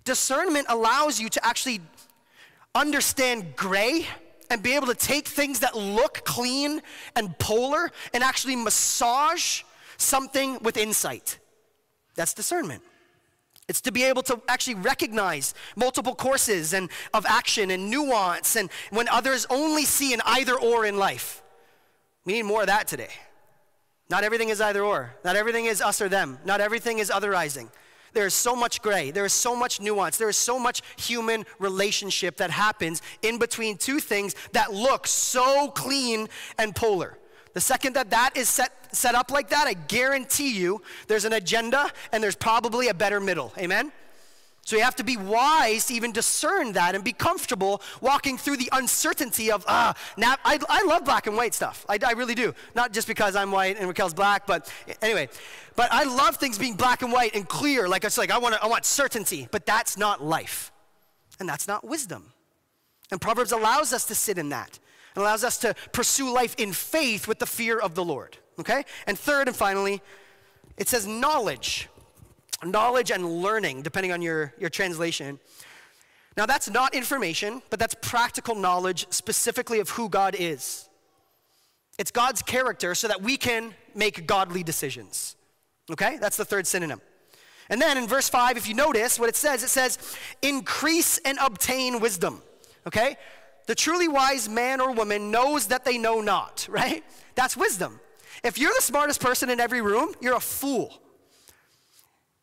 Discernment 0.04 0.66
allows 0.68 1.20
you 1.20 1.28
to 1.30 1.44
actually 1.44 1.80
understand 2.74 3.56
gray 3.56 4.06
and 4.50 4.62
be 4.62 4.74
able 4.74 4.86
to 4.86 4.94
take 4.94 5.26
things 5.26 5.60
that 5.60 5.76
look 5.76 6.24
clean 6.24 6.80
and 7.16 7.36
polar 7.38 7.90
and 8.14 8.22
actually 8.22 8.56
massage 8.56 9.62
something 9.96 10.58
with 10.62 10.76
insight. 10.76 11.38
That's 12.14 12.34
discernment. 12.34 12.82
It's 13.68 13.80
to 13.82 13.92
be 13.92 14.04
able 14.04 14.22
to 14.22 14.40
actually 14.48 14.76
recognize 14.76 15.54
multiple 15.76 16.14
courses 16.14 16.72
and 16.72 16.88
of 17.12 17.26
action 17.26 17.70
and 17.70 17.90
nuance 17.90 18.56
and 18.56 18.70
when 18.90 19.08
others 19.08 19.46
only 19.50 19.84
see 19.84 20.14
an 20.14 20.22
either 20.24 20.54
or 20.54 20.86
in 20.86 20.96
life. 20.96 21.42
We 22.28 22.34
need 22.34 22.42
more 22.42 22.60
of 22.60 22.66
that 22.66 22.86
today. 22.86 23.08
Not 24.10 24.22
everything 24.22 24.50
is 24.50 24.60
either 24.60 24.82
or. 24.82 25.14
Not 25.24 25.34
everything 25.34 25.64
is 25.64 25.80
us 25.80 26.02
or 26.02 26.10
them. 26.10 26.38
Not 26.44 26.60
everything 26.60 26.98
is 26.98 27.08
otherizing. 27.08 27.70
There 28.12 28.26
is 28.26 28.34
so 28.34 28.54
much 28.54 28.82
gray. 28.82 29.10
There 29.10 29.24
is 29.24 29.32
so 29.32 29.56
much 29.56 29.80
nuance. 29.80 30.18
There 30.18 30.28
is 30.28 30.36
so 30.36 30.58
much 30.58 30.82
human 30.98 31.46
relationship 31.58 32.36
that 32.36 32.50
happens 32.50 33.00
in 33.22 33.38
between 33.38 33.78
two 33.78 33.98
things 33.98 34.34
that 34.52 34.74
look 34.74 35.06
so 35.06 35.68
clean 35.70 36.28
and 36.58 36.76
polar. 36.76 37.16
The 37.54 37.62
second 37.62 37.94
that 37.94 38.10
that 38.10 38.36
is 38.36 38.50
set, 38.50 38.94
set 38.94 39.14
up 39.14 39.30
like 39.30 39.48
that, 39.48 39.66
I 39.66 39.72
guarantee 39.72 40.52
you 40.52 40.82
there's 41.06 41.24
an 41.24 41.32
agenda 41.32 41.90
and 42.12 42.22
there's 42.22 42.36
probably 42.36 42.88
a 42.88 42.94
better 42.94 43.20
middle. 43.20 43.54
Amen? 43.56 43.90
So 44.68 44.76
you 44.76 44.82
have 44.82 44.96
to 44.96 45.02
be 45.02 45.16
wise 45.16 45.86
to 45.86 45.94
even 45.94 46.12
discern 46.12 46.72
that 46.72 46.94
and 46.94 47.02
be 47.02 47.14
comfortable 47.14 47.80
walking 48.02 48.36
through 48.36 48.58
the 48.58 48.68
uncertainty 48.72 49.50
of, 49.50 49.64
ah, 49.66 49.94
now, 50.18 50.36
I, 50.44 50.58
I 50.68 50.82
love 50.82 51.06
black 51.06 51.26
and 51.26 51.34
white 51.38 51.54
stuff. 51.54 51.86
I, 51.88 51.98
I 52.06 52.12
really 52.12 52.34
do. 52.34 52.54
Not 52.74 52.92
just 52.92 53.08
because 53.08 53.34
I'm 53.34 53.50
white 53.50 53.78
and 53.78 53.88
Raquel's 53.88 54.12
black, 54.12 54.46
but 54.46 54.70
anyway. 55.00 55.30
But 55.74 55.90
I 55.90 56.04
love 56.04 56.36
things 56.36 56.58
being 56.58 56.74
black 56.74 57.00
and 57.00 57.10
white 57.10 57.34
and 57.34 57.48
clear. 57.48 57.88
Like 57.88 58.04
it's 58.04 58.18
like, 58.18 58.30
I 58.30 58.36
want, 58.36 58.62
I 58.62 58.66
want 58.66 58.84
certainty. 58.84 59.48
But 59.50 59.64
that's 59.64 59.96
not 59.96 60.22
life. 60.22 60.70
And 61.40 61.48
that's 61.48 61.66
not 61.66 61.82
wisdom. 61.82 62.34
And 63.10 63.22
Proverbs 63.22 63.52
allows 63.52 63.94
us 63.94 64.04
to 64.04 64.14
sit 64.14 64.36
in 64.36 64.50
that 64.50 64.78
and 65.14 65.22
allows 65.22 65.44
us 65.44 65.56
to 65.60 65.74
pursue 65.92 66.30
life 66.30 66.54
in 66.58 66.74
faith 66.74 67.26
with 67.26 67.38
the 67.38 67.46
fear 67.46 67.78
of 67.78 67.94
the 67.94 68.04
Lord. 68.04 68.36
Okay? 68.60 68.84
And 69.06 69.18
third 69.18 69.48
and 69.48 69.56
finally, 69.56 70.02
it 70.76 70.90
says 70.90 71.06
knowledge. 71.06 71.88
Knowledge 72.64 73.10
and 73.10 73.24
learning, 73.42 73.82
depending 73.82 74.12
on 74.12 74.20
your, 74.20 74.52
your 74.58 74.70
translation. 74.70 75.38
Now, 76.36 76.46
that's 76.46 76.70
not 76.70 76.94
information, 76.94 77.62
but 77.70 77.78
that's 77.78 77.94
practical 78.00 78.54
knowledge 78.54 79.06
specifically 79.10 79.80
of 79.80 79.90
who 79.90 80.08
God 80.08 80.36
is. 80.38 80.88
It's 81.98 82.12
God's 82.12 82.42
character 82.42 82.94
so 82.94 83.08
that 83.08 83.22
we 83.22 83.36
can 83.36 83.74
make 83.94 84.26
godly 84.26 84.62
decisions. 84.62 85.36
Okay? 85.90 86.16
That's 86.18 86.36
the 86.36 86.44
third 86.44 86.66
synonym. 86.66 87.00
And 87.70 87.82
then 87.82 87.98
in 87.98 88.06
verse 88.06 88.28
5, 88.28 88.56
if 88.56 88.68
you 88.68 88.74
notice 88.74 89.18
what 89.18 89.28
it 89.28 89.36
says, 89.36 89.62
it 89.62 89.68
says, 89.68 89.98
increase 90.40 91.18
and 91.18 91.38
obtain 91.40 92.00
wisdom. 92.00 92.40
Okay? 92.86 93.16
The 93.66 93.74
truly 93.74 94.08
wise 94.08 94.48
man 94.48 94.80
or 94.80 94.92
woman 94.92 95.30
knows 95.30 95.66
that 95.66 95.84
they 95.84 95.98
know 95.98 96.20
not, 96.20 96.66
right? 96.70 97.04
That's 97.34 97.56
wisdom. 97.56 98.00
If 98.44 98.58
you're 98.58 98.72
the 98.74 98.82
smartest 98.82 99.20
person 99.20 99.50
in 99.50 99.60
every 99.60 99.80
room, 99.80 100.14
you're 100.20 100.36
a 100.36 100.40
fool. 100.40 101.02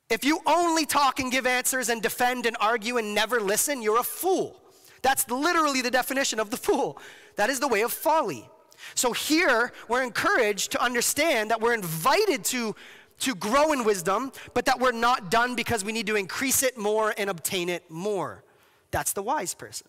If 0.10 0.24
you 0.24 0.40
only 0.46 0.86
talk 0.86 1.20
and 1.20 1.32
give 1.32 1.48
answers 1.48 1.90
and 1.90 2.02
defend 2.02 2.46
and 2.46 2.56
argue 2.60 2.98
and 2.98 3.16
never 3.16 3.40
listen, 3.40 3.82
you're 3.82 4.00
a 4.00 4.04
fool. 4.04 4.62
That's 5.02 5.30
literally 5.30 5.82
the 5.82 5.92
definition 5.92 6.40
of 6.40 6.50
the 6.50 6.58
fool. 6.58 7.00
That 7.36 7.50
is 7.50 7.60
the 7.60 7.68
way 7.68 7.82
of 7.82 7.92
folly. 7.92 8.48
So 8.94 9.14
here, 9.14 9.72
we're 9.88 10.04
encouraged 10.04 10.72
to 10.74 10.84
understand 10.84 11.50
that 11.50 11.62
we're 11.62 11.74
invited 11.74 12.44
to, 12.46 12.76
to 13.20 13.36
grow 13.36 13.72
in 13.72 13.84
wisdom, 13.84 14.32
but 14.54 14.66
that 14.66 14.80
we're 14.80 14.92
not 14.92 15.32
done 15.32 15.56
because 15.56 15.84
we 15.84 15.92
need 15.92 16.08
to 16.08 16.16
increase 16.16 16.62
it 16.62 16.78
more 16.78 17.14
and 17.18 17.30
obtain 17.30 17.70
it 17.70 17.90
more. 17.90 18.44
That's 18.92 19.14
the 19.14 19.24
wise 19.24 19.54
person. 19.54 19.88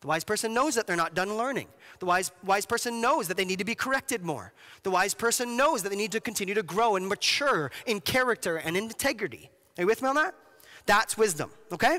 The 0.00 0.06
wise 0.06 0.22
person 0.22 0.54
knows 0.54 0.76
that 0.76 0.86
they're 0.86 0.96
not 0.96 1.14
done 1.14 1.36
learning. 1.36 1.66
The 1.98 2.06
wise, 2.06 2.30
wise 2.44 2.66
person 2.66 3.00
knows 3.00 3.26
that 3.28 3.36
they 3.36 3.44
need 3.44 3.58
to 3.58 3.64
be 3.64 3.74
corrected 3.74 4.24
more. 4.24 4.52
The 4.84 4.90
wise 4.90 5.12
person 5.12 5.56
knows 5.56 5.82
that 5.82 5.88
they 5.88 5.96
need 5.96 6.12
to 6.12 6.20
continue 6.20 6.54
to 6.54 6.62
grow 6.62 6.94
and 6.94 7.08
mature 7.08 7.72
in 7.84 8.00
character 8.00 8.56
and 8.56 8.76
in 8.76 8.84
integrity. 8.84 9.50
Are 9.76 9.82
you 9.82 9.86
with 9.86 10.00
me 10.02 10.08
on 10.08 10.14
that? 10.14 10.34
That's 10.86 11.18
wisdom, 11.18 11.50
okay? 11.72 11.98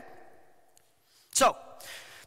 So, 1.33 1.57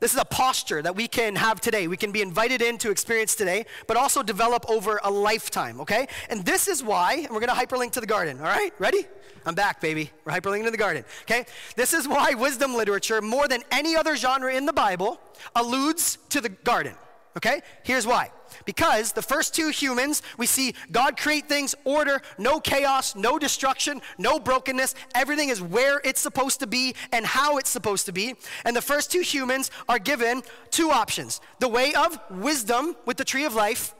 this 0.02 0.12
is 0.12 0.18
a 0.18 0.24
posture 0.24 0.82
that 0.82 0.96
we 0.96 1.06
can 1.06 1.36
have 1.36 1.60
today. 1.60 1.86
We 1.86 1.96
can 1.96 2.10
be 2.10 2.22
invited 2.22 2.60
in 2.60 2.76
to 2.78 2.90
experience 2.90 3.36
today, 3.36 3.66
but 3.86 3.96
also 3.96 4.24
develop 4.24 4.68
over 4.68 4.98
a 5.04 5.10
lifetime, 5.10 5.80
okay? 5.80 6.08
And 6.28 6.44
this 6.44 6.66
is 6.66 6.82
why, 6.82 7.18
and 7.24 7.30
we're 7.30 7.38
gonna 7.38 7.52
hyperlink 7.52 7.92
to 7.92 8.00
the 8.00 8.06
garden, 8.06 8.38
all 8.38 8.46
right? 8.46 8.72
Ready? 8.80 9.06
I'm 9.46 9.54
back, 9.54 9.80
baby. 9.80 10.10
We're 10.24 10.32
hyperlinking 10.32 10.64
to 10.64 10.72
the 10.72 10.76
garden. 10.76 11.04
Okay? 11.22 11.46
This 11.76 11.92
is 11.92 12.08
why 12.08 12.34
wisdom 12.34 12.74
literature, 12.74 13.20
more 13.20 13.46
than 13.46 13.62
any 13.70 13.94
other 13.94 14.16
genre 14.16 14.52
in 14.52 14.66
the 14.66 14.72
Bible, 14.72 15.20
alludes 15.54 16.18
to 16.30 16.40
the 16.40 16.48
garden. 16.48 16.94
Okay? 17.36 17.62
Here's 17.82 18.06
why. 18.06 18.30
Because 18.66 19.12
the 19.12 19.22
first 19.22 19.54
two 19.54 19.70
humans, 19.70 20.22
we 20.36 20.46
see 20.46 20.74
God 20.90 21.16
create 21.16 21.48
things, 21.48 21.74
order, 21.84 22.20
no 22.38 22.60
chaos, 22.60 23.16
no 23.16 23.38
destruction, 23.38 24.02
no 24.18 24.38
brokenness. 24.38 24.94
Everything 25.14 25.48
is 25.48 25.62
where 25.62 26.00
it's 26.04 26.20
supposed 26.20 26.60
to 26.60 26.66
be 26.66 26.94
and 27.10 27.24
how 27.24 27.56
it's 27.56 27.70
supposed 27.70 28.06
to 28.06 28.12
be. 28.12 28.34
And 28.64 28.76
the 28.76 28.82
first 28.82 29.10
two 29.10 29.22
humans 29.22 29.70
are 29.88 29.98
given 29.98 30.42
two 30.70 30.90
options 30.90 31.40
the 31.58 31.68
way 31.68 31.94
of 31.94 32.18
wisdom 32.30 32.96
with 33.06 33.16
the 33.16 33.24
tree 33.24 33.44
of 33.44 33.54
life, 33.54 33.94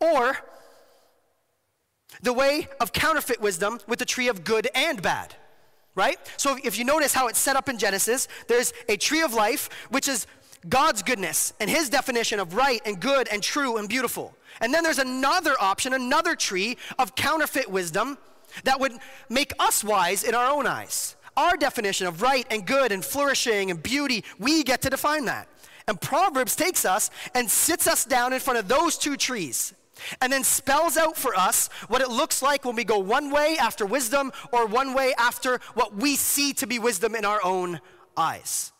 or 0.00 0.36
the 2.22 2.32
way 2.32 2.68
of 2.80 2.92
counterfeit 2.92 3.40
wisdom 3.40 3.78
with 3.86 3.98
the 3.98 4.04
tree 4.04 4.28
of 4.28 4.44
good 4.44 4.68
and 4.74 5.00
bad, 5.00 5.34
right? 5.94 6.18
So 6.36 6.58
if 6.64 6.78
you 6.78 6.84
notice 6.84 7.14
how 7.14 7.28
it's 7.28 7.38
set 7.38 7.56
up 7.56 7.68
in 7.68 7.78
Genesis, 7.78 8.28
there's 8.48 8.72
a 8.88 8.96
tree 8.96 9.22
of 9.22 9.32
life, 9.32 9.68
which 9.90 10.08
is 10.08 10.26
God's 10.68 11.02
goodness 11.02 11.52
and 11.60 11.68
his 11.68 11.88
definition 11.88 12.38
of 12.38 12.54
right 12.54 12.80
and 12.84 13.00
good 13.00 13.28
and 13.28 13.42
true 13.42 13.78
and 13.78 13.88
beautiful. 13.88 14.34
And 14.60 14.72
then 14.72 14.84
there's 14.84 14.98
another 14.98 15.54
option, 15.60 15.92
another 15.92 16.36
tree 16.36 16.76
of 16.98 17.14
counterfeit 17.14 17.68
wisdom 17.70 18.18
that 18.64 18.78
would 18.78 18.92
make 19.28 19.52
us 19.58 19.82
wise 19.82 20.24
in 20.24 20.34
our 20.34 20.50
own 20.50 20.66
eyes. 20.66 21.16
Our 21.36 21.56
definition 21.56 22.06
of 22.06 22.22
right 22.22 22.46
and 22.50 22.66
good 22.66 22.92
and 22.92 23.04
flourishing 23.04 23.70
and 23.70 23.82
beauty, 23.82 24.24
we 24.38 24.62
get 24.62 24.82
to 24.82 24.90
define 24.90 25.24
that. 25.24 25.48
And 25.88 26.00
Proverbs 26.00 26.54
takes 26.54 26.84
us 26.84 27.10
and 27.34 27.50
sits 27.50 27.86
us 27.86 28.04
down 28.04 28.32
in 28.32 28.40
front 28.40 28.58
of 28.58 28.68
those 28.68 28.96
two 28.96 29.16
trees 29.16 29.74
and 30.20 30.32
then 30.32 30.44
spells 30.44 30.96
out 30.96 31.16
for 31.16 31.34
us 31.34 31.68
what 31.88 32.02
it 32.02 32.08
looks 32.08 32.42
like 32.42 32.64
when 32.64 32.76
we 32.76 32.84
go 32.84 32.98
one 32.98 33.30
way 33.30 33.56
after 33.58 33.86
wisdom 33.86 34.32
or 34.52 34.66
one 34.66 34.94
way 34.94 35.14
after 35.18 35.58
what 35.74 35.94
we 35.94 36.16
see 36.16 36.52
to 36.54 36.66
be 36.66 36.78
wisdom 36.78 37.14
in 37.14 37.24
our 37.24 37.40
own 37.44 37.80
eyes. 38.16 38.72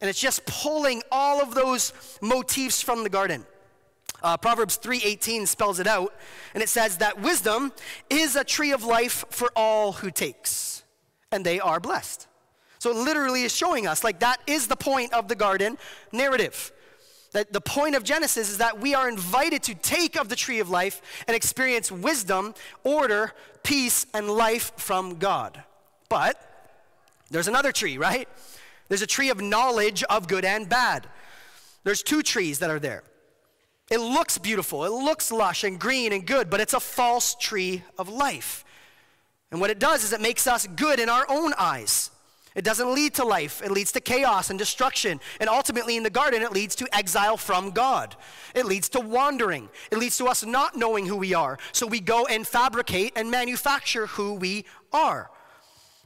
And 0.00 0.08
it's 0.08 0.20
just 0.20 0.46
pulling 0.46 1.02
all 1.10 1.42
of 1.42 1.54
those 1.54 1.92
motifs 2.20 2.80
from 2.80 3.02
the 3.02 3.08
garden. 3.08 3.44
Uh, 4.22 4.36
Proverbs 4.36 4.76
3:18 4.76 5.46
spells 5.46 5.78
it 5.78 5.86
out, 5.86 6.12
and 6.54 6.62
it 6.62 6.68
says 6.68 6.98
that 6.98 7.20
wisdom 7.20 7.72
is 8.10 8.36
a 8.36 8.44
tree 8.44 8.72
of 8.72 8.82
life 8.82 9.24
for 9.30 9.50
all 9.54 9.92
who 9.92 10.10
takes, 10.10 10.82
and 11.30 11.44
they 11.44 11.60
are 11.60 11.78
blessed. 11.78 12.26
So 12.78 12.90
it 12.90 12.96
literally 12.96 13.42
is 13.42 13.54
showing 13.54 13.86
us 13.86 14.04
like 14.04 14.20
that 14.20 14.40
is 14.46 14.68
the 14.68 14.76
point 14.76 15.12
of 15.12 15.28
the 15.28 15.34
garden 15.34 15.78
narrative. 16.12 16.72
That 17.32 17.52
the 17.52 17.60
point 17.60 17.94
of 17.94 18.04
Genesis 18.04 18.48
is 18.48 18.58
that 18.58 18.80
we 18.80 18.94
are 18.94 19.08
invited 19.08 19.62
to 19.64 19.74
take 19.74 20.16
of 20.16 20.28
the 20.28 20.36
tree 20.36 20.60
of 20.60 20.70
life 20.70 21.02
and 21.26 21.36
experience 21.36 21.92
wisdom, 21.92 22.54
order, 22.84 23.32
peace, 23.62 24.06
and 24.14 24.30
life 24.30 24.72
from 24.76 25.18
God. 25.18 25.62
But 26.08 26.40
there's 27.30 27.48
another 27.48 27.70
tree, 27.70 27.98
right? 27.98 28.28
There's 28.88 29.02
a 29.02 29.06
tree 29.06 29.30
of 29.30 29.40
knowledge 29.40 30.02
of 30.04 30.28
good 30.28 30.44
and 30.44 30.68
bad. 30.68 31.06
There's 31.84 32.02
two 32.02 32.22
trees 32.22 32.58
that 32.58 32.70
are 32.70 32.78
there. 32.78 33.04
It 33.90 33.98
looks 33.98 34.36
beautiful, 34.36 34.84
it 34.84 34.92
looks 34.92 35.32
lush 35.32 35.64
and 35.64 35.78
green 35.78 36.12
and 36.12 36.26
good, 36.26 36.50
but 36.50 36.60
it's 36.60 36.74
a 36.74 36.80
false 36.80 37.34
tree 37.34 37.82
of 37.96 38.08
life. 38.08 38.64
And 39.50 39.60
what 39.60 39.70
it 39.70 39.78
does 39.78 40.04
is 40.04 40.12
it 40.12 40.20
makes 40.20 40.46
us 40.46 40.66
good 40.66 41.00
in 41.00 41.08
our 41.08 41.24
own 41.28 41.54
eyes. 41.56 42.10
It 42.54 42.64
doesn't 42.64 42.92
lead 42.92 43.14
to 43.14 43.24
life, 43.24 43.62
it 43.62 43.70
leads 43.70 43.92
to 43.92 44.00
chaos 44.00 44.50
and 44.50 44.58
destruction. 44.58 45.20
And 45.40 45.48
ultimately, 45.48 45.96
in 45.96 46.02
the 46.02 46.10
garden, 46.10 46.42
it 46.42 46.52
leads 46.52 46.74
to 46.76 46.88
exile 46.94 47.36
from 47.36 47.70
God. 47.70 48.16
It 48.54 48.66
leads 48.66 48.88
to 48.90 49.00
wandering. 49.00 49.68
It 49.92 49.98
leads 49.98 50.18
to 50.18 50.26
us 50.26 50.44
not 50.44 50.76
knowing 50.76 51.06
who 51.06 51.16
we 51.16 51.34
are. 51.34 51.58
So 51.72 51.86
we 51.86 52.00
go 52.00 52.26
and 52.26 52.46
fabricate 52.46 53.12
and 53.16 53.30
manufacture 53.30 54.08
who 54.08 54.34
we 54.34 54.64
are. 54.92 55.30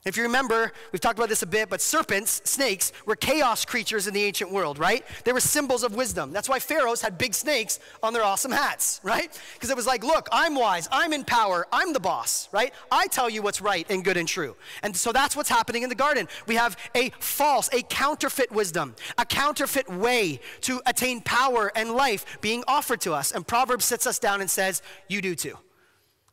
If 0.05 0.16
you 0.16 0.24
remember, 0.24 0.72
we've 0.90 0.98
talked 0.98 1.16
about 1.16 1.28
this 1.28 1.42
a 1.42 1.46
bit, 1.46 1.70
but 1.70 1.80
serpents, 1.80 2.42
snakes, 2.44 2.92
were 3.07 3.14
chaos 3.14 3.64
creatures 3.64 4.09
in 4.09 4.14
the 4.14 4.24
ancient 4.24 4.50
world, 4.50 4.80
right? 4.80 5.05
They 5.24 5.32
were 5.32 5.38
symbols 5.38 5.84
of 5.84 5.94
wisdom. 5.94 6.32
That's 6.32 6.48
why 6.48 6.59
pharaohs 6.59 7.00
had 7.00 7.16
big 7.18 7.34
snakes 7.34 7.78
on 8.03 8.12
their 8.12 8.24
awesome 8.24 8.50
hats, 8.50 9.00
right? 9.05 9.38
Because 9.55 9.70
it 9.70 9.76
was 9.76 9.86
like, 9.86 10.03
look, 10.03 10.28
I'm 10.32 10.57
wise, 10.57 10.88
I'm 10.90 11.12
in 11.12 11.22
power, 11.22 11.68
I'm 11.72 11.92
the 11.92 12.00
boss, 12.00 12.48
right? 12.50 12.74
I 12.90 13.07
tell 13.07 13.30
you 13.30 13.42
what's 13.42 13.61
right 13.61 13.86
and 13.88 14.05
good 14.05 14.16
and 14.16 14.26
true. 14.26 14.57
And 14.82 14.96
so 14.96 15.12
that's 15.12 15.36
what's 15.36 15.48
happening 15.48 15.84
in 15.84 15.88
the 15.88 15.94
garden. 15.94 16.26
We 16.48 16.57
have 16.57 16.76
a 16.96 17.11
false, 17.20 17.72
a 17.72 17.82
counterfeit 17.82 18.50
wisdom, 18.50 18.96
a 19.18 19.24
counterfeit 19.24 19.88
way 19.88 20.40
to 20.62 20.82
attain 20.84 21.20
power 21.20 21.70
and 21.76 21.92
life 21.92 22.40
being 22.40 22.64
offered 22.66 23.00
to 23.03 23.12
us. 23.12 23.30
And 23.30 23.46
Proverbs 23.46 23.84
sits 23.84 24.09
us 24.09 24.18
down 24.18 24.40
and 24.40 24.50
says, 24.50 24.82
You 25.07 25.22
do 25.22 25.36
too. 25.36 25.59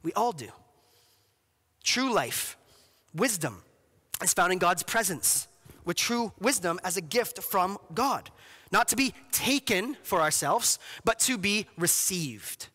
We 0.02 0.12
all 0.14 0.32
do. 0.32 0.50
True 1.84 2.12
life 2.12 2.58
Wisdom 3.14 3.64
is 4.22 4.34
found 4.34 4.54
in 4.54 4.60
God's 4.60 4.84
presence, 4.84 5.48
with 5.86 5.98
true 5.98 6.32
wisdom 6.40 6.80
as 6.84 6.98
a 6.98 7.02
gift 7.02 7.42
from 7.42 7.78
God. 7.94 8.30
Not 8.72 8.88
to 8.90 8.96
be 8.96 9.14
taken 9.32 9.98
for 10.04 10.22
ourselves, 10.22 10.78
but 11.04 11.20
to 11.22 11.38
be 11.38 11.66
received. 11.78 12.68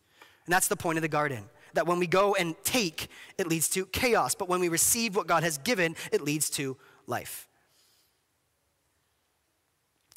And 0.45 0.53
that's 0.53 0.67
the 0.67 0.75
point 0.75 0.97
of 0.97 1.01
the 1.01 1.07
garden. 1.07 1.45
That 1.73 1.87
when 1.87 1.99
we 1.99 2.07
go 2.07 2.35
and 2.35 2.55
take, 2.63 3.07
it 3.37 3.47
leads 3.47 3.69
to 3.69 3.85
chaos. 3.87 4.35
But 4.35 4.49
when 4.49 4.59
we 4.59 4.67
receive 4.67 5.15
what 5.15 5.27
God 5.27 5.43
has 5.43 5.57
given, 5.57 5.95
it 6.11 6.21
leads 6.21 6.49
to 6.51 6.77
life. 7.07 7.47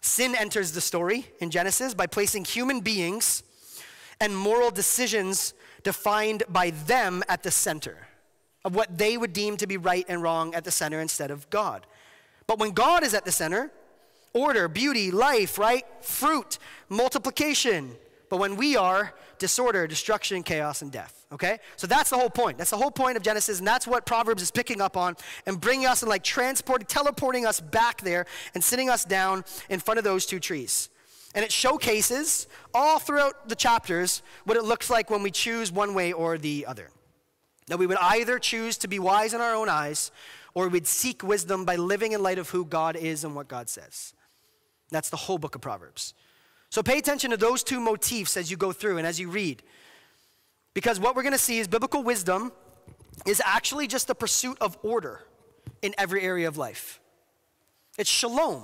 Sin 0.01 0.35
enters 0.35 0.73
the 0.73 0.81
story 0.81 1.27
in 1.41 1.51
Genesis 1.51 1.95
by 1.95 2.07
placing 2.07 2.45
human 2.45 2.81
beings 2.81 3.43
and 4.21 4.37
moral 4.37 4.71
decisions 4.71 5.55
defined 5.83 6.43
by 6.49 6.71
them 6.71 7.23
at 7.29 7.43
the 7.43 7.51
center 7.51 8.08
of 8.65 8.75
what 8.75 8.99
they 8.99 9.17
would 9.17 9.33
deem 9.33 9.57
to 9.59 9.67
be 9.67 9.77
right 9.77 10.05
and 10.09 10.23
wrong 10.23 10.55
at 10.55 10.65
the 10.65 10.71
center 10.71 11.01
instead 11.01 11.31
of 11.31 11.49
God. 11.51 11.87
But 12.47 12.59
when 12.59 12.71
God 12.71 13.05
is 13.05 13.15
at 13.15 13.25
the 13.25 13.33
center, 13.33 13.71
order, 14.33 14.69
beauty, 14.69 15.11
life, 15.11 15.59
right? 15.59 15.85
Fruit, 16.01 16.59
multiplication. 16.89 17.95
But 18.29 18.39
when 18.39 18.57
we 18.57 18.77
are, 18.77 19.15
disorder, 19.39 19.87
destruction, 19.87 20.43
chaos, 20.43 20.83
and 20.83 20.93
death. 20.93 21.27
Okay? 21.33 21.59
So 21.77 21.87
that's 21.87 22.11
the 22.11 22.17
whole 22.17 22.31
point. 22.31 22.59
That's 22.59 22.71
the 22.71 22.77
whole 22.77 22.91
point 22.91 23.17
of 23.17 23.23
Genesis, 23.23 23.59
and 23.59 23.67
that's 23.67 23.87
what 23.87 24.07
Proverbs 24.07 24.43
is 24.43 24.51
picking 24.51 24.81
up 24.81 24.97
on 24.97 25.17
and 25.47 25.61
bringing 25.61 25.87
us 25.87 26.03
and 26.03 26.09
like 26.09 26.25
transporting, 26.25 26.87
teleporting 26.87 27.47
us 27.47 27.61
back 27.61 28.01
there 28.01 28.27
and 28.55 28.63
sitting 28.63 28.89
us 28.91 29.05
down 29.05 29.45
in 29.69 29.81
front 29.81 29.99
of 29.99 30.05
those 30.05 30.27
two 30.27 30.41
trees. 30.41 30.89
And 31.35 31.45
it 31.45 31.53
showcases 31.53 32.47
all 32.75 32.99
throughout 32.99 33.49
the 33.49 33.55
chapters 33.55 34.23
what 34.45 34.57
it 34.57 34.65
looks 34.65 34.91
like 34.91 35.11
when 35.11 35.23
we 35.23 35.31
choose 35.31 35.71
one 35.71 35.95
way 35.95 36.13
or 36.13 36.39
the 36.39 36.67
other. 36.67 36.91
That 37.69 37.79
we 37.79 37.87
would 37.87 37.99
either 37.99 38.39
choose 38.39 38.79
to 38.79 38.89
be 38.89 38.99
wise 38.99 39.35
in 39.35 39.41
our 39.41 39.55
own 39.55 39.69
eyes 39.69 40.11
or 40.55 40.69
we'd 40.69 40.87
seek 40.87 41.23
wisdom 41.23 41.65
by 41.65 41.77
living 41.77 42.13
in 42.13 42.23
light 42.23 42.39
of 42.39 42.51
who 42.51 42.65
God 42.65 42.97
is 42.97 43.25
and 43.25 43.35
what 43.35 43.49
God 43.49 43.69
says. 43.69 44.13
That's 44.91 45.11
the 45.11 45.17
whole 45.17 45.39
book 45.39 45.55
of 45.55 45.61
Proverbs. 45.61 46.15
So 46.71 46.83
pay 46.83 46.99
attention 46.99 47.31
to 47.31 47.37
those 47.37 47.63
two 47.63 47.81
motifs 47.81 48.37
as 48.37 48.51
you 48.51 48.57
go 48.57 48.73
through 48.73 48.99
and 48.99 49.07
as 49.07 49.21
you 49.21 49.31
read. 49.31 49.63
Because 50.75 51.01
what 51.01 51.17
we're 51.17 51.23
going 51.23 51.33
to 51.33 51.39
see 51.39 51.59
is 51.59 51.69
biblical 51.69 52.03
wisdom 52.03 52.53
is 53.27 53.43
actually 53.45 53.87
just 53.87 54.07
the 54.07 54.15
pursuit 54.15 54.59
of 54.61 54.77
order 54.83 55.21
in 55.83 55.95
every 55.99 56.23
area 56.23 56.49
of 56.49 56.57
life. 56.57 57.01
It's 57.99 58.11
shalom, 58.11 58.63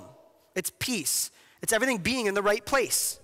it's 0.55 0.71
peace, 0.79 1.31
it's 1.63 1.73
everything 1.73 1.99
being 1.99 2.27
in 2.27 2.35
the 2.35 2.43
right 2.43 2.65
place. 2.65 3.19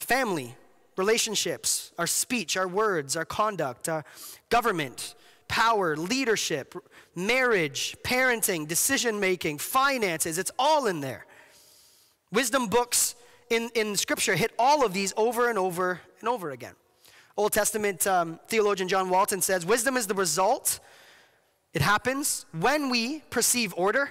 Family, 0.00 0.54
relationships, 0.96 1.92
our 1.98 2.06
speech, 2.06 2.56
our 2.56 2.68
words, 2.68 3.16
our 3.16 3.24
conduct, 3.24 3.88
our 3.88 4.04
government, 4.48 5.14
power, 5.48 5.96
leadership, 5.96 6.74
marriage, 7.14 7.96
parenting, 8.02 8.66
decision 8.66 9.20
making, 9.20 9.58
finances, 9.58 10.38
it's 10.38 10.50
all 10.58 10.86
in 10.86 11.00
there. 11.00 11.26
Wisdom 12.32 12.66
books 12.66 13.14
in, 13.50 13.70
in 13.74 13.96
Scripture 13.96 14.34
hit 14.34 14.52
all 14.58 14.84
of 14.84 14.92
these 14.92 15.12
over 15.16 15.48
and 15.48 15.58
over 15.58 16.00
and 16.20 16.28
over 16.28 16.50
again. 16.50 16.74
Old 17.36 17.52
Testament 17.52 18.06
um, 18.06 18.40
theologian 18.48 18.88
John 18.88 19.10
Walton 19.10 19.42
says 19.42 19.64
wisdom 19.66 19.96
is 19.96 20.06
the 20.06 20.14
result, 20.14 20.80
it 21.74 21.82
happens 21.82 22.46
when 22.58 22.88
we 22.88 23.20
perceive 23.28 23.74
order, 23.76 24.10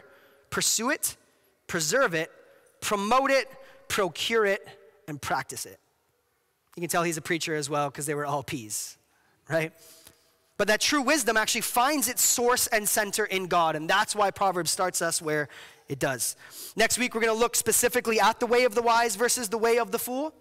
pursue 0.51 0.91
it, 0.91 1.17
preserve 1.65 2.13
it, 2.13 2.31
promote 2.79 3.31
it, 3.31 3.49
procure 3.88 4.45
it, 4.45 4.67
and 5.07 5.19
practice 5.19 5.65
it. 5.65 5.79
You 6.76 6.82
can 6.82 6.89
tell 6.89 7.03
he's 7.03 7.17
a 7.17 7.21
preacher 7.21 7.55
as 7.55 7.69
well 7.69 7.89
because 7.89 8.05
they 8.05 8.15
were 8.15 8.26
all 8.26 8.43
peas, 8.43 8.97
right? 9.49 9.71
But 10.57 10.67
that 10.67 10.82
true 10.82 11.01
wisdom 11.01 11.38
actually 11.38 11.61
finds 11.61 12.07
its 12.07 12.21
source 12.21 12.67
and 12.67 12.88
center 12.88 13.26
in 13.26 13.47
God, 13.47 13.76
and 13.76 13.89
that's 13.89 14.15
why 14.15 14.32
Proverbs 14.32 14.71
starts 14.71 15.01
us 15.01 15.21
where 15.21 15.49
it 15.88 15.99
does. 15.99 16.36
Next 16.76 16.97
week, 16.97 17.13
we're 17.13 17.21
going 17.21 17.34
to 17.34 17.39
look 17.39 17.55
specifically 17.55 18.19
at 18.19 18.39
the 18.39 18.45
way 18.45 18.63
of 18.63 18.76
the 18.76 18.82
wise 18.82 19.15
versus 19.15 19.49
the 19.49 19.57
way 19.57 19.78
of 19.78 19.91
the 19.91 19.99
fool. 19.99 20.34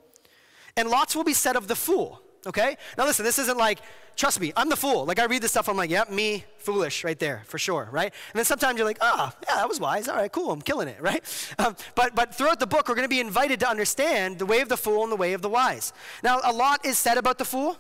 And 0.76 0.89
lots 0.89 1.14
will 1.14 1.24
be 1.24 1.35
said 1.35 1.57
of 1.57 1.68
the 1.68 1.76
fool 1.76 2.20
okay? 2.47 2.76
Now 2.97 3.05
listen, 3.07 3.24
this 3.24 3.38
isn't 3.38 3.59
like, 3.59 3.80
trust 4.16 4.40
me, 4.40 4.53
I'm 4.57 4.68
the 4.68 4.76
fool. 4.76 5.05
Like 5.05 5.18
I 5.18 5.24
read 5.24 5.42
this 5.42 5.53
stuff, 5.53 5.68
I'm 5.68 5.76
like, 5.76 5.90
yep, 5.90 6.11
me, 6.11 6.45
foolish, 6.59 7.05
right 7.05 7.18
there, 7.18 7.42
for 7.47 7.59
sure, 7.59 7.88
right? 7.90 8.12
And 8.32 8.38
then 8.38 8.45
sometimes 8.45 8.78
you're 8.78 8.86
like, 8.86 8.99
oh, 9.01 9.32
yeah, 9.49 9.57
that 9.57 9.68
was 9.68 9.80
wise. 9.80 10.09
All 10.09 10.16
right, 10.16 10.30
cool, 10.30 10.51
I'm 10.51 10.62
killing 10.62 10.88
it, 10.88 10.97
right? 11.01 11.22
Um, 11.59 11.76
but, 11.95 12.14
but 12.14 12.34
throughout 12.34 12.61
the 12.61 12.66
book, 12.66 12.88
we're 12.88 12.95
going 12.95 13.05
to 13.05 13.09
be 13.09 13.20
invited 13.20 13.61
to 13.61 13.68
understand 13.68 14.38
the 14.38 14.47
way 14.47 14.61
of 14.61 14.68
the 14.68 14.76
fool 14.76 15.03
and 15.03 15.12
the 15.12 15.16
way 15.16 15.32
of 15.32 15.42
the 15.42 15.49
wise. 15.49 15.92
Now, 16.22 16.40
a 16.45 16.53
lot 16.53 16.84
is 16.84 16.99
said 16.99 17.18
about 17.18 17.38
the 17.38 17.45
fool. 17.45 17.76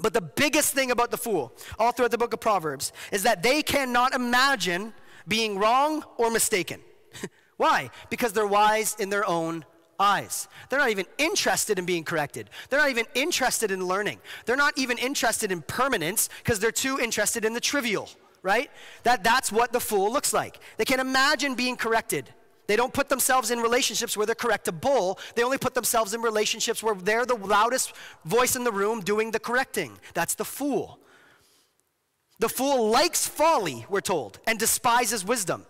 But 0.00 0.12
the 0.12 0.20
biggest 0.20 0.74
thing 0.74 0.90
about 0.90 1.12
the 1.12 1.16
fool, 1.16 1.52
all 1.78 1.92
throughout 1.92 2.10
the 2.10 2.18
book 2.18 2.34
of 2.34 2.40
Proverbs, 2.40 2.92
is 3.12 3.22
that 3.22 3.44
they 3.44 3.62
cannot 3.62 4.12
imagine 4.12 4.92
being 5.28 5.56
wrong 5.56 6.04
or 6.16 6.32
mistaken. 6.32 6.80
Why? 7.56 7.90
Because 8.10 8.32
they're 8.32 8.46
wise 8.46 8.96
in 8.98 9.10
their 9.10 9.24
own 9.24 9.64
eyes. 9.98 10.48
They're 10.68 10.78
not 10.78 10.90
even 10.90 11.06
interested 11.18 11.78
in 11.78 11.86
being 11.86 12.04
corrected. 12.04 12.50
They're 12.68 12.78
not 12.78 12.90
even 12.90 13.06
interested 13.14 13.70
in 13.70 13.86
learning. 13.86 14.18
They're 14.46 14.56
not 14.56 14.76
even 14.78 14.98
interested 14.98 15.52
in 15.52 15.62
permanence 15.62 16.28
because 16.42 16.58
they're 16.58 16.72
too 16.72 16.98
interested 17.00 17.44
in 17.44 17.52
the 17.52 17.60
trivial, 17.60 18.08
right? 18.42 18.70
That, 19.02 19.24
that's 19.24 19.52
what 19.52 19.72
the 19.72 19.80
fool 19.80 20.12
looks 20.12 20.32
like. 20.32 20.58
They 20.76 20.84
can't 20.84 21.00
imagine 21.00 21.54
being 21.54 21.76
corrected. 21.76 22.28
They 22.66 22.76
don't 22.76 22.92
put 22.92 23.08
themselves 23.08 23.50
in 23.50 23.58
relationships 23.60 24.16
where 24.16 24.26
they're 24.26 24.34
correctable. 24.34 25.18
They 25.34 25.42
only 25.42 25.58
put 25.58 25.74
themselves 25.74 26.14
in 26.14 26.22
relationships 26.22 26.82
where 26.82 26.94
they're 26.94 27.26
the 27.26 27.34
loudest 27.34 27.92
voice 28.24 28.56
in 28.56 28.64
the 28.64 28.72
room 28.72 29.00
doing 29.00 29.30
the 29.30 29.38
correcting. 29.38 29.98
That's 30.14 30.34
the 30.34 30.44
fool. 30.44 30.98
The 32.38 32.48
fool 32.48 32.90
likes 32.90 33.26
folly, 33.26 33.86
we're 33.88 34.00
told, 34.00 34.40
and 34.46 34.58
despises 34.58 35.24
wisdom. 35.24 35.66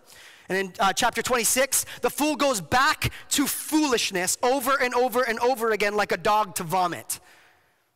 And 0.47 0.57
in 0.57 0.73
uh, 0.79 0.93
chapter 0.93 1.21
26, 1.21 1.85
the 2.01 2.09
fool 2.09 2.35
goes 2.35 2.61
back 2.61 3.11
to 3.29 3.47
foolishness 3.47 4.37
over 4.43 4.79
and 4.79 4.93
over 4.93 5.23
and 5.23 5.39
over 5.39 5.71
again 5.71 5.95
like 5.95 6.11
a 6.11 6.17
dog 6.17 6.55
to 6.55 6.63
vomit. 6.63 7.19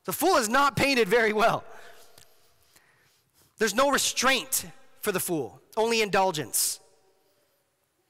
The 0.05 0.13
fool 0.13 0.37
is 0.37 0.49
not 0.49 0.75
painted 0.75 1.07
very 1.07 1.33
well. 1.33 1.63
There's 3.59 3.75
no 3.75 3.91
restraint 3.91 4.65
for 5.01 5.11
the 5.11 5.19
fool, 5.19 5.61
only 5.77 6.01
indulgence. 6.01 6.79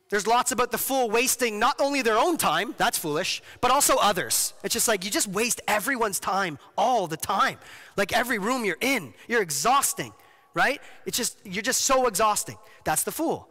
There's 0.10 0.26
lots 0.26 0.52
about 0.52 0.72
the 0.72 0.78
fool 0.78 1.10
wasting 1.10 1.60
not 1.60 1.76
only 1.80 2.02
their 2.02 2.18
own 2.18 2.38
time, 2.38 2.74
that's 2.78 2.98
foolish, 2.98 3.44
but 3.62 3.70
also 3.70 3.96
others. 3.98 4.54
It's 4.64 4.74
just 4.74 4.88
like 4.88 5.04
you 5.04 5.12
just 5.12 5.28
waste 5.28 5.62
everyone's 5.68 6.20
time 6.20 6.58
all 6.78 7.06
the 7.06 7.18
time. 7.18 7.58
Like 7.98 8.14
every 8.14 8.40
room 8.40 8.66
you're 8.66 8.78
in, 8.80 9.14
you're 9.28 9.42
exhausting, 9.42 10.14
right? 10.54 10.82
It's 11.06 11.18
just, 11.18 11.38
you're 11.44 11.62
just 11.62 11.82
so 11.82 12.08
exhausting. 12.08 12.58
That's 12.86 13.04
the 13.04 13.12
fool. 13.12 13.49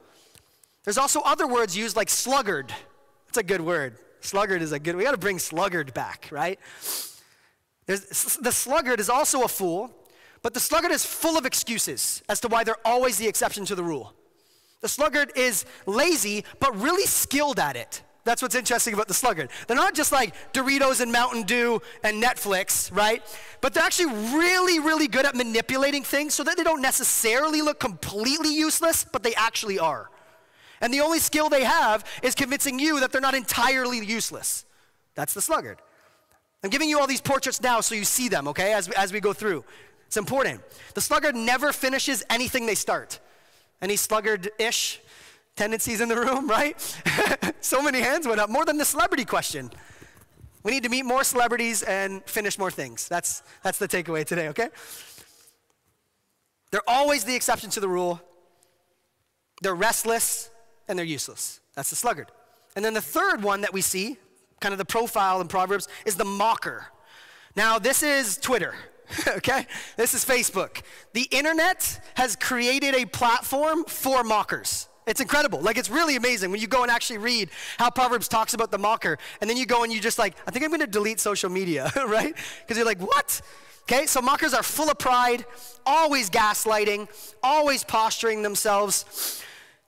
There's 0.89 0.97
also 0.97 1.21
other 1.21 1.47
words 1.47 1.77
used 1.77 1.97
like 1.97 2.09
sluggard. 2.09 2.73
That's 3.27 3.37
a 3.37 3.43
good 3.43 3.61
word. 3.61 3.99
Sluggard 4.23 4.63
is 4.63 4.73
a 4.73 4.79
good, 4.79 4.97
we 4.97 5.05
got 5.05 5.11
to 5.11 5.19
bring 5.19 5.39
sluggard 5.39 5.93
back, 5.93 6.29
right? 6.31 6.59
There's, 7.85 8.39
the 8.41 8.51
sluggard 8.51 8.99
is 8.99 9.11
also 9.11 9.43
a 9.43 9.49
fool, 9.49 9.95
but 10.41 10.55
the 10.55 10.61
sluggard 10.61 10.91
is 10.91 11.05
full 11.05 11.37
of 11.37 11.45
excuses 11.45 12.23
as 12.31 12.41
to 12.41 12.49
why 12.49 12.65
they're 12.65 12.87
always 12.87 13.19
the 13.19 13.29
exception 13.29 13.67
to 13.67 13.75
the 13.75 13.85
rule. 13.85 14.15
The 14.81 14.89
sluggard 14.89 15.31
is 15.37 15.67
lazy, 15.85 16.47
but 16.59 16.75
really 16.81 17.05
skilled 17.05 17.59
at 17.59 17.77
it. 17.77 18.01
That's 18.25 18.41
what's 18.41 18.55
interesting 18.55 18.95
about 18.95 19.09
the 19.09 19.15
sluggard. 19.15 19.51
They're 19.67 19.77
not 19.77 19.95
just 19.95 20.11
like 20.11 20.35
Doritos 20.55 21.03
and 21.03 21.13
Mountain 21.13 21.43
Dew 21.43 21.83
and 22.03 22.23
Netflix, 22.23 22.91
right? 22.97 23.23
But 23.61 23.75
they're 23.75 23.85
actually 23.85 24.15
really, 24.35 24.81
really 24.81 25.07
good 25.07 25.27
at 25.27 25.35
manipulating 25.35 26.03
things 26.03 26.33
so 26.33 26.45
that 26.45 26.57
they 26.57 26.65
don't 26.65 26.81
necessarily 26.81 27.61
look 27.61 27.79
completely 27.79 28.55
useless, 28.55 29.05
but 29.05 29.23
they 29.23 29.35
actually 29.35 29.79
are. 29.79 30.09
And 30.81 30.93
the 30.93 31.01
only 31.01 31.19
skill 31.19 31.49
they 31.49 31.65
have 31.65 32.05
is 32.23 32.35
convincing 32.35 32.79
you 32.79 33.01
that 33.01 33.13
they're 33.13 33.21
not 33.21 33.35
entirely 33.35 34.05
useless. 34.05 34.65
That's 35.15 35.35
the 35.35 35.43
sluggard. 35.43 35.79
I'm 36.63 36.71
giving 36.71 36.89
you 36.89 36.99
all 36.99 37.07
these 37.07 37.21
portraits 37.21 37.61
now 37.63 37.81
so 37.81 37.95
you 37.95 38.05
see 38.05 38.29
them, 38.29 38.49
okay, 38.49 38.73
as, 38.73 38.89
as 38.89 39.13
we 39.13 39.21
go 39.21 39.33
through. 39.33 39.65
It's 40.07 40.17
important. 40.17 40.61
The 40.95 41.01
sluggard 41.01 41.37
never 41.37 41.73
finishes 41.73 42.25
anything 42.31 42.67
they 42.67 42.75
start. 42.75 43.21
Any 43.81 43.97
sluggard 43.97 44.51
ish 44.59 45.01
tendencies 45.55 46.01
in 46.01 46.09
the 46.09 46.17
room, 46.17 46.47
right? 46.51 46.81
so 47.61 47.83
many 47.83 48.01
hands 48.01 48.27
went 48.27 48.41
up, 48.41 48.51
more 48.51 48.65
than 48.65 48.79
the 48.79 48.85
celebrity 48.85 49.25
question. 49.25 49.71
We 50.65 50.73
need 50.73 50.83
to 50.83 50.89
meet 50.89 51.05
more 51.05 51.25
celebrities 51.25 51.83
and 51.83 52.25
finish 52.25 52.59
more 52.59 52.71
things. 52.71 53.09
That's, 53.09 53.43
that's 53.63 53.79
the 53.79 53.87
takeaway 53.89 54.25
today, 54.25 54.49
okay? 54.49 54.69
They're 56.71 56.89
always 56.89 57.25
the 57.25 57.35
exception 57.35 57.71
to 57.71 57.81
the 57.81 57.89
rule. 57.89 58.21
They're 59.63 59.75
restless 59.75 60.51
and 60.89 60.99
they're 60.99 61.07
useless. 61.07 61.61
That's 61.75 61.91
the 61.91 61.97
sluggard. 61.97 62.31
And 62.77 62.85
then 62.85 62.95
the 62.95 63.01
third 63.01 63.43
one 63.43 63.61
that 63.63 63.73
we 63.73 63.81
see, 63.81 64.17
kind 64.61 64.73
of 64.73 64.79
the 64.79 64.85
profile 64.85 65.41
in 65.41 65.49
Proverbs, 65.49 65.89
is 66.07 66.17
the 66.17 66.25
mocker. 66.25 66.87
Now, 67.57 67.79
this 67.79 68.03
is 68.03 68.37
Twitter, 68.37 68.75
okay? 69.29 69.67
This 69.97 70.15
is 70.15 70.25
Facebook. 70.25 70.83
The 71.13 71.29
internet 71.31 72.01
has 72.15 72.37
created 72.37 72.95
a 72.95 73.05
platform 73.05 73.85
for 73.85 74.23
mockers. 74.25 74.89
It's 75.07 75.21
incredible. 75.21 75.61
Like, 75.61 75.79
it's 75.79 75.89
really 75.89 76.17
amazing 76.17 76.51
when 76.51 76.61
you 76.61 76.67
go 76.67 76.83
and 76.83 76.91
actually 76.91 77.19
read 77.19 77.49
how 77.79 77.91
Proverbs 77.91 78.29
talks 78.29 78.55
about 78.55 78.71
the 78.71 78.79
mocker, 78.79 79.19
and 79.41 79.49
then 79.49 79.57
you 79.57 79.65
go 79.65 79.83
and 79.83 79.93
you 79.93 80.01
just 80.01 80.19
like, 80.19 80.35
I 80.47 80.51
think 80.51 80.65
I'm 80.65 80.71
gonna 80.71 80.87
delete 80.87 81.19
social 81.19 81.51
media, 81.51 81.91
right? 81.97 82.35
Because 82.61 82.77
you're 82.77 82.87
like, 82.87 83.01
what? 83.01 83.41
Okay, 83.91 84.05
so 84.05 84.21
mockers 84.21 84.53
are 84.53 84.63
full 84.63 84.91
of 84.91 84.99
pride, 84.99 85.47
always 85.87 86.29
gaslighting, 86.29 87.09
always 87.43 87.85
posturing 87.85 88.43
themselves 88.43 89.43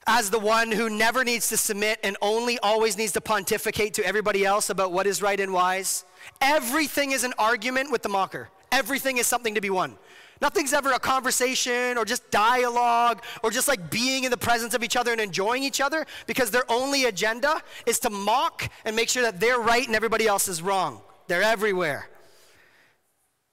as 0.06 0.30
the 0.30 0.38
one 0.38 0.72
who 0.72 0.88
never 0.88 1.24
needs 1.24 1.48
to 1.48 1.56
submit 1.56 1.98
and 2.02 2.16
only 2.22 2.58
always 2.60 2.96
needs 2.96 3.12
to 3.12 3.20
pontificate 3.20 3.94
to 3.94 4.06
everybody 4.06 4.44
else 4.44 4.70
about 4.70 4.92
what 4.92 5.06
is 5.06 5.22
right 5.22 5.38
and 5.38 5.52
wise. 5.52 6.04
Everything 6.40 7.12
is 7.12 7.24
an 7.24 7.34
argument 7.38 7.90
with 7.90 8.02
the 8.02 8.08
mocker, 8.08 8.48
everything 8.72 9.18
is 9.18 9.26
something 9.26 9.54
to 9.54 9.60
be 9.60 9.70
won. 9.70 9.96
Nothing's 10.40 10.72
ever 10.72 10.92
a 10.92 10.98
conversation 10.98 11.98
or 11.98 12.06
just 12.06 12.30
dialogue 12.30 13.22
or 13.42 13.50
just 13.50 13.68
like 13.68 13.90
being 13.90 14.24
in 14.24 14.30
the 14.30 14.38
presence 14.38 14.72
of 14.72 14.82
each 14.82 14.96
other 14.96 15.12
and 15.12 15.20
enjoying 15.20 15.62
each 15.62 15.82
other 15.82 16.06
because 16.26 16.50
their 16.50 16.64
only 16.70 17.04
agenda 17.04 17.60
is 17.84 17.98
to 18.00 18.10
mock 18.10 18.70
and 18.86 18.96
make 18.96 19.10
sure 19.10 19.22
that 19.22 19.38
they're 19.38 19.58
right 19.58 19.86
and 19.86 19.94
everybody 19.94 20.26
else 20.26 20.48
is 20.48 20.62
wrong. 20.62 21.02
They're 21.28 21.42
everywhere. 21.42 22.08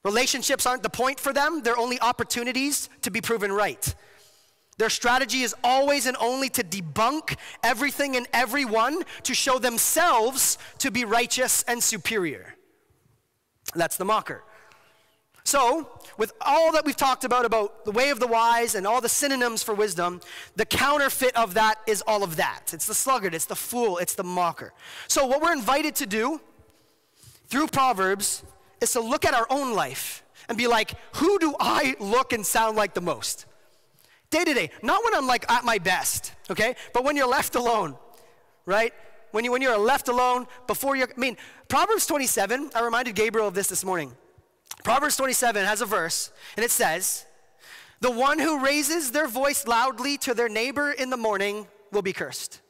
Relationships 0.06 0.66
aren't 0.66 0.84
the 0.84 0.90
point 0.90 1.20
for 1.20 1.34
them, 1.34 1.62
they're 1.62 1.78
only 1.78 2.00
opportunities 2.00 2.90
to 3.02 3.12
be 3.12 3.20
proven 3.20 3.52
right. 3.52 3.94
Their 4.78 4.90
strategy 4.90 5.42
is 5.42 5.56
always 5.64 6.06
and 6.06 6.16
only 6.20 6.50
to 6.50 6.64
debunk 6.64 7.36
everything 7.64 8.16
and 8.16 8.28
everyone 8.32 9.04
to 9.24 9.34
show 9.34 9.58
themselves 9.58 10.58
to 10.80 10.92
be 10.92 11.04
righteous 11.04 11.64
and 11.68 11.82
superior. 11.82 12.56
That's 13.74 13.98
the 13.98 14.06
mocker. 14.06 14.44
So, 15.44 15.90
with 16.18 16.34
all 16.42 16.74
that 16.74 16.86
we've 16.86 16.98
talked 16.98 17.24
about, 17.24 17.46
about 17.46 17.86
the 17.86 17.92
way 17.92 18.10
of 18.10 18.20
the 18.20 18.28
wise 18.28 18.76
and 18.76 18.86
all 18.86 19.00
the 19.00 19.10
synonyms 19.10 19.64
for 19.64 19.74
wisdom, 19.74 20.20
the 20.58 20.66
counterfeit 20.66 21.36
of 21.38 21.54
that 21.54 21.76
is 21.88 22.04
all 22.06 22.22
of 22.22 22.36
that. 22.36 22.74
It's 22.74 22.86
the 22.86 22.94
sluggard, 22.94 23.34
it's 23.34 23.46
the 23.46 23.56
fool, 23.56 23.98
it's 23.98 24.14
the 24.14 24.26
mocker. 24.26 24.74
So, 25.08 25.26
what 25.26 25.42
we're 25.42 25.54
invited 25.54 25.96
to 25.96 26.06
do 26.06 26.42
through 27.48 27.68
Proverbs 27.68 28.44
is 28.82 28.92
to 28.92 29.00
look 29.00 29.24
at 29.24 29.34
our 29.34 29.48
own 29.50 29.74
life 29.74 30.22
and 30.50 30.58
be 30.58 30.68
like, 30.68 30.96
who 31.16 31.40
do 31.40 31.56
I 31.60 31.96
look 32.00 32.34
and 32.34 32.46
sound 32.46 32.76
like 32.76 32.94
the 32.94 33.02
most? 33.02 33.46
Day 34.30 34.44
to 34.44 34.54
day. 34.54 34.72
Not 34.82 35.04
when 35.04 35.14
I'm 35.14 35.28
like 35.28 35.50
at 35.52 35.64
my 35.64 35.78
best, 35.78 36.34
okay? 36.50 36.76
But 36.94 37.04
when 37.04 37.16
you're 37.16 37.28
left 37.28 37.56
alone, 37.56 37.96
right? 38.66 38.94
When, 39.32 39.44
you, 39.44 39.52
when 39.52 39.62
you're 39.62 39.78
left 39.78 40.08
alone 40.08 40.48
before 40.68 40.96
you're, 40.96 41.10
I 41.16 41.20
mean, 41.20 41.38
Proverbs 41.68 42.06
27, 42.06 42.72
I 42.76 42.82
reminded 42.84 43.16
Gabriel 43.16 43.48
of 43.48 43.54
this 43.54 43.68
this 43.68 43.84
morning. 43.84 44.12
Proverbs 44.84 45.16
27 45.18 45.66
has 45.66 45.82
a 45.82 45.86
verse, 45.86 46.32
and 46.56 46.64
it 46.64 46.72
says, 46.72 47.26
The 48.02 48.12
one 48.12 48.40
who 48.40 48.64
raises 48.64 49.12
their 49.12 49.28
voice 49.28 49.68
loudly 49.68 50.18
to 50.20 50.34
their 50.34 50.50
neighbor 50.50 50.92
in 50.92 51.10
the 51.10 51.18
morning 51.18 51.68
will 51.92 52.02
be 52.02 52.14
cursed. 52.14 52.62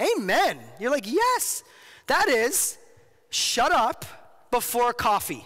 Amen. 0.00 0.58
You're 0.78 0.90
like, 0.90 1.10
yes. 1.10 1.62
That 2.06 2.28
is, 2.28 2.78
shut 3.30 3.72
up 3.72 4.04
before 4.50 4.92
coffee. 4.92 5.44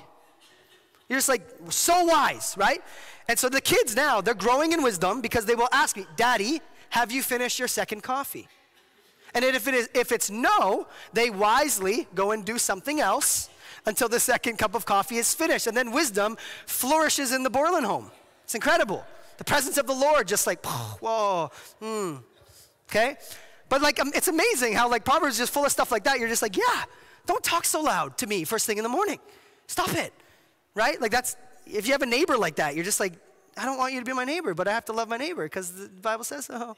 You're 1.08 1.18
just 1.18 1.28
like, 1.28 1.42
so 1.68 2.04
wise, 2.04 2.54
right? 2.56 2.82
And 3.28 3.38
so 3.38 3.48
the 3.48 3.60
kids 3.60 3.94
now, 3.94 4.20
they're 4.20 4.34
growing 4.34 4.72
in 4.72 4.82
wisdom 4.82 5.20
because 5.20 5.44
they 5.44 5.54
will 5.54 5.68
ask 5.72 5.96
me, 5.96 6.06
Daddy, 6.16 6.60
have 6.90 7.12
you 7.12 7.22
finished 7.22 7.58
your 7.58 7.68
second 7.68 8.02
coffee? 8.02 8.48
And 9.34 9.44
if, 9.44 9.66
it 9.66 9.74
is, 9.74 9.88
if 9.94 10.12
it's 10.12 10.30
no, 10.30 10.86
they 11.12 11.30
wisely 11.30 12.06
go 12.14 12.32
and 12.32 12.44
do 12.44 12.58
something 12.58 13.00
else 13.00 13.48
until 13.86 14.08
the 14.08 14.20
second 14.20 14.58
cup 14.58 14.74
of 14.74 14.84
coffee 14.84 15.16
is 15.16 15.32
finished. 15.34 15.66
And 15.66 15.76
then 15.76 15.90
wisdom 15.90 16.36
flourishes 16.66 17.32
in 17.32 17.42
the 17.42 17.50
Borland 17.50 17.86
home. 17.86 18.10
It's 18.44 18.54
incredible. 18.54 19.04
The 19.38 19.44
presence 19.44 19.78
of 19.78 19.86
the 19.86 19.94
Lord 19.94 20.28
just 20.28 20.46
like, 20.46 20.64
whoa, 20.66 21.50
hmm. 21.80 22.16
Okay? 22.90 23.16
But 23.68 23.80
like, 23.80 23.98
um, 24.00 24.12
it's 24.14 24.28
amazing 24.28 24.74
how 24.74 24.90
like 24.90 25.04
Proverbs 25.04 25.34
is 25.34 25.38
just 25.38 25.52
full 25.54 25.64
of 25.64 25.72
stuff 25.72 25.90
like 25.90 26.04
that. 26.04 26.18
You're 26.18 26.28
just 26.28 26.42
like, 26.42 26.56
yeah, 26.56 26.84
don't 27.24 27.42
talk 27.42 27.64
so 27.64 27.80
loud 27.80 28.18
to 28.18 28.26
me 28.26 28.44
first 28.44 28.66
thing 28.66 28.76
in 28.76 28.82
the 28.82 28.90
morning. 28.90 29.18
Stop 29.66 29.94
it. 29.94 30.12
Right? 30.74 31.00
Like 31.00 31.10
that's, 31.10 31.36
if 31.66 31.86
you 31.86 31.92
have 31.92 32.02
a 32.02 32.06
neighbor 32.06 32.36
like 32.36 32.56
that, 32.56 32.74
you're 32.74 32.84
just 32.84 33.00
like, 33.00 33.14
I 33.56 33.64
don't 33.64 33.78
want 33.78 33.92
you 33.92 34.00
to 34.00 34.04
be 34.04 34.12
my 34.12 34.24
neighbor, 34.24 34.54
but 34.54 34.66
I 34.68 34.72
have 34.72 34.84
to 34.86 34.92
love 34.92 35.08
my 35.08 35.16
neighbor 35.16 35.44
because 35.44 35.72
the 35.72 35.88
Bible 35.88 36.24
says 36.24 36.46
so. 36.46 36.76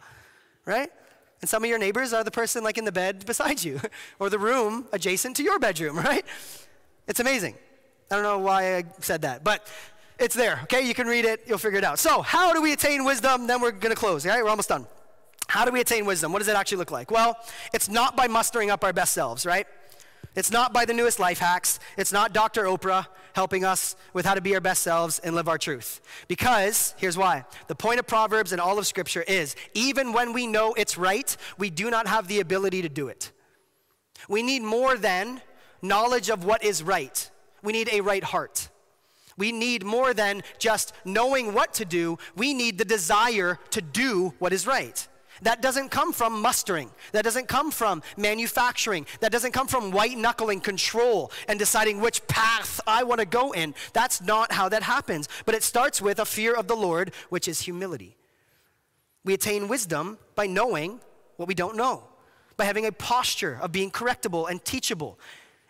Right? 0.66 0.90
And 1.40 1.48
some 1.48 1.62
of 1.62 1.68
your 1.68 1.78
neighbors 1.78 2.12
are 2.12 2.24
the 2.24 2.30
person 2.30 2.64
like 2.64 2.78
in 2.78 2.84
the 2.84 2.92
bed 2.92 3.26
beside 3.26 3.62
you 3.62 3.80
or 4.18 4.30
the 4.30 4.38
room 4.38 4.86
adjacent 4.92 5.36
to 5.36 5.42
your 5.42 5.58
bedroom, 5.58 5.96
right? 6.10 6.24
It's 7.06 7.20
amazing. 7.20 7.54
I 8.10 8.14
don't 8.16 8.24
know 8.24 8.38
why 8.38 8.76
I 8.76 8.84
said 9.00 9.22
that, 9.22 9.44
but 9.44 9.66
it's 10.18 10.34
there, 10.34 10.60
okay? 10.64 10.86
You 10.86 10.94
can 10.94 11.06
read 11.06 11.24
it, 11.24 11.42
you'll 11.46 11.58
figure 11.58 11.78
it 11.78 11.84
out. 11.84 11.98
So, 11.98 12.22
how 12.22 12.54
do 12.54 12.62
we 12.62 12.72
attain 12.72 13.04
wisdom? 13.04 13.46
Then 13.46 13.60
we're 13.60 13.72
going 13.72 13.94
to 13.94 13.98
close, 13.98 14.24
all 14.24 14.32
right? 14.32 14.42
We're 14.44 14.50
almost 14.50 14.68
done. 14.68 14.86
How 15.48 15.64
do 15.64 15.72
we 15.72 15.80
attain 15.80 16.06
wisdom? 16.06 16.32
What 16.32 16.38
does 16.38 16.48
it 16.48 16.56
actually 16.56 16.78
look 16.78 16.90
like? 16.90 17.10
Well, 17.10 17.36
it's 17.72 17.88
not 17.88 18.16
by 18.16 18.28
mustering 18.28 18.70
up 18.70 18.84
our 18.84 18.92
best 18.92 19.12
selves, 19.12 19.44
right? 19.44 19.66
It's 20.34 20.50
not 20.50 20.72
by 20.72 20.84
the 20.84 20.94
newest 20.94 21.20
life 21.20 21.38
hacks. 21.38 21.78
It's 21.96 22.12
not 22.12 22.32
Dr. 22.32 22.64
Oprah 22.64 23.06
helping 23.34 23.64
us 23.64 23.94
with 24.12 24.26
how 24.26 24.34
to 24.34 24.40
be 24.40 24.54
our 24.54 24.60
best 24.60 24.82
selves 24.82 25.20
and 25.20 25.34
live 25.34 25.48
our 25.48 25.58
truth. 25.58 26.00
Because, 26.26 26.94
here's 26.98 27.16
why 27.16 27.44
the 27.68 27.74
point 27.74 28.00
of 28.00 28.06
Proverbs 28.06 28.52
and 28.52 28.60
all 28.60 28.78
of 28.78 28.86
Scripture 28.86 29.22
is 29.22 29.54
even 29.74 30.12
when 30.12 30.32
we 30.32 30.46
know 30.46 30.74
it's 30.74 30.98
right, 30.98 31.36
we 31.56 31.70
do 31.70 31.90
not 31.90 32.08
have 32.08 32.26
the 32.26 32.40
ability 32.40 32.82
to 32.82 32.88
do 32.88 33.08
it. 33.08 33.32
We 34.28 34.42
need 34.42 34.62
more 34.62 34.96
than 34.96 35.40
knowledge 35.82 36.30
of 36.30 36.44
what 36.44 36.64
is 36.64 36.82
right, 36.82 37.30
we 37.62 37.72
need 37.72 37.88
a 37.92 38.00
right 38.00 38.24
heart. 38.24 38.68
We 39.36 39.50
need 39.50 39.84
more 39.84 40.14
than 40.14 40.42
just 40.60 40.92
knowing 41.04 41.54
what 41.54 41.74
to 41.74 41.84
do, 41.84 42.18
we 42.36 42.54
need 42.54 42.78
the 42.78 42.84
desire 42.84 43.58
to 43.70 43.82
do 43.82 44.32
what 44.38 44.52
is 44.52 44.64
right. 44.64 45.08
That 45.42 45.60
doesn't 45.60 45.90
come 45.90 46.12
from 46.12 46.40
mustering. 46.40 46.90
That 47.12 47.24
doesn't 47.24 47.48
come 47.48 47.70
from 47.70 48.02
manufacturing. 48.16 49.06
That 49.20 49.32
doesn't 49.32 49.52
come 49.52 49.66
from 49.66 49.90
white 49.90 50.16
knuckling 50.16 50.60
control 50.60 51.32
and 51.48 51.58
deciding 51.58 52.00
which 52.00 52.26
path 52.26 52.80
I 52.86 53.04
want 53.04 53.20
to 53.20 53.26
go 53.26 53.52
in. 53.52 53.74
That's 53.92 54.20
not 54.20 54.52
how 54.52 54.68
that 54.68 54.82
happens. 54.82 55.28
But 55.44 55.54
it 55.54 55.62
starts 55.62 56.00
with 56.00 56.18
a 56.18 56.24
fear 56.24 56.54
of 56.54 56.68
the 56.68 56.76
Lord, 56.76 57.12
which 57.28 57.48
is 57.48 57.60
humility. 57.60 58.16
We 59.24 59.34
attain 59.34 59.68
wisdom 59.68 60.18
by 60.34 60.46
knowing 60.46 61.00
what 61.36 61.48
we 61.48 61.54
don't 61.54 61.76
know, 61.76 62.04
by 62.56 62.64
having 62.64 62.86
a 62.86 62.92
posture 62.92 63.58
of 63.60 63.72
being 63.72 63.90
correctable 63.90 64.48
and 64.48 64.64
teachable 64.64 65.18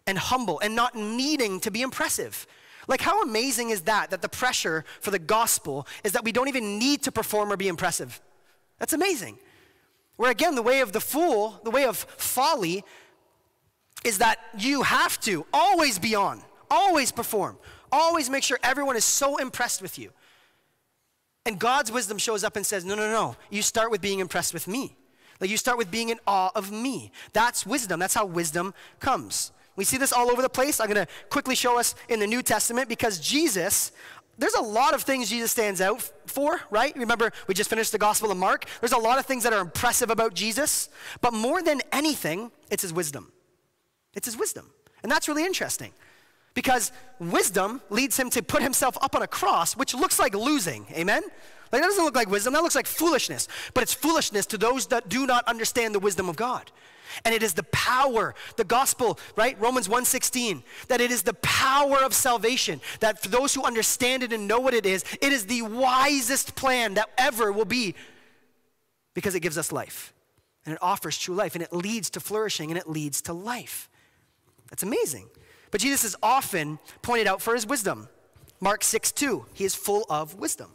and 0.07 0.19
humble 0.19 0.61
and 0.61 0.75
not 0.75 0.95
needing 0.95 1.61
to 1.61 1.71
be 1.71 1.83
impressive. 1.83 2.47
Like, 2.87 3.01
how 3.01 3.23
amazing 3.23 3.71
is 3.71 3.83
that? 3.83 4.11
That 4.11 4.21
the 4.21 4.29
pressure 4.29 4.85
for 5.01 5.11
the 5.11 5.19
gospel 5.19 5.87
is 6.03 6.13
that 6.13 6.25
we 6.25 6.33
don't 6.33 6.49
even 6.49 6.79
need 6.79 7.03
to 7.05 7.13
perform 7.13 7.51
or 7.51 7.57
be 7.57 7.69
impressive. 7.69 8.21
That's 8.79 8.93
amazing. 8.93 9.39
Where 10.17 10.31
again, 10.31 10.55
the 10.55 10.63
way 10.63 10.81
of 10.81 10.93
the 10.93 11.01
fool, 11.01 11.61
the 11.65 11.71
way 11.71 11.85
of 11.85 11.97
folly, 11.97 12.85
is 14.05 14.19
that 14.19 14.39
you 14.57 14.83
have 14.83 15.19
to 15.21 15.47
always 15.53 15.99
be 15.99 16.15
on, 16.15 16.43
always 16.71 17.11
perform, 17.11 17.59
always 17.91 18.31
make 18.31 18.43
sure 18.43 18.59
everyone 18.63 18.97
is 18.97 19.05
so 19.05 19.39
impressed 19.39 19.83
with 19.83 19.99
you. 19.99 20.11
And 21.47 21.59
God's 21.59 21.91
wisdom 21.91 22.19
shows 22.19 22.45
up 22.45 22.57
and 22.57 22.65
says, 22.65 22.85
No, 22.85 22.95
no, 22.95 23.11
no, 23.11 23.37
you 23.51 23.63
start 23.63 23.91
with 23.91 24.01
being 24.01 24.21
impressed 24.21 24.55
with 24.55 24.69
me. 24.69 24.97
Like 25.41 25.51
you 25.51 25.57
start 25.57 25.79
with 25.79 25.91
being 25.91 26.11
in 26.11 26.19
awe 26.27 26.51
of 26.55 26.71
me. 26.71 27.11
That's 27.33 27.67
wisdom. 27.67 27.99
That's 27.99 28.15
how 28.15 28.25
wisdom 28.25 28.73
comes. 29.01 29.53
We 29.77 29.85
see 29.85 29.97
this 29.97 30.13
all 30.13 30.31
over 30.31 30.41
the 30.41 30.49
place. 30.49 30.79
I'm 30.79 30.87
going 30.87 31.05
to 31.05 31.13
quickly 31.31 31.57
show 31.57 31.79
us 31.79 31.97
in 32.09 32.21
the 32.21 32.27
New 32.27 32.43
Testament 32.43 32.89
because 32.89 33.19
Jesus 33.19 33.91
there's 34.39 34.55
a 34.55 34.63
lot 34.63 34.95
of 34.95 35.03
things 35.03 35.31
Jesus 35.31 35.51
stands 35.51 35.81
out 35.81 36.03
for, 36.27 36.61
right? 36.71 36.95
Remember, 36.97 37.33
we 37.47 37.55
just 37.55 37.71
finished 37.71 37.93
the 37.93 37.99
Gospel 37.99 38.31
of 38.31 38.37
Mark. 38.37 38.67
There's 38.81 38.93
a 38.93 38.99
lot 38.99 39.19
of 39.19 39.27
things 39.27 39.45
that 39.45 39.53
are 39.53 39.61
impressive 39.61 40.11
about 40.11 40.35
Jesus, 40.35 40.89
but 41.21 41.33
more 41.33 41.63
than 41.63 41.81
anything, 41.93 42.51
it's 42.71 42.83
his 42.83 42.93
wisdom. 42.93 43.33
It's 44.15 44.27
his 44.27 44.37
wisdom. 44.37 44.71
And 45.03 45.11
that's 45.11 45.29
really 45.29 45.45
interesting 45.45 45.93
because 46.55 46.93
wisdom 47.19 47.81
leads 47.91 48.19
him 48.19 48.31
to 48.31 48.43
put 48.43 48.63
himself 48.63 48.97
up 49.01 49.15
on 49.15 49.23
a 49.23 49.27
cross, 49.27 49.77
which 49.77 49.95
looks 49.95 50.19
like 50.19 50.35
losing. 50.35 50.87
Amen? 50.93 51.23
Like, 51.73 51.83
that 51.83 51.89
doesn't 51.89 52.05
look 52.05 52.15
like 52.15 52.31
wisdom, 52.31 52.53
that 52.53 52.63
looks 52.63 52.77
like 52.77 52.87
foolishness. 52.87 53.49
But 53.75 53.83
it's 53.83 53.95
foolishness 53.95 54.47
to 54.47 54.59
those 54.59 54.87
that 54.89 55.09
do 55.09 55.27
not 55.27 55.47
understand 55.49 55.95
the 55.95 55.99
wisdom 55.99 56.29
of 56.29 56.37
God 56.37 56.71
and 57.25 57.35
it 57.35 57.43
is 57.43 57.55
the 57.55 57.63
power 57.65 58.35
the 58.57 58.65
gospel 58.65 59.19
right? 59.37 59.61
Romans 59.61 59.89
1.16 59.89 60.63
that 60.89 61.01
it 61.01 61.11
is 61.11 61.23
the 61.23 61.35
power 61.35 62.03
of 62.03 62.15
salvation 62.15 62.81
that 63.01 63.23
for 63.23 63.29
those 63.29 63.55
who 63.55 63.63
understand 63.65 64.23
it 64.23 64.33
and 64.33 64.49
know 64.49 64.61
what 64.61 64.75
it 64.75 64.87
is 64.87 65.05
it 65.21 65.33
is 65.33 65.47
the 65.47 65.63
wisest 65.63 66.55
plan 66.55 66.95
that 66.95 67.09
ever 67.19 67.53
will 67.53 67.65
be. 67.65 67.95
Because 69.15 69.35
it 69.35 69.41
gives 69.41 69.57
us 69.59 69.71
life. 69.71 70.13
And 70.67 70.75
it 70.75 70.79
offers 70.83 71.19
true 71.19 71.35
life. 71.35 71.55
And 71.55 71.63
it 71.63 71.73
leads 71.73 72.11
to 72.11 72.21
flourishing. 72.21 72.71
And 72.71 72.79
it 72.79 72.89
leads 72.89 73.23
to 73.23 73.33
life. 73.33 73.89
That's 74.71 74.83
amazing. 74.83 75.29
But 75.71 75.81
jesus 75.81 76.05
is 76.05 76.17
often 76.23 76.79
pointed 77.03 77.27
out 77.27 77.43
for 77.43 77.55
his 77.55 77.67
wisdom. 77.67 78.09
Mark 78.61 78.85
6 78.85 79.13
2 79.13 79.47
he 79.53 79.65
is 79.65 79.75
full 79.75 80.05
of 80.09 80.37
wisdom 80.37 80.71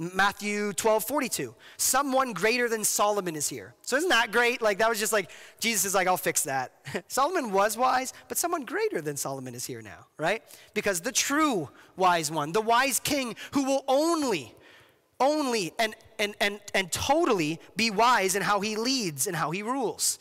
Matthew 0.00 0.72
12, 0.72 1.04
42. 1.04 1.54
Someone 1.76 2.32
greater 2.32 2.70
than 2.70 2.84
Solomon 2.84 3.36
is 3.36 3.50
here. 3.50 3.74
So 3.82 3.98
isn't 3.98 4.08
that 4.08 4.32
great? 4.32 4.62
Like 4.62 4.78
that 4.78 4.88
was 4.88 4.98
just 4.98 5.12
like, 5.12 5.30
Jesus 5.60 5.84
is 5.84 5.94
like, 5.94 6.08
I'll 6.08 6.16
fix 6.16 6.44
that. 6.44 6.72
Solomon 7.08 7.52
was 7.52 7.76
wise, 7.76 8.14
but 8.26 8.38
someone 8.38 8.64
greater 8.64 9.02
than 9.02 9.18
Solomon 9.18 9.54
is 9.54 9.66
here 9.66 9.82
now, 9.82 10.06
right? 10.16 10.42
Because 10.72 11.02
the 11.02 11.12
true 11.12 11.68
wise 11.96 12.30
one, 12.30 12.52
the 12.52 12.62
wise 12.62 12.98
king 12.98 13.36
who 13.50 13.64
will 13.64 13.84
only, 13.88 14.54
only 15.20 15.74
and, 15.78 15.94
and, 16.18 16.34
and, 16.40 16.60
and 16.72 16.90
totally 16.90 17.60
be 17.76 17.90
wise 17.90 18.34
in 18.34 18.40
how 18.40 18.60
he 18.60 18.76
leads 18.76 19.26
and 19.26 19.36
how 19.36 19.50
he 19.50 19.62
rules. 19.62 20.18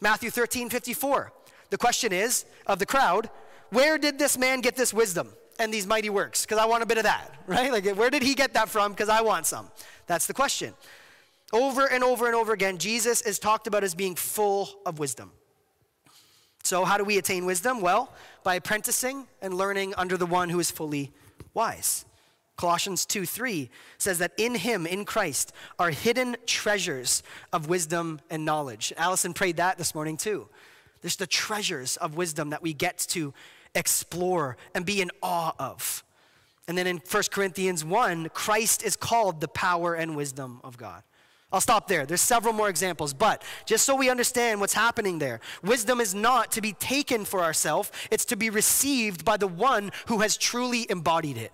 Matthew 0.00 0.30
13, 0.30 0.70
54. 0.70 1.32
The 1.70 1.78
question 1.78 2.12
is, 2.12 2.46
of 2.66 2.80
the 2.80 2.86
crowd, 2.86 3.30
where 3.68 3.96
did 3.96 4.18
this 4.18 4.36
man 4.36 4.60
get 4.60 4.74
this 4.74 4.92
wisdom? 4.92 5.34
And 5.60 5.72
these 5.72 5.86
mighty 5.86 6.10
works? 6.10 6.44
Because 6.44 6.58
I 6.58 6.64
want 6.64 6.82
a 6.82 6.86
bit 6.86 6.98
of 6.98 7.04
that, 7.04 7.32
right? 7.46 7.70
Like, 7.70 7.86
where 7.96 8.10
did 8.10 8.22
he 8.22 8.34
get 8.34 8.54
that 8.54 8.68
from? 8.68 8.92
Because 8.92 9.08
I 9.08 9.20
want 9.20 9.46
some. 9.46 9.70
That's 10.06 10.26
the 10.26 10.34
question. 10.34 10.74
Over 11.52 11.86
and 11.86 12.02
over 12.02 12.26
and 12.26 12.34
over 12.34 12.52
again, 12.52 12.78
Jesus 12.78 13.20
is 13.22 13.38
talked 13.38 13.66
about 13.66 13.84
as 13.84 13.94
being 13.94 14.14
full 14.14 14.70
of 14.86 14.98
wisdom. 14.98 15.30
So, 16.62 16.84
how 16.84 16.98
do 16.98 17.04
we 17.04 17.18
attain 17.18 17.46
wisdom? 17.46 17.80
Well, 17.80 18.12
by 18.42 18.54
apprenticing 18.54 19.26
and 19.40 19.54
learning 19.54 19.94
under 19.96 20.16
the 20.16 20.26
one 20.26 20.48
who 20.50 20.60
is 20.60 20.70
fully 20.70 21.12
wise. 21.54 22.04
Colossians 22.56 23.06
2 23.06 23.24
3 23.24 23.70
says 23.96 24.18
that 24.18 24.32
in 24.36 24.54
him, 24.54 24.86
in 24.86 25.06
Christ, 25.06 25.52
are 25.78 25.90
hidden 25.90 26.36
treasures 26.46 27.22
of 27.52 27.68
wisdom 27.68 28.20
and 28.28 28.44
knowledge. 28.44 28.92
Allison 28.98 29.32
prayed 29.32 29.56
that 29.56 29.78
this 29.78 29.94
morning 29.94 30.18
too. 30.18 30.46
There's 31.00 31.16
the 31.16 31.26
treasures 31.26 31.96
of 31.96 32.16
wisdom 32.16 32.50
that 32.50 32.62
we 32.62 32.74
get 32.74 32.98
to 33.08 33.32
explore, 33.74 34.56
and 34.74 34.84
be 34.84 35.00
in 35.00 35.10
awe 35.22 35.52
of. 35.58 36.04
And 36.68 36.78
then 36.78 36.86
in 36.86 36.98
1 36.98 37.22
Corinthians 37.30 37.84
1, 37.84 38.28
Christ 38.28 38.84
is 38.84 38.96
called 38.96 39.40
the 39.40 39.48
power 39.48 39.94
and 39.94 40.16
wisdom 40.16 40.60
of 40.62 40.76
God. 40.76 41.02
I'll 41.52 41.60
stop 41.60 41.88
there. 41.88 42.06
There's 42.06 42.20
several 42.20 42.54
more 42.54 42.68
examples, 42.68 43.12
but 43.12 43.42
just 43.66 43.84
so 43.84 43.96
we 43.96 44.08
understand 44.08 44.60
what's 44.60 44.74
happening 44.74 45.18
there, 45.18 45.40
wisdom 45.64 46.00
is 46.00 46.14
not 46.14 46.52
to 46.52 46.60
be 46.60 46.74
taken 46.74 47.24
for 47.24 47.40
ourselves, 47.40 47.90
it's 48.10 48.24
to 48.26 48.36
be 48.36 48.50
received 48.50 49.24
by 49.24 49.36
the 49.36 49.48
one 49.48 49.90
who 50.06 50.18
has 50.18 50.36
truly 50.36 50.86
embodied 50.88 51.36
it. 51.36 51.52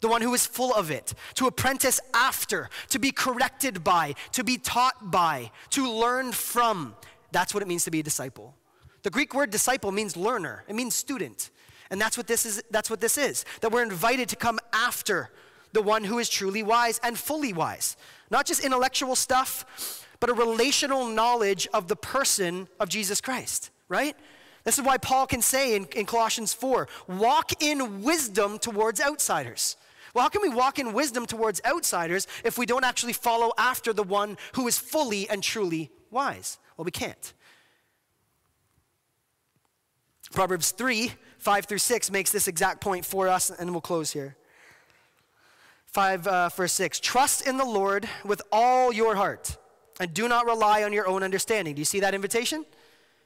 The 0.00 0.08
one 0.08 0.20
who 0.20 0.34
is 0.34 0.46
full 0.46 0.72
of 0.74 0.90
it, 0.90 1.14
to 1.34 1.46
apprentice 1.46 1.98
after, 2.12 2.68
to 2.90 2.98
be 2.98 3.10
corrected 3.10 3.82
by, 3.82 4.14
to 4.32 4.44
be 4.44 4.58
taught 4.58 5.10
by, 5.10 5.50
to 5.70 5.90
learn 5.90 6.30
from. 6.30 6.94
That's 7.32 7.54
what 7.54 7.62
it 7.62 7.66
means 7.66 7.84
to 7.84 7.90
be 7.90 8.00
a 8.00 8.02
disciple. 8.04 8.54
The 9.04 9.10
Greek 9.10 9.34
word 9.34 9.50
disciple 9.50 9.92
means 9.92 10.16
learner, 10.16 10.64
it 10.66 10.74
means 10.74 10.94
student. 10.94 11.50
And 11.90 12.00
that's 12.00 12.16
what 12.16 12.26
this 12.26 12.46
is, 12.46 12.62
that's 12.70 12.90
what 12.90 13.00
this 13.00 13.18
is. 13.18 13.44
That 13.60 13.70
we're 13.70 13.82
invited 13.82 14.30
to 14.30 14.36
come 14.36 14.58
after 14.72 15.30
the 15.72 15.82
one 15.82 16.02
who 16.02 16.18
is 16.18 16.28
truly 16.28 16.62
wise 16.62 16.98
and 17.04 17.16
fully 17.16 17.52
wise. 17.52 17.96
Not 18.30 18.46
just 18.46 18.64
intellectual 18.64 19.14
stuff, 19.14 20.06
but 20.18 20.30
a 20.30 20.32
relational 20.32 21.06
knowledge 21.06 21.68
of 21.74 21.86
the 21.86 21.96
person 21.96 22.66
of 22.80 22.88
Jesus 22.88 23.20
Christ, 23.20 23.70
right? 23.88 24.16
This 24.64 24.78
is 24.78 24.84
why 24.84 24.96
Paul 24.96 25.26
can 25.26 25.42
say 25.42 25.76
in, 25.76 25.86
in 25.94 26.06
Colossians 26.06 26.54
4 26.54 26.88
walk 27.06 27.62
in 27.62 28.02
wisdom 28.02 28.58
towards 28.58 29.00
outsiders. 29.00 29.76
Well, 30.14 30.22
how 30.22 30.30
can 30.30 30.40
we 30.40 30.48
walk 30.48 30.78
in 30.78 30.94
wisdom 30.94 31.26
towards 31.26 31.60
outsiders 31.66 32.26
if 32.42 32.56
we 32.56 32.64
don't 32.64 32.84
actually 32.84 33.12
follow 33.12 33.52
after 33.58 33.92
the 33.92 34.02
one 34.02 34.38
who 34.54 34.66
is 34.66 34.78
fully 34.78 35.28
and 35.28 35.42
truly 35.42 35.90
wise? 36.10 36.58
Well, 36.78 36.86
we 36.86 36.92
can't. 36.92 37.34
Proverbs 40.34 40.72
3, 40.72 41.12
5 41.38 41.64
through 41.66 41.78
6 41.78 42.10
makes 42.10 42.32
this 42.32 42.48
exact 42.48 42.80
point 42.80 43.04
for 43.04 43.28
us, 43.28 43.50
and 43.50 43.70
we'll 43.70 43.80
close 43.80 44.10
here. 44.10 44.36
5 45.86 46.26
uh, 46.26 46.48
verse 46.48 46.72
6 46.72 46.98
Trust 46.98 47.46
in 47.46 47.56
the 47.56 47.64
Lord 47.64 48.08
with 48.24 48.42
all 48.50 48.92
your 48.92 49.14
heart, 49.14 49.56
and 50.00 50.12
do 50.12 50.26
not 50.26 50.44
rely 50.44 50.82
on 50.82 50.92
your 50.92 51.06
own 51.06 51.22
understanding. 51.22 51.76
Do 51.76 51.80
you 51.80 51.84
see 51.84 52.00
that 52.00 52.14
invitation? 52.14 52.66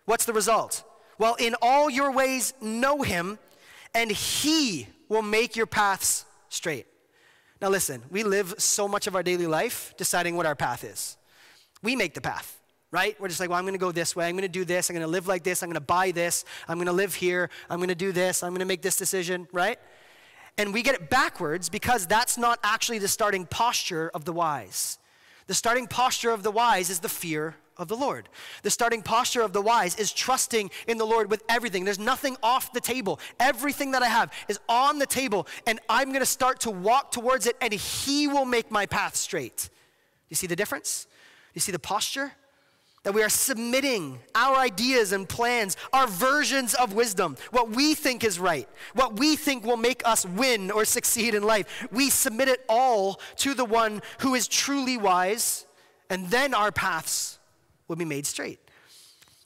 What's 0.04 0.26
the 0.26 0.34
result? 0.34 0.84
Well, 1.16 1.34
in 1.36 1.56
all 1.62 1.88
your 1.88 2.12
ways, 2.12 2.52
know 2.60 3.00
him, 3.00 3.38
and 3.94 4.10
he 4.12 4.86
will 5.08 5.22
make 5.22 5.56
your 5.56 5.66
paths 5.66 6.26
straight. 6.50 6.86
Now, 7.62 7.70
listen, 7.70 8.02
we 8.10 8.22
live 8.22 8.54
so 8.58 8.86
much 8.86 9.06
of 9.06 9.16
our 9.16 9.22
daily 9.22 9.46
life 9.46 9.94
deciding 9.96 10.36
what 10.36 10.44
our 10.44 10.54
path 10.54 10.84
is. 10.84 11.16
We 11.82 11.96
make 11.96 12.12
the 12.12 12.20
path 12.20 12.57
right? 12.90 13.20
We're 13.20 13.28
just 13.28 13.40
like, 13.40 13.50
well, 13.50 13.58
I'm 13.58 13.64
going 13.64 13.74
to 13.74 13.78
go 13.78 13.92
this 13.92 14.16
way. 14.16 14.26
I'm 14.26 14.34
going 14.34 14.42
to 14.42 14.48
do 14.48 14.64
this. 14.64 14.88
I'm 14.88 14.94
going 14.94 15.06
to 15.06 15.10
live 15.10 15.26
like 15.26 15.42
this. 15.42 15.62
I'm 15.62 15.68
going 15.68 15.74
to 15.74 15.80
buy 15.80 16.10
this. 16.10 16.44
I'm 16.66 16.78
going 16.78 16.86
to 16.86 16.92
live 16.92 17.14
here. 17.14 17.50
I'm 17.68 17.78
going 17.78 17.88
to 17.88 17.94
do 17.94 18.12
this. 18.12 18.42
I'm 18.42 18.50
going 18.50 18.60
to 18.60 18.66
make 18.66 18.82
this 18.82 18.96
decision, 18.96 19.46
right? 19.52 19.78
And 20.56 20.72
we 20.74 20.82
get 20.82 20.94
it 20.94 21.10
backwards 21.10 21.68
because 21.68 22.06
that's 22.06 22.38
not 22.38 22.58
actually 22.64 22.98
the 22.98 23.08
starting 23.08 23.46
posture 23.46 24.10
of 24.14 24.24
the 24.24 24.32
wise. 24.32 24.98
The 25.46 25.54
starting 25.54 25.86
posture 25.86 26.30
of 26.30 26.42
the 26.42 26.50
wise 26.50 26.90
is 26.90 27.00
the 27.00 27.08
fear 27.08 27.56
of 27.76 27.88
the 27.88 27.96
Lord. 27.96 28.28
The 28.64 28.70
starting 28.70 29.02
posture 29.02 29.42
of 29.42 29.52
the 29.52 29.62
wise 29.62 29.94
is 29.96 30.12
trusting 30.12 30.70
in 30.88 30.98
the 30.98 31.06
Lord 31.06 31.30
with 31.30 31.42
everything. 31.48 31.84
There's 31.84 31.98
nothing 31.98 32.36
off 32.42 32.72
the 32.72 32.80
table. 32.80 33.20
Everything 33.38 33.92
that 33.92 34.02
I 34.02 34.08
have 34.08 34.32
is 34.48 34.58
on 34.68 34.98
the 34.98 35.06
table, 35.06 35.46
and 35.66 35.78
I'm 35.88 36.08
going 36.08 36.20
to 36.20 36.26
start 36.26 36.60
to 36.60 36.70
walk 36.70 37.12
towards 37.12 37.46
it, 37.46 37.56
and 37.60 37.72
He 37.72 38.26
will 38.26 38.44
make 38.44 38.70
my 38.70 38.84
path 38.86 39.14
straight. 39.14 39.70
You 40.28 40.34
see 40.34 40.48
the 40.48 40.56
difference? 40.56 41.06
You 41.54 41.60
see 41.60 41.72
the 41.72 41.78
posture? 41.78 42.32
That 43.04 43.14
we 43.14 43.22
are 43.22 43.28
submitting 43.28 44.18
our 44.34 44.56
ideas 44.56 45.12
and 45.12 45.28
plans, 45.28 45.76
our 45.92 46.06
versions 46.06 46.74
of 46.74 46.92
wisdom, 46.92 47.36
what 47.50 47.70
we 47.70 47.94
think 47.94 48.24
is 48.24 48.38
right, 48.38 48.68
what 48.94 49.18
we 49.18 49.36
think 49.36 49.64
will 49.64 49.76
make 49.76 50.06
us 50.06 50.26
win 50.26 50.70
or 50.70 50.84
succeed 50.84 51.34
in 51.34 51.42
life. 51.42 51.86
We 51.90 52.10
submit 52.10 52.48
it 52.48 52.64
all 52.68 53.20
to 53.36 53.54
the 53.54 53.64
one 53.64 54.02
who 54.20 54.34
is 54.34 54.48
truly 54.48 54.96
wise, 54.96 55.64
and 56.10 56.28
then 56.28 56.54
our 56.54 56.72
paths 56.72 57.38
will 57.86 57.96
be 57.96 58.04
made 58.04 58.26
straight. 58.26 58.58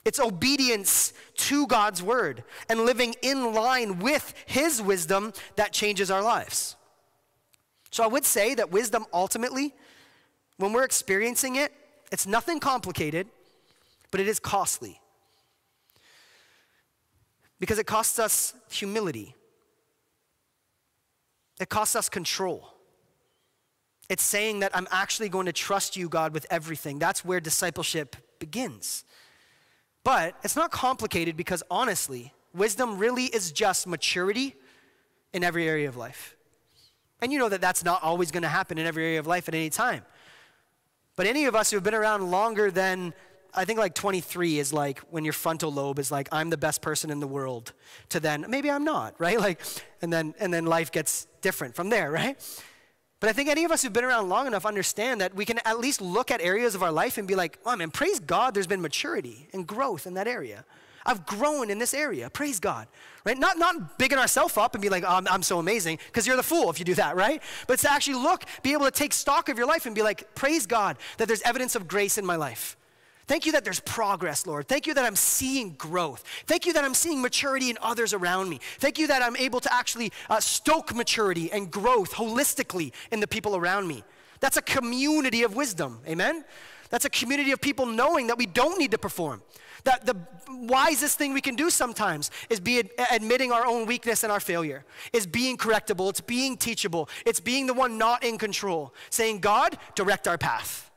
It's 0.05 0.18
obedience 0.18 1.12
to 1.36 1.66
God's 1.66 2.03
word 2.03 2.42
and 2.68 2.80
living 2.80 3.14
in 3.22 3.55
line 3.55 4.00
with 4.00 4.34
his 4.46 4.82
wisdom 4.82 5.32
that 5.57 5.72
changes 5.72 6.11
our 6.11 6.22
lives. 6.22 6.74
So 7.90 8.03
I 8.03 8.09
would 8.09 8.24
say 8.24 8.55
that 8.55 8.72
wisdom 8.72 9.05
ultimately, 9.12 9.74
when 10.57 10.72
we're 10.72 10.84
experiencing 10.84 11.57
it, 11.57 11.72
it's 12.11 12.26
nothing 12.26 12.59
complicated 12.59 13.28
but 14.12 14.20
it 14.20 14.28
is 14.28 14.38
costly. 14.38 15.00
Because 17.58 17.80
it 17.80 17.86
costs 17.86 18.20
us 18.20 18.54
humility, 18.70 19.34
it 21.58 21.68
costs 21.68 21.96
us 21.96 22.08
control. 22.08 22.68
It's 24.08 24.22
saying 24.22 24.60
that 24.60 24.76
I'm 24.76 24.86
actually 24.90 25.28
going 25.28 25.46
to 25.46 25.52
trust 25.52 25.96
you, 25.96 26.08
God, 26.08 26.34
with 26.34 26.46
everything. 26.50 26.98
That's 26.98 27.24
where 27.24 27.40
discipleship 27.40 28.16
begins. 28.38 29.04
But 30.04 30.34
it's 30.42 30.56
not 30.56 30.70
complicated 30.70 31.36
because 31.36 31.62
honestly, 31.70 32.32
wisdom 32.52 32.98
really 32.98 33.24
is 33.26 33.52
just 33.52 33.86
maturity 33.86 34.54
in 35.32 35.44
every 35.44 35.68
area 35.68 35.88
of 35.88 35.96
life. 35.96 36.36
And 37.22 37.32
you 37.32 37.38
know 37.38 37.48
that 37.48 37.60
that's 37.60 37.84
not 37.84 38.02
always 38.02 38.32
going 38.32 38.42
to 38.42 38.48
happen 38.48 38.76
in 38.76 38.86
every 38.86 39.04
area 39.04 39.20
of 39.20 39.28
life 39.28 39.48
at 39.48 39.54
any 39.54 39.70
time. 39.70 40.04
But 41.14 41.26
any 41.26 41.44
of 41.44 41.54
us 41.54 41.70
who 41.70 41.76
have 41.76 41.84
been 41.84 41.94
around 41.94 42.30
longer 42.30 42.70
than 42.70 43.14
I 43.55 43.64
think 43.64 43.78
like 43.78 43.94
23 43.94 44.59
is 44.59 44.72
like 44.72 45.00
when 45.11 45.24
your 45.24 45.32
frontal 45.32 45.72
lobe 45.72 45.98
is 45.98 46.11
like, 46.11 46.28
I'm 46.32 46.50
the 46.50 46.57
best 46.57 46.80
person 46.80 47.11
in 47.11 47.20
the 47.20 47.26
world, 47.26 47.72
to 48.09 48.20
then, 48.20 48.46
maybe 48.48 48.70
I'm 48.70 48.84
not, 48.84 49.14
right? 49.18 49.38
Like, 49.42 49.61
and 50.00 50.12
then, 50.12 50.34
and 50.38 50.55
then 50.55 50.66
life 50.66 50.92
gets 50.92 51.26
different 51.40 51.74
from 51.74 51.90
there, 51.90 52.11
right? 52.20 52.36
But 53.18 53.28
I 53.28 53.32
think 53.32 53.48
any 53.48 53.64
of 53.64 53.70
us 53.70 53.82
who've 53.82 53.92
been 53.92 54.05
around 54.05 54.28
long 54.28 54.46
enough 54.46 54.64
understand 54.64 55.20
that 55.20 55.34
we 55.34 55.44
can 55.44 55.61
at 55.64 55.78
least 55.78 56.00
look 56.00 56.30
at 56.30 56.40
areas 56.40 56.74
of 56.74 56.82
our 56.82 56.90
life 56.90 57.18
and 57.18 57.28
be 57.28 57.34
like, 57.34 57.59
oh 57.66 57.76
man, 57.76 57.90
praise 57.90 58.18
God, 58.18 58.55
there's 58.55 58.66
been 58.66 58.82
maturity 58.82 59.48
and 59.53 59.66
growth 59.66 60.07
in 60.07 60.14
that 60.14 60.26
area. 60.26 60.64
I've 61.05 61.26
grown 61.26 61.70
in 61.70 61.78
this 61.78 61.94
area. 61.94 62.30
Praise 62.30 62.61
God. 62.61 62.86
Right? 63.24 63.38
Not, 63.38 63.59
not 63.59 63.98
bigging 63.98 64.18
ourselves 64.18 64.57
up 64.57 64.74
and 64.74 64.82
be 64.82 64.88
like, 64.88 65.05
oh, 65.05 65.14
I'm, 65.14 65.28
I'm 65.28 65.42
so 65.42 65.59
amazing, 65.59 65.98
because 66.07 66.26
you're 66.26 66.36
the 66.36 66.42
fool 66.42 66.70
if 66.70 66.78
you 66.78 66.84
do 66.84 66.94
that, 66.94 67.16
right? 67.24 67.42
But 67.66 67.78
to 67.80 67.90
actually 67.90 68.14
look, 68.14 68.44
be 68.62 68.72
able 68.72 68.86
to 68.86 68.90
take 68.90 69.12
stock 69.12 69.48
of 69.48 69.59
your 69.59 69.66
life 69.66 69.86
and 69.86 69.94
be 69.94 70.03
like, 70.03 70.34
praise 70.34 70.66
God 70.66 70.96
that 71.18 71.28
there's 71.28 71.42
evidence 71.42 71.74
of 71.74 71.88
grace 71.88 72.18
in 72.18 72.26
my 72.26 72.36
life. 72.36 72.76
Thank 73.26 73.46
you 73.46 73.52
that 73.52 73.64
there's 73.64 73.80
progress, 73.80 74.46
Lord. 74.46 74.68
Thank 74.68 74.86
you 74.86 74.94
that 74.94 75.04
I'm 75.04 75.16
seeing 75.16 75.74
growth. 75.74 76.24
Thank 76.46 76.66
you 76.66 76.72
that 76.72 76.84
I'm 76.84 76.94
seeing 76.94 77.22
maturity 77.22 77.70
in 77.70 77.78
others 77.80 78.12
around 78.12 78.48
me. 78.48 78.60
Thank 78.78 78.98
you 78.98 79.06
that 79.06 79.22
I'm 79.22 79.36
able 79.36 79.60
to 79.60 79.72
actually 79.72 80.12
uh, 80.28 80.40
stoke 80.40 80.94
maturity 80.94 81.50
and 81.52 81.70
growth 81.70 82.12
holistically 82.12 82.92
in 83.10 83.20
the 83.20 83.28
people 83.28 83.56
around 83.56 83.86
me. 83.86 84.02
That's 84.40 84.56
a 84.56 84.62
community 84.62 85.44
of 85.44 85.54
wisdom. 85.54 86.00
Amen? 86.06 86.44
That's 86.90 87.04
a 87.04 87.10
community 87.10 87.52
of 87.52 87.60
people 87.60 87.86
knowing 87.86 88.26
that 88.26 88.36
we 88.36 88.46
don't 88.46 88.78
need 88.78 88.90
to 88.90 88.98
perform. 88.98 89.40
That 89.84 90.04
the 90.04 90.16
wisest 90.48 91.16
thing 91.16 91.32
we 91.32 91.40
can 91.40 91.56
do 91.56 91.70
sometimes 91.70 92.30
is 92.50 92.60
be 92.60 92.80
ad- 92.80 92.90
admitting 93.10 93.50
our 93.50 93.66
own 93.66 93.86
weakness 93.86 94.22
and 94.22 94.32
our 94.32 94.40
failure, 94.40 94.84
is 95.12 95.26
being 95.26 95.56
correctable, 95.56 96.10
it's 96.10 96.20
being 96.20 96.56
teachable, 96.56 97.08
it's 97.24 97.40
being 97.40 97.66
the 97.66 97.74
one 97.74 97.98
not 97.98 98.22
in 98.22 98.36
control, 98.36 98.94
saying, 99.10 99.40
God, 99.40 99.78
direct 99.94 100.28
our 100.28 100.38
path. 100.38 100.90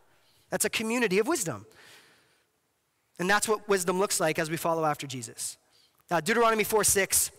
That's 0.49 0.65
a 0.65 0.69
community 0.69 1.19
of 1.19 1.27
wisdom. 1.27 1.65
And 3.19 3.29
that's 3.29 3.47
what 3.47 3.67
wisdom 3.69 3.99
looks 3.99 4.19
like 4.19 4.39
as 4.39 4.49
we 4.49 4.57
follow 4.57 4.85
after 4.85 5.07
Jesus. 5.07 5.57
Now, 6.11 6.19
Deuteronomy 6.19 6.63
4 6.63 6.83
6 6.83 7.31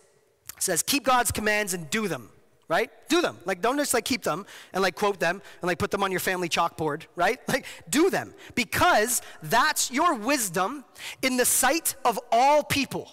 says, 0.59 0.83
Keep 0.83 1.03
God's 1.03 1.31
commands 1.31 1.73
and 1.73 1.89
do 1.89 2.07
them. 2.07 2.29
right? 2.67 2.89
Do 3.07 3.21
them. 3.21 3.37
Like, 3.45 3.61
don't 3.61 3.77
just 3.77 3.93
like 3.93 4.05
keep 4.05 4.23
them 4.23 4.45
and 4.73 4.81
like 4.81 4.95
quote 4.95 5.19
them 5.19 5.41
and 5.61 5.67
like 5.67 5.79
put 5.79 5.91
them 5.91 6.03
on 6.03 6.11
your 6.11 6.19
family 6.19 6.49
chalkboard, 6.49 7.03
right? 7.15 7.39
Like, 7.47 7.65
do 7.89 8.09
them 8.09 8.33
because 8.55 9.21
that's 9.43 9.91
your 9.91 10.15
wisdom 10.15 10.83
in 11.21 11.37
the 11.37 11.45
sight 11.45 11.95
of 12.03 12.19
all 12.31 12.63
people. 12.63 13.09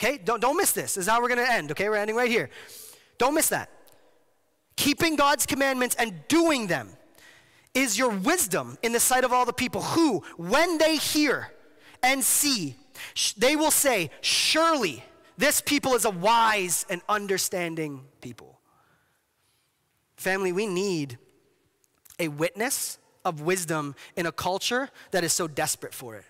Okay? 0.00 0.18
Don't, 0.18 0.40
don't 0.40 0.56
miss 0.56 0.72
this. 0.72 0.94
This 0.94 1.04
is 1.04 1.08
how 1.08 1.20
we're 1.20 1.28
going 1.28 1.44
to 1.44 1.52
end. 1.52 1.72
Okay? 1.72 1.88
We're 1.88 1.96
ending 1.96 2.16
right 2.16 2.30
here. 2.30 2.50
Don't 3.18 3.34
miss 3.34 3.48
that. 3.48 3.68
Keeping 4.76 5.16
God's 5.16 5.44
commandments 5.44 5.96
and 5.96 6.14
doing 6.28 6.68
them 6.68 6.90
is 7.78 7.96
your 7.96 8.10
wisdom 8.10 8.76
in 8.82 8.92
the 8.92 9.00
sight 9.00 9.24
of 9.24 9.32
all 9.32 9.44
the 9.44 9.52
people 9.52 9.82
who, 9.82 10.22
when 10.36 10.78
they 10.78 10.96
hear 10.96 11.52
and 12.02 12.22
see, 12.22 12.74
they 13.36 13.56
will 13.56 13.70
say, 13.70 14.10
Surely 14.20 15.04
this 15.36 15.60
people 15.60 15.94
is 15.94 16.04
a 16.04 16.10
wise 16.10 16.84
and 16.90 17.00
understanding 17.08 18.02
people. 18.20 18.58
Family, 20.16 20.52
we 20.52 20.66
need 20.66 21.18
a 22.18 22.28
witness 22.28 22.98
of 23.24 23.42
wisdom 23.42 23.94
in 24.16 24.26
a 24.26 24.32
culture 24.32 24.90
that 25.12 25.22
is 25.22 25.32
so 25.32 25.46
desperate 25.46 25.94
for 25.94 26.16
it. 26.16 26.24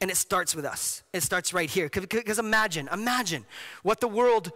And 0.00 0.10
it 0.10 0.16
starts 0.16 0.56
with 0.56 0.64
us. 0.64 1.02
It 1.12 1.22
starts 1.22 1.52
right 1.52 1.68
here. 1.68 1.88
Because 1.88 2.38
imagine, 2.38 2.88
imagine 2.90 3.44
what 3.82 4.00
the 4.00 4.08
world 4.08 4.50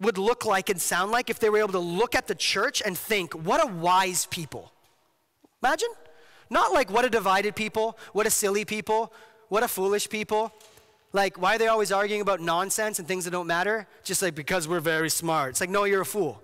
would 0.00 0.18
look 0.18 0.44
like 0.44 0.70
and 0.70 0.80
sound 0.80 1.12
like 1.12 1.30
if 1.30 1.38
they 1.38 1.50
were 1.50 1.58
able 1.58 1.72
to 1.72 1.78
look 1.78 2.14
at 2.14 2.26
the 2.26 2.34
church 2.34 2.82
and 2.84 2.96
think, 2.96 3.34
what 3.34 3.62
a 3.62 3.66
wise 3.70 4.26
people. 4.26 4.72
Imagine? 5.62 5.90
Not 6.48 6.72
like 6.72 6.90
what 6.90 7.04
a 7.04 7.10
divided 7.10 7.54
people, 7.54 7.98
what 8.12 8.26
a 8.26 8.30
silly 8.30 8.64
people, 8.64 9.12
what 9.48 9.62
a 9.62 9.68
foolish 9.68 10.08
people. 10.08 10.52
Like, 11.12 11.40
why 11.40 11.56
are 11.56 11.58
they 11.58 11.66
always 11.66 11.92
arguing 11.92 12.22
about 12.22 12.40
nonsense 12.40 12.98
and 12.98 13.06
things 13.06 13.24
that 13.24 13.32
don't 13.32 13.46
matter? 13.46 13.86
Just 14.04 14.22
like 14.22 14.34
because 14.34 14.66
we're 14.66 14.80
very 14.80 15.10
smart. 15.10 15.50
It's 15.50 15.60
like, 15.60 15.70
no, 15.70 15.84
you're 15.84 16.02
a 16.02 16.06
fool. 16.06 16.42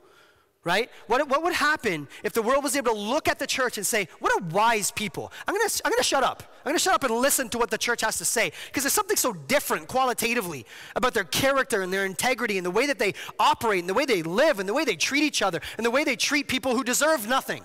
Right? 0.67 0.91
What, 1.07 1.29
what 1.29 1.45
would 1.45 1.53
happen 1.53 2.09
if 2.25 2.33
the 2.33 2.43
world 2.43 2.65
was 2.65 2.75
able 2.75 2.93
to 2.93 2.99
look 2.99 3.29
at 3.29 3.39
the 3.39 3.47
church 3.47 3.77
and 3.77 3.87
say, 3.87 4.09
what 4.19 4.33
a 4.33 4.45
wise 4.47 4.91
people? 4.91 5.33
I'm 5.47 5.55
gonna, 5.55 5.71
I'm 5.85 5.93
gonna 5.93 6.03
shut 6.03 6.25
up. 6.25 6.43
I'm 6.65 6.71
gonna 6.71 6.81
shut 6.81 6.93
up 6.93 7.05
and 7.05 7.15
listen 7.15 7.49
to 7.51 7.59
what 7.59 7.71
the 7.71 7.79
church 7.79 8.01
has 8.01 8.19
to 8.19 8.25
say. 8.25 8.51
Because 8.67 8.83
there's 8.83 8.93
something 8.93 9.17
so 9.17 9.33
different 9.33 9.87
qualitatively 9.87 10.67
about 10.97 11.15
their 11.15 11.23
character 11.23 11.83
and 11.83 11.93
their 11.93 12.05
integrity 12.05 12.59
and 12.59 12.67
the 12.67 12.73
way 12.73 12.89
that 12.89 12.99
they 12.99 13.15
operate 13.39 13.79
and 13.79 13.89
the 13.89 13.95
way 13.95 14.07
they 14.07 14.25
live 14.25 14.59
and 14.59 14.69
the 14.69 14.75
way 14.75 14.85
they 14.85 14.97
treat 14.97 15.23
each 15.23 15.41
other 15.41 15.61
and 15.77 15.87
the 15.87 15.91
way 15.93 16.03
they 16.03 16.17
treat 16.17 16.49
people 16.49 16.75
who 16.75 16.83
deserve 16.83 17.29
nothing. 17.29 17.65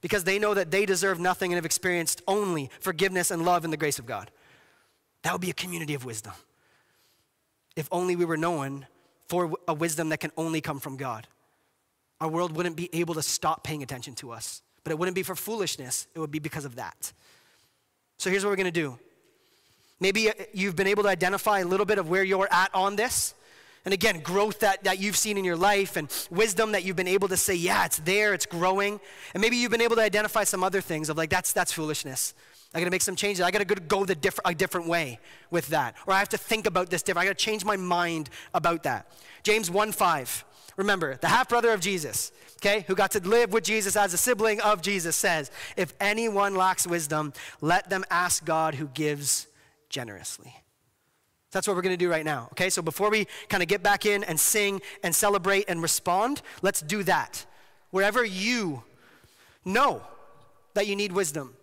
Because 0.00 0.22
they 0.22 0.38
know 0.38 0.54
that 0.54 0.70
they 0.70 0.86
deserve 0.86 1.18
nothing 1.18 1.50
and 1.50 1.56
have 1.56 1.66
experienced 1.66 2.22
only 2.28 2.70
forgiveness 2.78 3.32
and 3.32 3.44
love 3.44 3.64
and 3.64 3.72
the 3.72 3.76
grace 3.76 3.98
of 3.98 4.06
God. 4.06 4.30
That 5.22 5.32
would 5.32 5.42
be 5.42 5.50
a 5.50 5.54
community 5.64 5.94
of 5.94 6.04
wisdom. 6.04 6.34
If 7.74 7.88
only 7.90 8.14
we 8.14 8.24
were 8.24 8.36
known 8.36 8.86
for 9.26 9.54
a 9.66 9.74
wisdom 9.74 10.10
that 10.10 10.20
can 10.20 10.30
only 10.36 10.60
come 10.60 10.78
from 10.78 10.96
God. 10.96 11.26
Our 12.20 12.28
world 12.28 12.56
wouldn't 12.56 12.76
be 12.76 12.90
able 12.92 13.14
to 13.14 13.22
stop 13.22 13.64
paying 13.64 13.82
attention 13.82 14.14
to 14.16 14.32
us. 14.32 14.62
But 14.84 14.92
it 14.92 14.98
wouldn't 14.98 15.14
be 15.14 15.22
for 15.22 15.34
foolishness, 15.34 16.06
it 16.14 16.18
would 16.18 16.30
be 16.30 16.38
because 16.38 16.64
of 16.64 16.76
that. 16.76 17.12
So 18.16 18.30
here's 18.30 18.44
what 18.44 18.50
we're 18.50 18.56
gonna 18.56 18.70
do. 18.70 18.98
Maybe 20.00 20.30
you've 20.52 20.76
been 20.76 20.86
able 20.86 21.02
to 21.04 21.08
identify 21.08 21.60
a 21.60 21.64
little 21.64 21.86
bit 21.86 21.98
of 21.98 22.08
where 22.08 22.22
you're 22.22 22.48
at 22.50 22.74
on 22.74 22.96
this. 22.96 23.34
And 23.84 23.94
again, 23.94 24.20
growth 24.20 24.60
that, 24.60 24.84
that 24.84 24.98
you've 24.98 25.16
seen 25.16 25.38
in 25.38 25.44
your 25.44 25.56
life 25.56 25.96
and 25.96 26.12
wisdom 26.30 26.72
that 26.72 26.84
you've 26.84 26.96
been 26.96 27.08
able 27.08 27.28
to 27.28 27.36
say, 27.36 27.54
yeah, 27.54 27.84
it's 27.84 27.98
there, 27.98 28.34
it's 28.34 28.46
growing. 28.46 29.00
And 29.34 29.40
maybe 29.40 29.56
you've 29.56 29.70
been 29.70 29.80
able 29.80 29.96
to 29.96 30.02
identify 30.02 30.44
some 30.44 30.62
other 30.62 30.80
things 30.80 31.08
of 31.08 31.16
like, 31.16 31.30
that's, 31.30 31.52
that's 31.52 31.72
foolishness. 31.72 32.34
I 32.74 32.80
gotta 32.80 32.90
make 32.90 33.02
some 33.02 33.16
changes. 33.16 33.40
I 33.40 33.50
gotta 33.50 33.64
go 33.64 34.04
the 34.04 34.14
diff- 34.14 34.40
a 34.44 34.54
different 34.54 34.88
way 34.88 35.20
with 35.50 35.68
that. 35.68 35.94
Or 36.06 36.12
I 36.12 36.18
have 36.18 36.28
to 36.30 36.38
think 36.38 36.66
about 36.66 36.90
this 36.90 37.02
different. 37.02 37.24
I 37.24 37.26
gotta 37.28 37.42
change 37.42 37.64
my 37.64 37.76
mind 37.76 38.28
about 38.52 38.82
that. 38.82 39.10
James 39.42 39.70
1 39.70 39.92
5. 39.92 40.44
Remember, 40.78 41.16
the 41.16 41.28
half 41.28 41.50
brother 41.50 41.72
of 41.72 41.80
Jesus, 41.80 42.32
okay, 42.56 42.86
who 42.86 42.94
got 42.94 43.10
to 43.10 43.20
live 43.20 43.52
with 43.52 43.64
Jesus 43.64 43.96
as 43.96 44.14
a 44.14 44.16
sibling 44.16 44.62
of 44.62 44.80
Jesus, 44.80 45.14
says, 45.14 45.50
If 45.76 45.92
anyone 46.00 46.54
lacks 46.54 46.86
wisdom, 46.86 47.34
let 47.60 47.90
them 47.90 48.04
ask 48.10 48.44
God 48.46 48.76
who 48.76 48.86
gives 48.88 49.46
generously. 49.90 50.54
That's 51.50 51.68
what 51.68 51.76
we're 51.76 51.82
going 51.82 51.98
to 51.98 52.02
do 52.02 52.10
right 52.10 52.24
now. 52.24 52.48
Okay, 52.52 52.70
so 52.70 52.80
before 52.80 53.10
we 53.10 53.26
kind 53.50 53.62
of 53.62 53.68
get 53.68 53.82
back 53.82 54.06
in 54.06 54.24
and 54.24 54.40
sing 54.40 54.80
and 55.02 55.14
celebrate 55.14 55.64
and 55.68 55.82
respond, 55.82 56.40
let's 56.62 56.80
do 56.80 57.02
that. 57.02 57.44
Wherever 57.90 58.24
you 58.24 58.82
know 59.64 60.02
that 60.74 60.86
you 60.86 60.96
need 60.96 61.12
wisdom, 61.12 61.54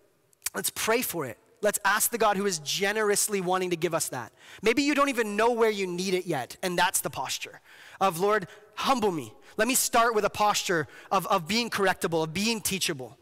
Let's 0.56 0.70
pray 0.70 1.02
for 1.02 1.26
it. 1.26 1.38
Let's 1.62 1.80
ask 1.84 2.12
the 2.12 2.18
God 2.18 2.38
who 2.38 2.46
is 2.46 2.60
generously 2.60 3.42
wanting 3.42 3.72
to 3.72 3.76
give 3.76 3.94
us 3.94 4.10
that. 4.10 4.32
Maybe 4.62 4.84
you 4.84 4.96
don't 4.96 5.10
even 5.10 5.36
know 5.36 5.52
where 5.52 5.70
you 5.70 5.86
need 5.86 6.14
it 6.14 6.26
yet, 6.26 6.56
and 6.64 6.78
that's 6.78 7.02
the 7.02 7.10
posture 7.10 7.60
of 8.00 8.20
Lord, 8.20 8.48
humble 8.76 9.12
me. 9.12 9.34
Let 9.58 9.68
me 9.68 9.76
start 9.76 10.16
with 10.16 10.26
a 10.26 10.30
posture 10.30 10.88
of, 11.12 11.26
of 11.28 11.48
being 11.48 11.70
correctable, 11.70 12.24
of 12.24 12.34
being 12.34 12.62
teachable, 12.62 13.18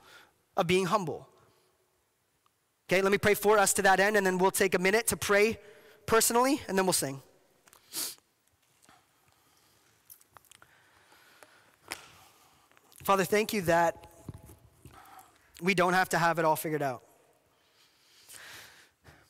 of 0.58 0.68
being 0.68 0.86
humble. 0.86 1.28
Okay, 2.90 3.02
let 3.02 3.12
me 3.12 3.18
pray 3.18 3.34
for 3.34 3.58
us 3.58 3.74
to 3.74 3.82
that 3.84 4.00
end, 4.00 4.18
and 4.18 4.26
then 4.26 4.38
we'll 4.38 4.52
take 4.52 4.76
a 4.76 4.80
minute 4.80 5.08
to 5.08 5.18
pray 5.18 5.60
personally, 6.06 6.62
and 6.68 6.78
then 6.78 6.86
we'll 6.86 6.94
sing. 6.94 7.22
Father, 13.04 13.26
thank 13.26 13.54
you 13.54 13.62
that 13.64 14.08
we 15.62 15.74
don't 15.74 15.94
have 15.94 16.10
to 16.10 16.18
have 16.18 16.40
it 16.40 16.46
all 16.46 16.56
figured 16.56 16.82
out. 16.82 17.04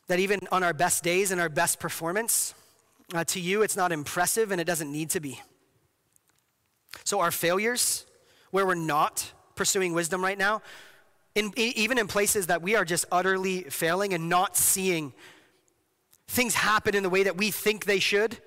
That 0.08 0.20
even 0.20 0.40
on 0.52 0.64
our 0.64 0.74
best 0.74 1.04
days 1.04 1.32
and 1.32 1.42
our 1.42 1.50
best 1.50 1.80
performance, 1.80 2.54
uh, 3.14 3.24
to 3.26 3.40
you 3.40 3.62
it's 3.62 3.78
not 3.78 3.92
impressive 3.92 4.52
and 4.52 4.60
it 4.60 4.66
doesn't 4.66 4.92
need 4.92 5.10
to 5.12 5.20
be. 5.20 5.40
So, 7.04 7.20
our 7.20 7.32
failures, 7.32 8.06
where 8.52 8.66
we're 8.66 8.76
not 8.76 9.32
pursuing 9.56 9.94
wisdom 9.94 10.24
right 10.24 10.38
now, 10.38 10.62
in, 11.36 11.52
even 11.56 11.98
in 11.98 12.08
places 12.08 12.48
that 12.48 12.62
we 12.62 12.76
are 12.76 12.86
just 12.86 13.06
utterly 13.12 13.64
failing 13.64 14.14
and 14.14 14.30
not 14.30 14.56
seeing 14.56 15.14
things 16.28 16.54
happen 16.54 16.96
in 16.96 17.04
the 17.04 17.10
way 17.10 17.24
that 17.24 17.38
we 17.38 17.52
think 17.52 17.86
they 17.86 18.00
should, 18.00 18.38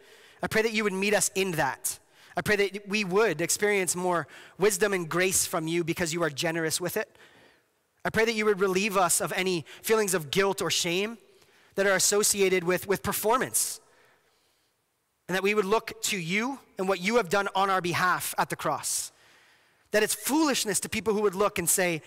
I 0.43 0.47
pray 0.47 0.63
that 0.63 0.73
you 0.73 0.85
would 0.85 0.93
meet 0.93 1.15
us 1.15 1.31
in 1.35 1.53
that. 1.53 1.99
I 2.37 2.43
pray 2.43 2.57
that 2.57 2.89
we 2.89 3.05
would 3.05 3.41
experience 3.41 3.97
more 3.97 4.29
wisdom 4.59 4.93
and 4.93 5.09
grace 5.09 5.47
from 5.47 5.67
you 5.67 5.83
because 5.83 6.13
you 6.13 6.23
are 6.23 6.31
generous 6.31 6.81
with 6.81 6.97
it. 6.97 7.17
I 8.05 8.11
pray 8.11 8.25
that 8.25 8.35
you 8.35 8.45
would 8.45 8.61
relieve 8.61 8.97
us 8.97 9.21
of 9.21 9.33
any 9.35 9.65
feelings 9.83 10.15
of 10.15 10.31
guilt 10.31 10.63
or 10.63 10.71
shame 10.71 11.19
that 11.75 11.87
are 11.87 11.95
associated 11.95 12.63
with, 12.63 12.87
with 12.87 13.03
performance. 13.03 13.81
And 15.29 15.35
that 15.35 15.43
we 15.43 15.55
would 15.55 15.65
look 15.65 16.01
to 16.05 16.19
you 16.19 16.61
and 16.79 16.89
what 16.89 17.01
you 17.01 17.17
have 17.17 17.29
done 17.29 17.49
on 17.55 17.71
our 17.71 17.81
behalf 17.81 18.35
at 18.39 18.51
the 18.51 18.57
cross. 18.57 19.13
That 19.91 20.03
it's 20.03 20.15
foolishness 20.15 20.81
to 20.81 20.89
people 20.89 21.15
who 21.15 21.23
would 21.23 21.35
look 21.35 21.59
and 21.59 21.69
say 21.69 22.03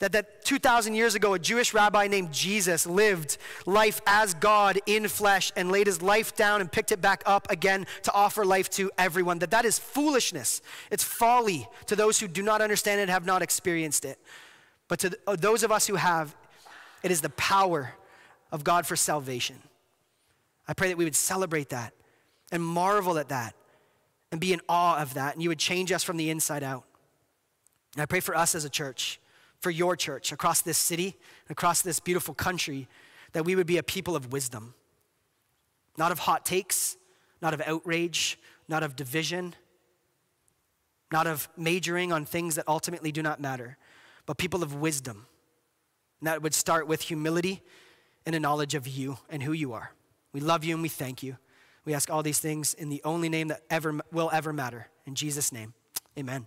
that, 0.00 0.12
that 0.12 0.44
2,000 0.44 0.94
years 0.94 1.14
ago, 1.14 1.34
a 1.34 1.38
Jewish 1.38 1.72
rabbi 1.72 2.08
named 2.08 2.32
Jesus 2.32 2.86
lived 2.86 3.38
life 3.64 4.00
as 4.06 4.34
God 4.34 4.78
in 4.86 5.06
flesh 5.08 5.52
and 5.56 5.70
laid 5.70 5.86
his 5.86 6.02
life 6.02 6.34
down 6.34 6.60
and 6.60 6.70
picked 6.70 6.90
it 6.90 7.00
back 7.00 7.22
up 7.26 7.50
again 7.50 7.86
to 8.02 8.12
offer 8.12 8.44
life 8.44 8.68
to 8.70 8.90
everyone. 8.98 9.38
That 9.38 9.52
that 9.52 9.64
is 9.64 9.78
foolishness. 9.78 10.62
It's 10.90 11.04
folly 11.04 11.68
to 11.86 11.96
those 11.96 12.18
who 12.18 12.28
do 12.28 12.42
not 12.42 12.60
understand 12.60 12.98
it 12.98 13.04
and 13.04 13.10
have 13.10 13.24
not 13.24 13.40
experienced 13.40 14.04
it. 14.04 14.18
But 14.88 14.98
to 15.00 15.18
uh, 15.26 15.36
those 15.36 15.62
of 15.62 15.70
us 15.70 15.86
who 15.86 15.94
have, 15.94 16.34
it 17.02 17.10
is 17.10 17.20
the 17.20 17.30
power 17.30 17.94
of 18.50 18.64
God 18.64 18.86
for 18.86 18.96
salvation. 18.96 19.56
I 20.66 20.74
pray 20.74 20.88
that 20.88 20.98
we 20.98 21.04
would 21.04 21.16
celebrate 21.16 21.70
that 21.70 21.94
and 22.54 22.64
marvel 22.64 23.18
at 23.18 23.30
that 23.30 23.54
and 24.30 24.40
be 24.40 24.52
in 24.52 24.60
awe 24.68 25.02
of 25.02 25.14
that, 25.14 25.34
and 25.34 25.42
you 25.42 25.48
would 25.48 25.58
change 25.58 25.90
us 25.90 26.04
from 26.04 26.16
the 26.16 26.30
inside 26.30 26.62
out. 26.62 26.84
And 27.94 28.02
I 28.02 28.06
pray 28.06 28.20
for 28.20 28.34
us 28.36 28.54
as 28.54 28.64
a 28.64 28.70
church, 28.70 29.20
for 29.58 29.70
your 29.70 29.96
church 29.96 30.30
across 30.30 30.60
this 30.60 30.78
city, 30.78 31.16
across 31.50 31.82
this 31.82 31.98
beautiful 31.98 32.32
country, 32.32 32.88
that 33.32 33.44
we 33.44 33.56
would 33.56 33.66
be 33.66 33.76
a 33.76 33.82
people 33.82 34.14
of 34.14 34.32
wisdom, 34.32 34.74
not 35.98 36.12
of 36.12 36.20
hot 36.20 36.44
takes, 36.46 36.96
not 37.42 37.54
of 37.54 37.60
outrage, 37.66 38.38
not 38.68 38.84
of 38.84 38.94
division, 38.94 39.54
not 41.10 41.26
of 41.26 41.48
majoring 41.56 42.12
on 42.12 42.24
things 42.24 42.54
that 42.54 42.66
ultimately 42.68 43.10
do 43.10 43.22
not 43.22 43.40
matter, 43.40 43.76
but 44.26 44.38
people 44.38 44.62
of 44.62 44.76
wisdom. 44.76 45.26
And 46.20 46.28
that 46.28 46.40
would 46.40 46.54
start 46.54 46.86
with 46.86 47.02
humility 47.02 47.62
and 48.24 48.34
a 48.34 48.40
knowledge 48.40 48.74
of 48.74 48.86
you 48.86 49.18
and 49.28 49.42
who 49.42 49.52
you 49.52 49.72
are. 49.72 49.90
We 50.32 50.40
love 50.40 50.62
you 50.62 50.74
and 50.74 50.82
we 50.82 50.88
thank 50.88 51.22
you. 51.22 51.36
We 51.84 51.94
ask 51.94 52.10
all 52.10 52.22
these 52.22 52.40
things 52.40 52.74
in 52.74 52.88
the 52.88 53.02
only 53.04 53.28
name 53.28 53.48
that 53.48 53.62
ever 53.70 54.00
will 54.10 54.30
ever 54.32 54.52
matter. 54.52 54.88
In 55.06 55.14
Jesus' 55.14 55.52
name, 55.52 55.74
amen. 56.18 56.46